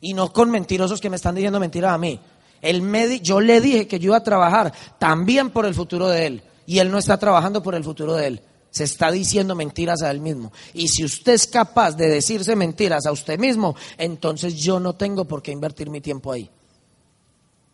Y 0.00 0.14
no 0.14 0.32
con 0.32 0.50
mentirosos 0.50 1.00
que 1.00 1.10
me 1.10 1.16
están 1.16 1.34
diciendo 1.34 1.60
mentiras 1.60 1.92
a 1.92 1.98
mí. 1.98 2.20
El 2.60 2.82
yo 3.22 3.40
le 3.40 3.60
dije 3.60 3.86
que 3.86 3.98
yo 3.98 4.08
iba 4.08 4.18
a 4.18 4.22
trabajar 4.22 4.72
también 4.98 5.50
por 5.50 5.64
el 5.64 5.74
futuro 5.74 6.08
de 6.08 6.26
él. 6.26 6.42
Y 6.66 6.78
él 6.78 6.90
no 6.90 6.98
está 6.98 7.18
trabajando 7.18 7.62
por 7.62 7.74
el 7.74 7.84
futuro 7.84 8.14
de 8.14 8.26
él 8.26 8.42
se 8.70 8.84
está 8.84 9.10
diciendo 9.10 9.54
mentiras 9.54 10.02
a 10.02 10.10
él 10.10 10.20
mismo. 10.20 10.52
Y 10.74 10.88
si 10.88 11.04
usted 11.04 11.32
es 11.32 11.46
capaz 11.46 11.96
de 11.96 12.08
decirse 12.08 12.54
mentiras 12.56 13.06
a 13.06 13.12
usted 13.12 13.38
mismo, 13.38 13.74
entonces 13.98 14.54
yo 14.56 14.78
no 14.80 14.94
tengo 14.94 15.24
por 15.24 15.42
qué 15.42 15.52
invertir 15.52 15.90
mi 15.90 16.00
tiempo 16.00 16.32
ahí. 16.32 16.48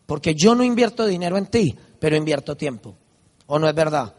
Porque 0.06 0.34
yo 0.34 0.54
no 0.54 0.64
invierto 0.64 1.04
dinero 1.04 1.36
en 1.36 1.46
ti, 1.46 1.76
pero 1.98 2.16
invierto 2.16 2.56
tiempo. 2.56 2.94
¿O 3.46 3.58
no 3.58 3.68
es 3.68 3.74
verdad? 3.74 4.14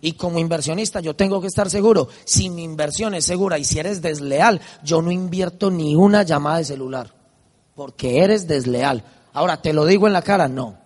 Y 0.00 0.12
como 0.12 0.38
inversionista 0.38 1.00
yo 1.00 1.14
tengo 1.14 1.40
que 1.40 1.46
estar 1.46 1.68
seguro, 1.68 2.08
si 2.24 2.48
mi 2.48 2.62
inversión 2.64 3.14
es 3.14 3.24
segura 3.24 3.58
y 3.58 3.64
si 3.64 3.78
eres 3.78 4.00
desleal, 4.00 4.60
yo 4.82 5.02
no 5.02 5.10
invierto 5.10 5.70
ni 5.70 5.94
una 5.94 6.22
llamada 6.22 6.58
de 6.58 6.64
celular, 6.64 7.12
porque 7.74 8.22
eres 8.22 8.46
desleal. 8.48 9.04
Ahora, 9.32 9.60
¿te 9.60 9.72
lo 9.72 9.84
digo 9.84 10.06
en 10.06 10.14
la 10.14 10.22
cara? 10.22 10.48
No. 10.48 10.78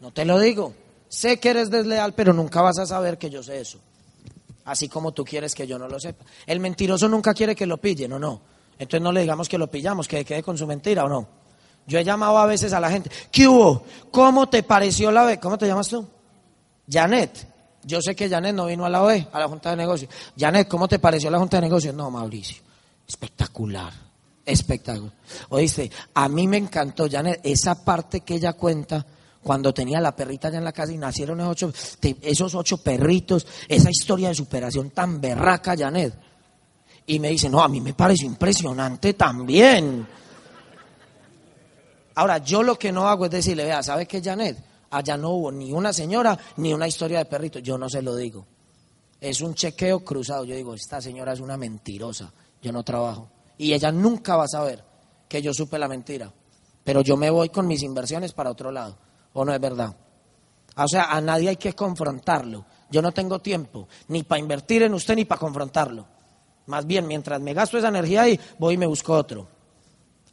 No 0.00 0.10
te 0.12 0.24
lo 0.24 0.38
digo. 0.38 0.74
Sé 1.08 1.38
que 1.38 1.50
eres 1.50 1.70
desleal, 1.70 2.14
pero 2.14 2.32
nunca 2.32 2.62
vas 2.62 2.78
a 2.78 2.86
saber 2.86 3.18
que 3.18 3.28
yo 3.28 3.42
sé 3.42 3.60
eso 3.60 3.78
así 4.64 4.88
como 4.88 5.12
tú 5.12 5.24
quieres 5.24 5.54
que 5.54 5.66
yo 5.66 5.78
no 5.78 5.88
lo 5.88 5.98
sepa. 5.98 6.24
El 6.46 6.60
mentiroso 6.60 7.08
nunca 7.08 7.34
quiere 7.34 7.54
que 7.54 7.66
lo 7.66 7.78
pillen, 7.78 8.12
¿o 8.12 8.18
no? 8.18 8.40
Entonces 8.78 9.02
no 9.02 9.12
le 9.12 9.20
digamos 9.20 9.48
que 9.48 9.58
lo 9.58 9.70
pillamos, 9.70 10.08
que 10.08 10.24
quede 10.24 10.42
con 10.42 10.56
su 10.58 10.66
mentira, 10.66 11.04
¿o 11.04 11.08
no? 11.08 11.28
Yo 11.86 11.98
he 11.98 12.04
llamado 12.04 12.38
a 12.38 12.46
veces 12.46 12.72
a 12.72 12.80
la 12.80 12.90
gente, 12.90 13.10
¿qué 13.30 13.48
hubo? 13.48 13.84
¿Cómo 14.10 14.48
te 14.48 14.62
pareció 14.62 15.10
la 15.10 15.24
OE? 15.24 15.40
¿Cómo 15.40 15.58
te 15.58 15.66
llamas 15.66 15.88
tú? 15.88 16.06
Janet. 16.88 17.48
Yo 17.84 18.00
sé 18.00 18.14
que 18.14 18.28
Janet 18.28 18.54
no 18.54 18.66
vino 18.66 18.84
a 18.84 18.88
la 18.88 19.02
OE, 19.02 19.28
a 19.32 19.40
la 19.40 19.48
Junta 19.48 19.70
de 19.70 19.76
Negocios. 19.76 20.10
Janet, 20.38 20.68
¿cómo 20.68 20.86
te 20.86 20.98
pareció 20.98 21.30
la 21.30 21.38
Junta 21.38 21.56
de 21.56 21.62
Negocios? 21.62 21.94
No, 21.94 22.10
Mauricio. 22.10 22.62
Espectacular. 23.06 23.92
Espectacular. 24.44 25.12
Oíste, 25.48 25.90
a 26.14 26.28
mí 26.28 26.46
me 26.46 26.58
encantó, 26.58 27.08
Janet, 27.10 27.40
esa 27.42 27.84
parte 27.84 28.20
que 28.20 28.34
ella 28.34 28.52
cuenta 28.52 29.04
cuando 29.42 29.74
tenía 29.74 30.00
la 30.00 30.14
perrita 30.14 30.48
allá 30.48 30.58
en 30.58 30.64
la 30.64 30.72
casa 30.72 30.92
y 30.92 30.98
nacieron 30.98 31.40
esos 31.40 31.50
ocho, 31.50 31.72
esos 32.22 32.54
ocho 32.54 32.78
perritos, 32.78 33.46
esa 33.68 33.90
historia 33.90 34.28
de 34.28 34.34
superación 34.36 34.90
tan 34.90 35.20
berraca, 35.20 35.76
Janet. 35.76 36.14
Y 37.06 37.18
me 37.18 37.30
dice, 37.30 37.48
no, 37.48 37.60
a 37.60 37.68
mí 37.68 37.80
me 37.80 37.94
parece 37.94 38.24
impresionante 38.24 39.14
también. 39.14 40.06
Ahora, 42.14 42.38
yo 42.38 42.62
lo 42.62 42.78
que 42.78 42.92
no 42.92 43.08
hago 43.08 43.24
es 43.24 43.30
decirle, 43.32 43.64
vea, 43.64 43.82
¿sabe 43.82 44.06
qué, 44.06 44.22
Janet? 44.22 44.71
Allá 44.92 45.16
no 45.16 45.30
hubo 45.30 45.50
ni 45.50 45.72
una 45.72 45.90
señora 45.90 46.38
ni 46.58 46.74
una 46.74 46.86
historia 46.86 47.18
de 47.18 47.24
perritos. 47.24 47.62
Yo 47.62 47.78
no 47.78 47.88
se 47.88 48.02
lo 48.02 48.14
digo. 48.14 48.46
Es 49.18 49.40
un 49.40 49.54
chequeo 49.54 50.04
cruzado. 50.04 50.44
Yo 50.44 50.54
digo, 50.54 50.74
esta 50.74 51.00
señora 51.00 51.32
es 51.32 51.40
una 51.40 51.56
mentirosa. 51.56 52.30
Yo 52.60 52.72
no 52.72 52.82
trabajo. 52.82 53.30
Y 53.56 53.72
ella 53.72 53.90
nunca 53.90 54.36
va 54.36 54.44
a 54.44 54.48
saber 54.48 54.84
que 55.28 55.40
yo 55.40 55.54
supe 55.54 55.78
la 55.78 55.88
mentira. 55.88 56.30
Pero 56.84 57.00
yo 57.00 57.16
me 57.16 57.30
voy 57.30 57.48
con 57.48 57.66
mis 57.66 57.82
inversiones 57.82 58.32
para 58.34 58.50
otro 58.50 58.70
lado. 58.70 58.98
¿O 59.32 59.46
no 59.46 59.54
es 59.54 59.60
verdad? 59.60 59.96
O 60.76 60.86
sea, 60.86 61.04
a 61.04 61.20
nadie 61.22 61.48
hay 61.48 61.56
que 61.56 61.72
confrontarlo. 61.72 62.66
Yo 62.90 63.00
no 63.00 63.12
tengo 63.12 63.38
tiempo 63.38 63.88
ni 64.08 64.24
para 64.24 64.40
invertir 64.40 64.82
en 64.82 64.92
usted 64.92 65.16
ni 65.16 65.24
para 65.24 65.38
confrontarlo. 65.38 66.06
Más 66.66 66.86
bien, 66.86 67.06
mientras 67.06 67.40
me 67.40 67.54
gasto 67.54 67.78
esa 67.78 67.88
energía 67.88 68.22
ahí, 68.22 68.38
voy 68.58 68.74
y 68.74 68.78
me 68.78 68.86
busco 68.86 69.14
otro. 69.14 69.48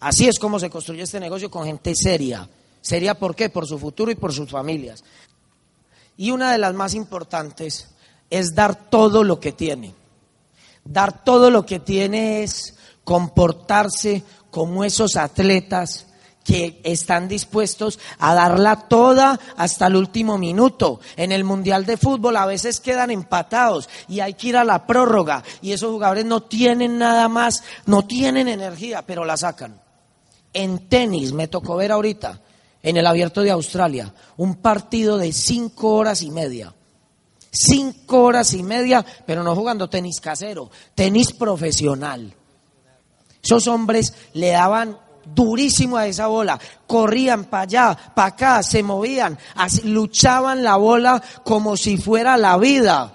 Así 0.01 0.27
es 0.27 0.37
como 0.37 0.59
se 0.59 0.69
construye 0.69 1.03
este 1.03 1.19
negocio 1.19 1.49
con 1.49 1.65
gente 1.65 1.93
seria. 1.95 2.47
¿Seria 2.81 3.15
por 3.15 3.35
qué? 3.35 3.49
Por 3.49 3.67
su 3.67 3.77
futuro 3.77 4.11
y 4.11 4.15
por 4.15 4.33
sus 4.33 4.49
familias. 4.49 5.03
Y 6.17 6.31
una 6.31 6.51
de 6.51 6.57
las 6.57 6.73
más 6.73 6.93
importantes 6.93 7.89
es 8.29 8.55
dar 8.55 8.89
todo 8.89 9.23
lo 9.23 9.39
que 9.39 9.51
tiene. 9.51 9.93
Dar 10.83 11.23
todo 11.23 11.49
lo 11.49 11.65
que 11.65 11.79
tiene 11.79 12.43
es 12.43 12.75
comportarse 13.03 14.23
como 14.51 14.83
esos 14.83 15.15
atletas 15.15 16.07
que 16.43 16.81
están 16.83 17.27
dispuestos 17.27 17.99
a 18.17 18.33
darla 18.33 18.87
toda 18.87 19.39
hasta 19.55 19.87
el 19.87 19.95
último 19.95 20.37
minuto. 20.37 20.99
En 21.15 21.31
el 21.31 21.43
Mundial 21.43 21.85
de 21.85 21.97
Fútbol 21.97 22.37
a 22.37 22.45
veces 22.45 22.79
quedan 22.79 23.11
empatados 23.11 23.87
y 24.07 24.21
hay 24.21 24.33
que 24.33 24.47
ir 24.47 24.57
a 24.57 24.63
la 24.63 24.87
prórroga 24.87 25.43
y 25.61 25.73
esos 25.73 25.91
jugadores 25.91 26.25
no 26.25 26.41
tienen 26.41 26.97
nada 26.97 27.27
más, 27.29 27.63
no 27.85 28.05
tienen 28.05 28.47
energía, 28.47 29.03
pero 29.03 29.25
la 29.25 29.37
sacan. 29.37 29.79
En 30.51 30.89
tenis 30.89 31.33
me 31.33 31.47
tocó 31.47 31.75
ver 31.75 31.91
ahorita, 31.91 32.41
en 32.81 32.97
el 32.97 33.05
abierto 33.05 33.41
de 33.41 33.51
Australia, 33.51 34.13
un 34.37 34.55
partido 34.55 35.17
de 35.17 35.33
cinco 35.33 35.95
horas 35.95 36.21
y 36.21 36.31
media. 36.31 36.73
Cinco 37.51 38.23
horas 38.23 38.53
y 38.53 38.61
media, 38.61 39.03
pero 39.25 39.43
no 39.43 39.55
jugando 39.55 39.89
tenis 39.89 40.21
casero, 40.21 40.69
tenis 40.93 41.33
profesional. 41.33 42.33
Esos 43.41 43.67
hombres 43.67 44.13
le 44.33 44.49
daban 44.49 44.97
durísimo 45.25 45.97
a 45.97 46.07
esa 46.07 46.27
bola. 46.27 46.59
Corrían 46.85 47.45
para 47.45 47.63
allá, 47.63 47.97
para 48.15 48.27
acá, 48.29 48.63
se 48.63 48.83
movían, 48.83 49.37
luchaban 49.83 50.63
la 50.63 50.75
bola 50.75 51.21
como 51.43 51.75
si 51.75 51.97
fuera 51.97 52.37
la 52.37 52.57
vida. 52.57 53.13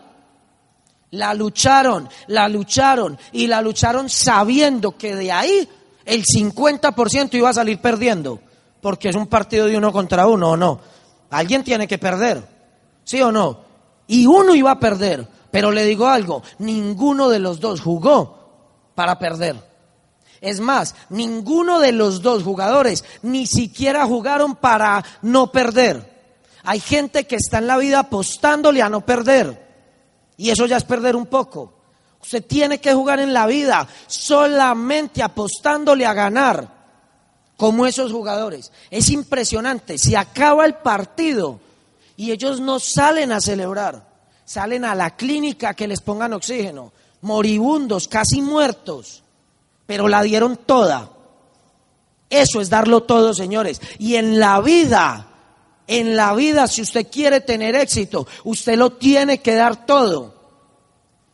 La 1.12 1.32
lucharon, 1.32 2.08
la 2.26 2.48
lucharon 2.48 3.16
y 3.32 3.46
la 3.46 3.62
lucharon 3.62 4.10
sabiendo 4.10 4.96
que 4.96 5.14
de 5.14 5.30
ahí 5.30 5.68
el 6.04 6.24
50% 6.24 7.34
iba 7.34 7.50
a 7.50 7.54
salir 7.54 7.80
perdiendo. 7.80 8.40
Porque 8.84 9.08
es 9.08 9.16
un 9.16 9.28
partido 9.28 9.64
de 9.64 9.78
uno 9.78 9.90
contra 9.90 10.26
uno, 10.26 10.50
¿o 10.50 10.56
no? 10.58 10.78
Alguien 11.30 11.64
tiene 11.64 11.88
que 11.88 11.96
perder, 11.96 12.46
¿sí 13.02 13.18
o 13.22 13.32
no? 13.32 13.60
Y 14.06 14.26
uno 14.26 14.54
iba 14.54 14.72
a 14.72 14.78
perder. 14.78 15.26
Pero 15.50 15.70
le 15.70 15.86
digo 15.86 16.06
algo, 16.06 16.42
ninguno 16.58 17.30
de 17.30 17.38
los 17.38 17.60
dos 17.60 17.80
jugó 17.80 18.90
para 18.94 19.18
perder. 19.18 19.56
Es 20.42 20.60
más, 20.60 20.94
ninguno 21.08 21.78
de 21.78 21.92
los 21.92 22.20
dos 22.20 22.42
jugadores 22.42 23.06
ni 23.22 23.46
siquiera 23.46 24.04
jugaron 24.04 24.54
para 24.54 25.02
no 25.22 25.50
perder. 25.50 26.36
Hay 26.62 26.78
gente 26.78 27.26
que 27.26 27.36
está 27.36 27.60
en 27.60 27.68
la 27.68 27.78
vida 27.78 28.00
apostándole 28.00 28.82
a 28.82 28.90
no 28.90 29.00
perder. 29.00 29.66
Y 30.36 30.50
eso 30.50 30.66
ya 30.66 30.76
es 30.76 30.84
perder 30.84 31.16
un 31.16 31.24
poco. 31.24 31.72
Usted 32.20 32.44
tiene 32.44 32.82
que 32.82 32.92
jugar 32.92 33.18
en 33.18 33.32
la 33.32 33.46
vida 33.46 33.88
solamente 34.08 35.22
apostándole 35.22 36.04
a 36.04 36.12
ganar. 36.12 36.83
Como 37.56 37.86
esos 37.86 38.12
jugadores. 38.12 38.72
Es 38.90 39.10
impresionante. 39.10 39.98
Se 39.98 40.16
acaba 40.16 40.64
el 40.66 40.74
partido 40.74 41.60
y 42.16 42.32
ellos 42.32 42.60
no 42.60 42.78
salen 42.78 43.32
a 43.32 43.40
celebrar, 43.40 44.06
salen 44.44 44.84
a 44.84 44.94
la 44.94 45.16
clínica 45.16 45.74
que 45.74 45.88
les 45.88 46.00
pongan 46.00 46.32
oxígeno, 46.32 46.92
moribundos, 47.22 48.08
casi 48.08 48.40
muertos, 48.42 49.22
pero 49.86 50.08
la 50.08 50.22
dieron 50.22 50.56
toda. 50.56 51.10
Eso 52.30 52.60
es 52.60 52.70
darlo 52.70 53.02
todo, 53.02 53.34
señores. 53.34 53.80
Y 53.98 54.16
en 54.16 54.38
la 54.40 54.60
vida, 54.60 55.28
en 55.86 56.16
la 56.16 56.34
vida, 56.34 56.66
si 56.66 56.82
usted 56.82 57.08
quiere 57.10 57.40
tener 57.40 57.74
éxito, 57.74 58.26
usted 58.44 58.76
lo 58.76 58.92
tiene 58.92 59.38
que 59.38 59.54
dar 59.54 59.86
todo. 59.86 60.34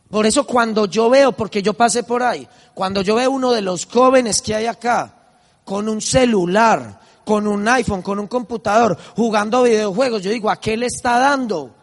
Por 0.09 0.25
eso 0.25 0.45
cuando 0.45 0.85
yo 0.87 1.09
veo, 1.09 1.31
porque 1.31 1.61
yo 1.61 1.73
pasé 1.73 2.03
por 2.03 2.21
ahí, 2.21 2.47
cuando 2.73 3.01
yo 3.01 3.15
veo 3.15 3.31
uno 3.31 3.51
de 3.51 3.61
los 3.61 3.85
jóvenes 3.85 4.41
que 4.41 4.53
hay 4.53 4.65
acá, 4.65 5.20
con 5.63 5.87
un 5.87 6.01
celular, 6.01 6.99
con 7.25 7.47
un 7.47 7.67
iPhone, 7.67 8.01
con 8.01 8.19
un 8.19 8.27
computador, 8.27 8.97
jugando 9.15 9.63
videojuegos, 9.63 10.23
yo 10.23 10.31
digo, 10.31 10.49
¿a 10.49 10.59
qué 10.59 10.75
le 10.75 10.87
está 10.87 11.19
dando? 11.19 11.73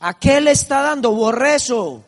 ¿A 0.00 0.14
qué 0.18 0.40
le 0.40 0.52
está 0.52 0.82
dando? 0.82 1.12
Borreso. 1.12 2.02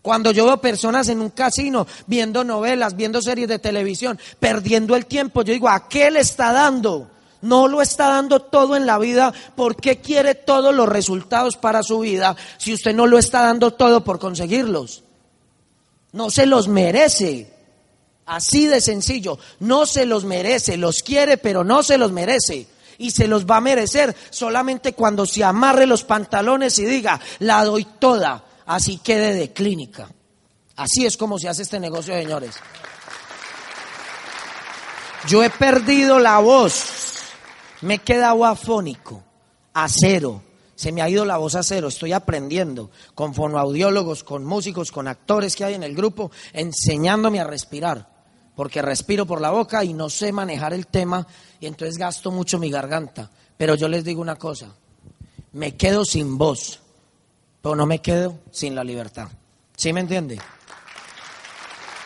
Cuando 0.00 0.32
yo 0.32 0.46
veo 0.46 0.60
personas 0.60 1.08
en 1.08 1.20
un 1.20 1.30
casino 1.30 1.86
viendo 2.06 2.42
novelas, 2.42 2.96
viendo 2.96 3.22
series 3.22 3.46
de 3.48 3.60
televisión, 3.60 4.18
perdiendo 4.40 4.96
el 4.96 5.06
tiempo, 5.06 5.42
yo 5.42 5.52
digo, 5.52 5.68
¿a 5.68 5.88
qué 5.88 6.10
le 6.10 6.20
está 6.20 6.52
dando? 6.52 7.08
No 7.40 7.68
lo 7.68 7.82
está 7.82 8.08
dando 8.08 8.40
todo 8.40 8.74
en 8.76 8.86
la 8.86 8.98
vida. 8.98 9.32
¿Por 9.54 9.76
qué 9.76 10.00
quiere 10.00 10.34
todos 10.34 10.74
los 10.74 10.88
resultados 10.88 11.56
para 11.56 11.82
su 11.82 12.00
vida 12.00 12.36
si 12.56 12.72
usted 12.72 12.94
no 12.94 13.06
lo 13.06 13.18
está 13.18 13.42
dando 13.42 13.74
todo 13.74 14.02
por 14.02 14.18
conseguirlos? 14.18 15.04
No 16.12 16.30
se 16.30 16.46
los 16.46 16.66
merece. 16.66 17.52
Así 18.26 18.66
de 18.66 18.80
sencillo. 18.80 19.38
No 19.60 19.86
se 19.86 20.06
los 20.06 20.24
merece. 20.24 20.76
Los 20.76 21.02
quiere, 21.02 21.36
pero 21.36 21.64
no 21.64 21.82
se 21.82 21.98
los 21.98 22.12
merece. 22.12 22.66
Y 22.98 23.10
se 23.10 23.26
los 23.26 23.46
va 23.46 23.56
a 23.56 23.60
merecer 23.60 24.14
solamente 24.30 24.92
cuando 24.92 25.26
se 25.26 25.42
amarre 25.42 25.86
los 25.86 26.04
pantalones 26.04 26.78
y 26.78 26.84
diga, 26.84 27.20
la 27.40 27.64
doy 27.64 27.84
toda. 27.98 28.44
Así 28.66 28.98
quede 28.98 29.34
de 29.34 29.52
clínica. 29.52 30.08
Así 30.76 31.04
es 31.04 31.16
como 31.16 31.38
se 31.38 31.48
hace 31.48 31.62
este 31.62 31.80
negocio, 31.80 32.14
señores. 32.14 32.54
Yo 35.28 35.42
he 35.42 35.50
perdido 35.50 36.18
la 36.18 36.38
voz 36.38 37.02
me 37.82 37.94
he 37.94 37.98
quedado 37.98 38.44
afónico, 38.44 39.22
a 39.74 39.88
cero. 39.88 40.42
Se 40.74 40.90
me 40.90 41.02
ha 41.02 41.08
ido 41.08 41.24
la 41.24 41.36
voz 41.36 41.54
a 41.54 41.62
cero. 41.62 41.88
Estoy 41.88 42.12
aprendiendo 42.12 42.90
con 43.14 43.34
fonoaudiólogos, 43.34 44.24
con 44.24 44.44
músicos, 44.44 44.90
con 44.90 45.06
actores 45.06 45.54
que 45.54 45.64
hay 45.64 45.74
en 45.74 45.82
el 45.82 45.94
grupo, 45.94 46.30
enseñándome 46.52 47.40
a 47.40 47.44
respirar. 47.44 48.11
Porque 48.54 48.82
respiro 48.82 49.26
por 49.26 49.40
la 49.40 49.50
boca 49.50 49.84
y 49.84 49.94
no 49.94 50.10
sé 50.10 50.32
manejar 50.32 50.74
el 50.74 50.86
tema 50.86 51.26
y 51.60 51.66
entonces 51.66 51.96
gasto 51.96 52.30
mucho 52.30 52.58
mi 52.58 52.70
garganta. 52.70 53.30
Pero 53.56 53.74
yo 53.74 53.88
les 53.88 54.04
digo 54.04 54.20
una 54.20 54.36
cosa, 54.36 54.74
me 55.52 55.76
quedo 55.76 56.04
sin 56.04 56.36
voz, 56.36 56.80
pero 57.60 57.76
no 57.76 57.86
me 57.86 58.00
quedo 58.00 58.38
sin 58.50 58.74
la 58.74 58.84
libertad. 58.84 59.28
¿Sí 59.76 59.92
me 59.92 60.00
entiende? 60.00 60.38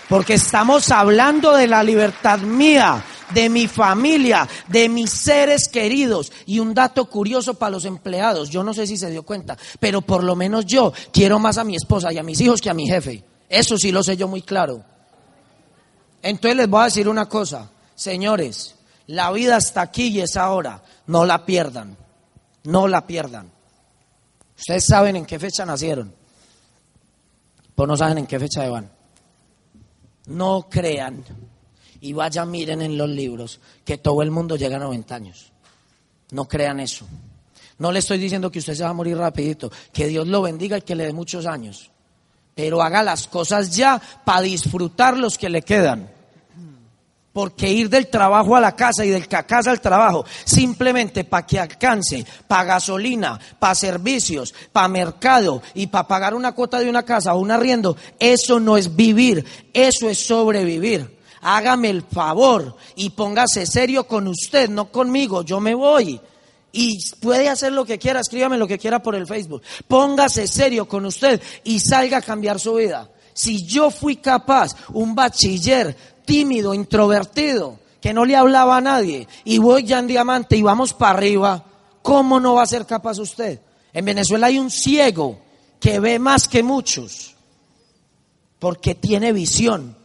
Porque 0.08 0.34
estamos 0.34 0.90
hablando 0.90 1.56
de 1.56 1.66
la 1.66 1.82
libertad 1.82 2.38
mía, 2.38 3.04
de 3.30 3.48
mi 3.48 3.66
familia, 3.66 4.48
de 4.68 4.88
mis 4.88 5.10
seres 5.10 5.68
queridos. 5.68 6.32
Y 6.46 6.60
un 6.60 6.74
dato 6.74 7.06
curioso 7.06 7.54
para 7.54 7.72
los 7.72 7.84
empleados, 7.84 8.50
yo 8.50 8.62
no 8.62 8.72
sé 8.72 8.86
si 8.86 8.96
se 8.96 9.10
dio 9.10 9.24
cuenta, 9.24 9.58
pero 9.80 10.02
por 10.02 10.22
lo 10.22 10.36
menos 10.36 10.64
yo 10.64 10.92
quiero 11.12 11.38
más 11.38 11.58
a 11.58 11.64
mi 11.64 11.74
esposa 11.74 12.12
y 12.12 12.18
a 12.18 12.22
mis 12.22 12.40
hijos 12.40 12.60
que 12.60 12.70
a 12.70 12.74
mi 12.74 12.86
jefe. 12.86 13.24
Eso 13.48 13.78
sí 13.78 13.90
lo 13.90 14.02
sé 14.02 14.16
yo 14.16 14.28
muy 14.28 14.42
claro. 14.42 14.84
Entonces 16.26 16.56
les 16.56 16.68
voy 16.68 16.80
a 16.80 16.84
decir 16.86 17.08
una 17.08 17.28
cosa, 17.28 17.70
señores, 17.94 18.74
la 19.06 19.30
vida 19.30 19.58
está 19.58 19.82
aquí 19.82 20.08
y 20.08 20.20
es 20.20 20.36
ahora, 20.36 20.82
no 21.06 21.24
la 21.24 21.46
pierdan, 21.46 21.96
no 22.64 22.88
la 22.88 23.06
pierdan. 23.06 23.48
Ustedes 24.58 24.86
saben 24.86 25.14
en 25.14 25.24
qué 25.24 25.38
fecha 25.38 25.64
nacieron, 25.64 26.12
pues 27.76 27.88
no 27.88 27.96
saben 27.96 28.18
en 28.18 28.26
qué 28.26 28.40
fecha 28.40 28.68
van. 28.68 28.90
No 30.26 30.66
crean 30.68 31.24
y 32.00 32.12
vaya 32.12 32.44
miren 32.44 32.82
en 32.82 32.98
los 32.98 33.08
libros 33.08 33.60
que 33.84 33.98
todo 33.98 34.20
el 34.20 34.32
mundo 34.32 34.56
llega 34.56 34.78
a 34.78 34.80
90 34.80 35.14
años. 35.14 35.52
No 36.32 36.48
crean 36.48 36.80
eso. 36.80 37.06
No 37.78 37.92
le 37.92 38.00
estoy 38.00 38.18
diciendo 38.18 38.50
que 38.50 38.58
usted 38.58 38.74
se 38.74 38.82
va 38.82 38.90
a 38.90 38.94
morir 38.94 39.16
rapidito, 39.16 39.70
que 39.92 40.08
Dios 40.08 40.26
lo 40.26 40.42
bendiga 40.42 40.78
y 40.78 40.82
que 40.82 40.96
le 40.96 41.04
dé 41.04 41.12
muchos 41.12 41.46
años. 41.46 41.92
Pero 42.56 42.82
haga 42.82 43.04
las 43.04 43.28
cosas 43.28 43.76
ya 43.76 44.02
para 44.24 44.40
disfrutar 44.40 45.16
los 45.16 45.38
que 45.38 45.48
le 45.48 45.62
quedan. 45.62 46.15
Porque 47.36 47.68
ir 47.68 47.90
del 47.90 48.06
trabajo 48.06 48.56
a 48.56 48.62
la 48.62 48.74
casa 48.74 49.04
y 49.04 49.10
del 49.10 49.28
casa 49.28 49.70
al 49.70 49.82
trabajo, 49.82 50.24
simplemente 50.46 51.22
para 51.22 51.46
que 51.46 51.60
alcance, 51.60 52.24
para 52.48 52.64
gasolina, 52.64 53.38
para 53.58 53.74
servicios, 53.74 54.54
para 54.72 54.88
mercado 54.88 55.60
y 55.74 55.88
para 55.88 56.08
pagar 56.08 56.34
una 56.34 56.52
cuota 56.52 56.78
de 56.78 56.88
una 56.88 57.02
casa 57.02 57.34
o 57.34 57.40
un 57.40 57.50
arriendo, 57.50 57.94
eso 58.18 58.58
no 58.58 58.78
es 58.78 58.96
vivir, 58.96 59.44
eso 59.74 60.08
es 60.08 60.16
sobrevivir 60.26 61.14
hágame 61.42 61.90
el 61.90 62.04
favor 62.04 62.74
y 62.94 63.10
póngase 63.10 63.66
serio 63.66 64.06
con 64.06 64.28
usted, 64.28 64.70
no 64.70 64.90
conmigo, 64.90 65.42
yo 65.42 65.60
me 65.60 65.74
voy. 65.74 66.18
Y 66.72 66.98
puede 67.20 67.50
hacer 67.50 67.72
lo 67.72 67.84
que 67.84 67.98
quiera, 67.98 68.20
escríbame 68.20 68.56
lo 68.56 68.66
que 68.66 68.78
quiera 68.78 69.02
por 69.02 69.14
el 69.14 69.26
Facebook. 69.26 69.60
Póngase 69.86 70.48
serio 70.48 70.88
con 70.88 71.04
usted 71.04 71.42
y 71.64 71.80
salga 71.80 72.16
a 72.16 72.22
cambiar 72.22 72.58
su 72.58 72.76
vida. 72.76 73.10
Si 73.34 73.66
yo 73.66 73.90
fui 73.90 74.16
capaz, 74.16 74.74
un 74.94 75.14
bachiller 75.14 76.15
tímido, 76.26 76.74
introvertido, 76.74 77.78
que 78.00 78.12
no 78.12 78.26
le 78.26 78.36
hablaba 78.36 78.76
a 78.76 78.82
nadie, 78.82 79.26
y 79.44 79.58
voy 79.58 79.84
ya 79.84 79.98
en 79.98 80.06
diamante 80.06 80.56
y 80.56 80.62
vamos 80.62 80.92
para 80.92 81.16
arriba, 81.16 81.64
¿cómo 82.02 82.38
no 82.38 82.54
va 82.54 82.62
a 82.62 82.66
ser 82.66 82.84
capaz 82.84 83.18
usted? 83.18 83.60
En 83.92 84.04
Venezuela 84.04 84.48
hay 84.48 84.58
un 84.58 84.70
ciego 84.70 85.38
que 85.80 85.98
ve 86.00 86.18
más 86.18 86.48
que 86.48 86.62
muchos, 86.62 87.34
porque 88.58 88.94
tiene 88.94 89.32
visión 89.32 89.96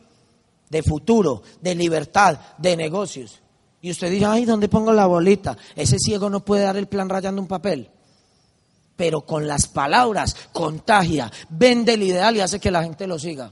de 0.69 0.83
futuro, 0.83 1.43
de 1.61 1.75
libertad, 1.75 2.39
de 2.57 2.77
negocios. 2.77 3.41
Y 3.81 3.91
usted 3.91 4.09
dice, 4.09 4.25
ay, 4.25 4.45
¿dónde 4.45 4.69
pongo 4.69 4.93
la 4.93 5.07
bolita? 5.07 5.57
Ese 5.75 5.97
ciego 5.99 6.29
no 6.29 6.45
puede 6.45 6.63
dar 6.63 6.77
el 6.77 6.87
plan 6.87 7.09
rayando 7.09 7.41
un 7.41 7.47
papel. 7.47 7.89
Pero 8.95 9.21
con 9.25 9.47
las 9.47 9.67
palabras 9.67 10.35
contagia, 10.53 11.31
vende 11.49 11.95
el 11.95 12.03
ideal 12.03 12.37
y 12.37 12.41
hace 12.41 12.59
que 12.59 12.71
la 12.71 12.83
gente 12.83 13.07
lo 13.07 13.17
siga. 13.17 13.51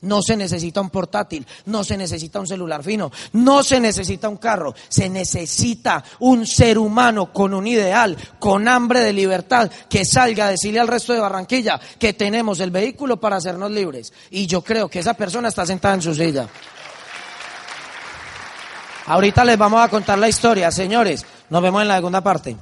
No 0.00 0.22
se 0.22 0.36
necesita 0.36 0.80
un 0.80 0.90
portátil, 0.90 1.44
no 1.66 1.82
se 1.82 1.96
necesita 1.96 2.38
un 2.38 2.46
celular 2.46 2.84
fino, 2.84 3.10
no 3.32 3.64
se 3.64 3.80
necesita 3.80 4.28
un 4.28 4.36
carro, 4.36 4.74
se 4.88 5.08
necesita 5.08 6.04
un 6.20 6.46
ser 6.46 6.78
humano 6.78 7.32
con 7.32 7.52
un 7.52 7.66
ideal, 7.66 8.16
con 8.38 8.68
hambre 8.68 9.00
de 9.00 9.12
libertad, 9.12 9.70
que 9.90 10.04
salga 10.04 10.46
a 10.46 10.50
decirle 10.50 10.78
al 10.78 10.88
resto 10.88 11.12
de 11.12 11.20
Barranquilla 11.20 11.80
que 11.98 12.12
tenemos 12.12 12.60
el 12.60 12.70
vehículo 12.70 13.18
para 13.18 13.36
hacernos 13.36 13.72
libres. 13.72 14.12
Y 14.30 14.46
yo 14.46 14.62
creo 14.62 14.88
que 14.88 15.00
esa 15.00 15.14
persona 15.14 15.48
está 15.48 15.66
sentada 15.66 15.94
en 15.94 16.02
su 16.02 16.14
silla. 16.14 16.48
Ahorita 19.06 19.44
les 19.44 19.56
vamos 19.56 19.80
a 19.80 19.88
contar 19.88 20.18
la 20.18 20.28
historia, 20.28 20.70
señores. 20.70 21.24
Nos 21.48 21.62
vemos 21.62 21.82
en 21.82 21.88
la 21.88 21.96
segunda 21.96 22.20
parte. 22.20 22.56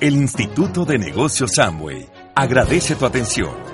El 0.00 0.14
Instituto 0.14 0.84
de 0.84 0.98
Negocios 0.98 1.52
Samway 1.54 2.08
agradece 2.34 2.94
tu 2.94 3.06
atención. 3.06 3.73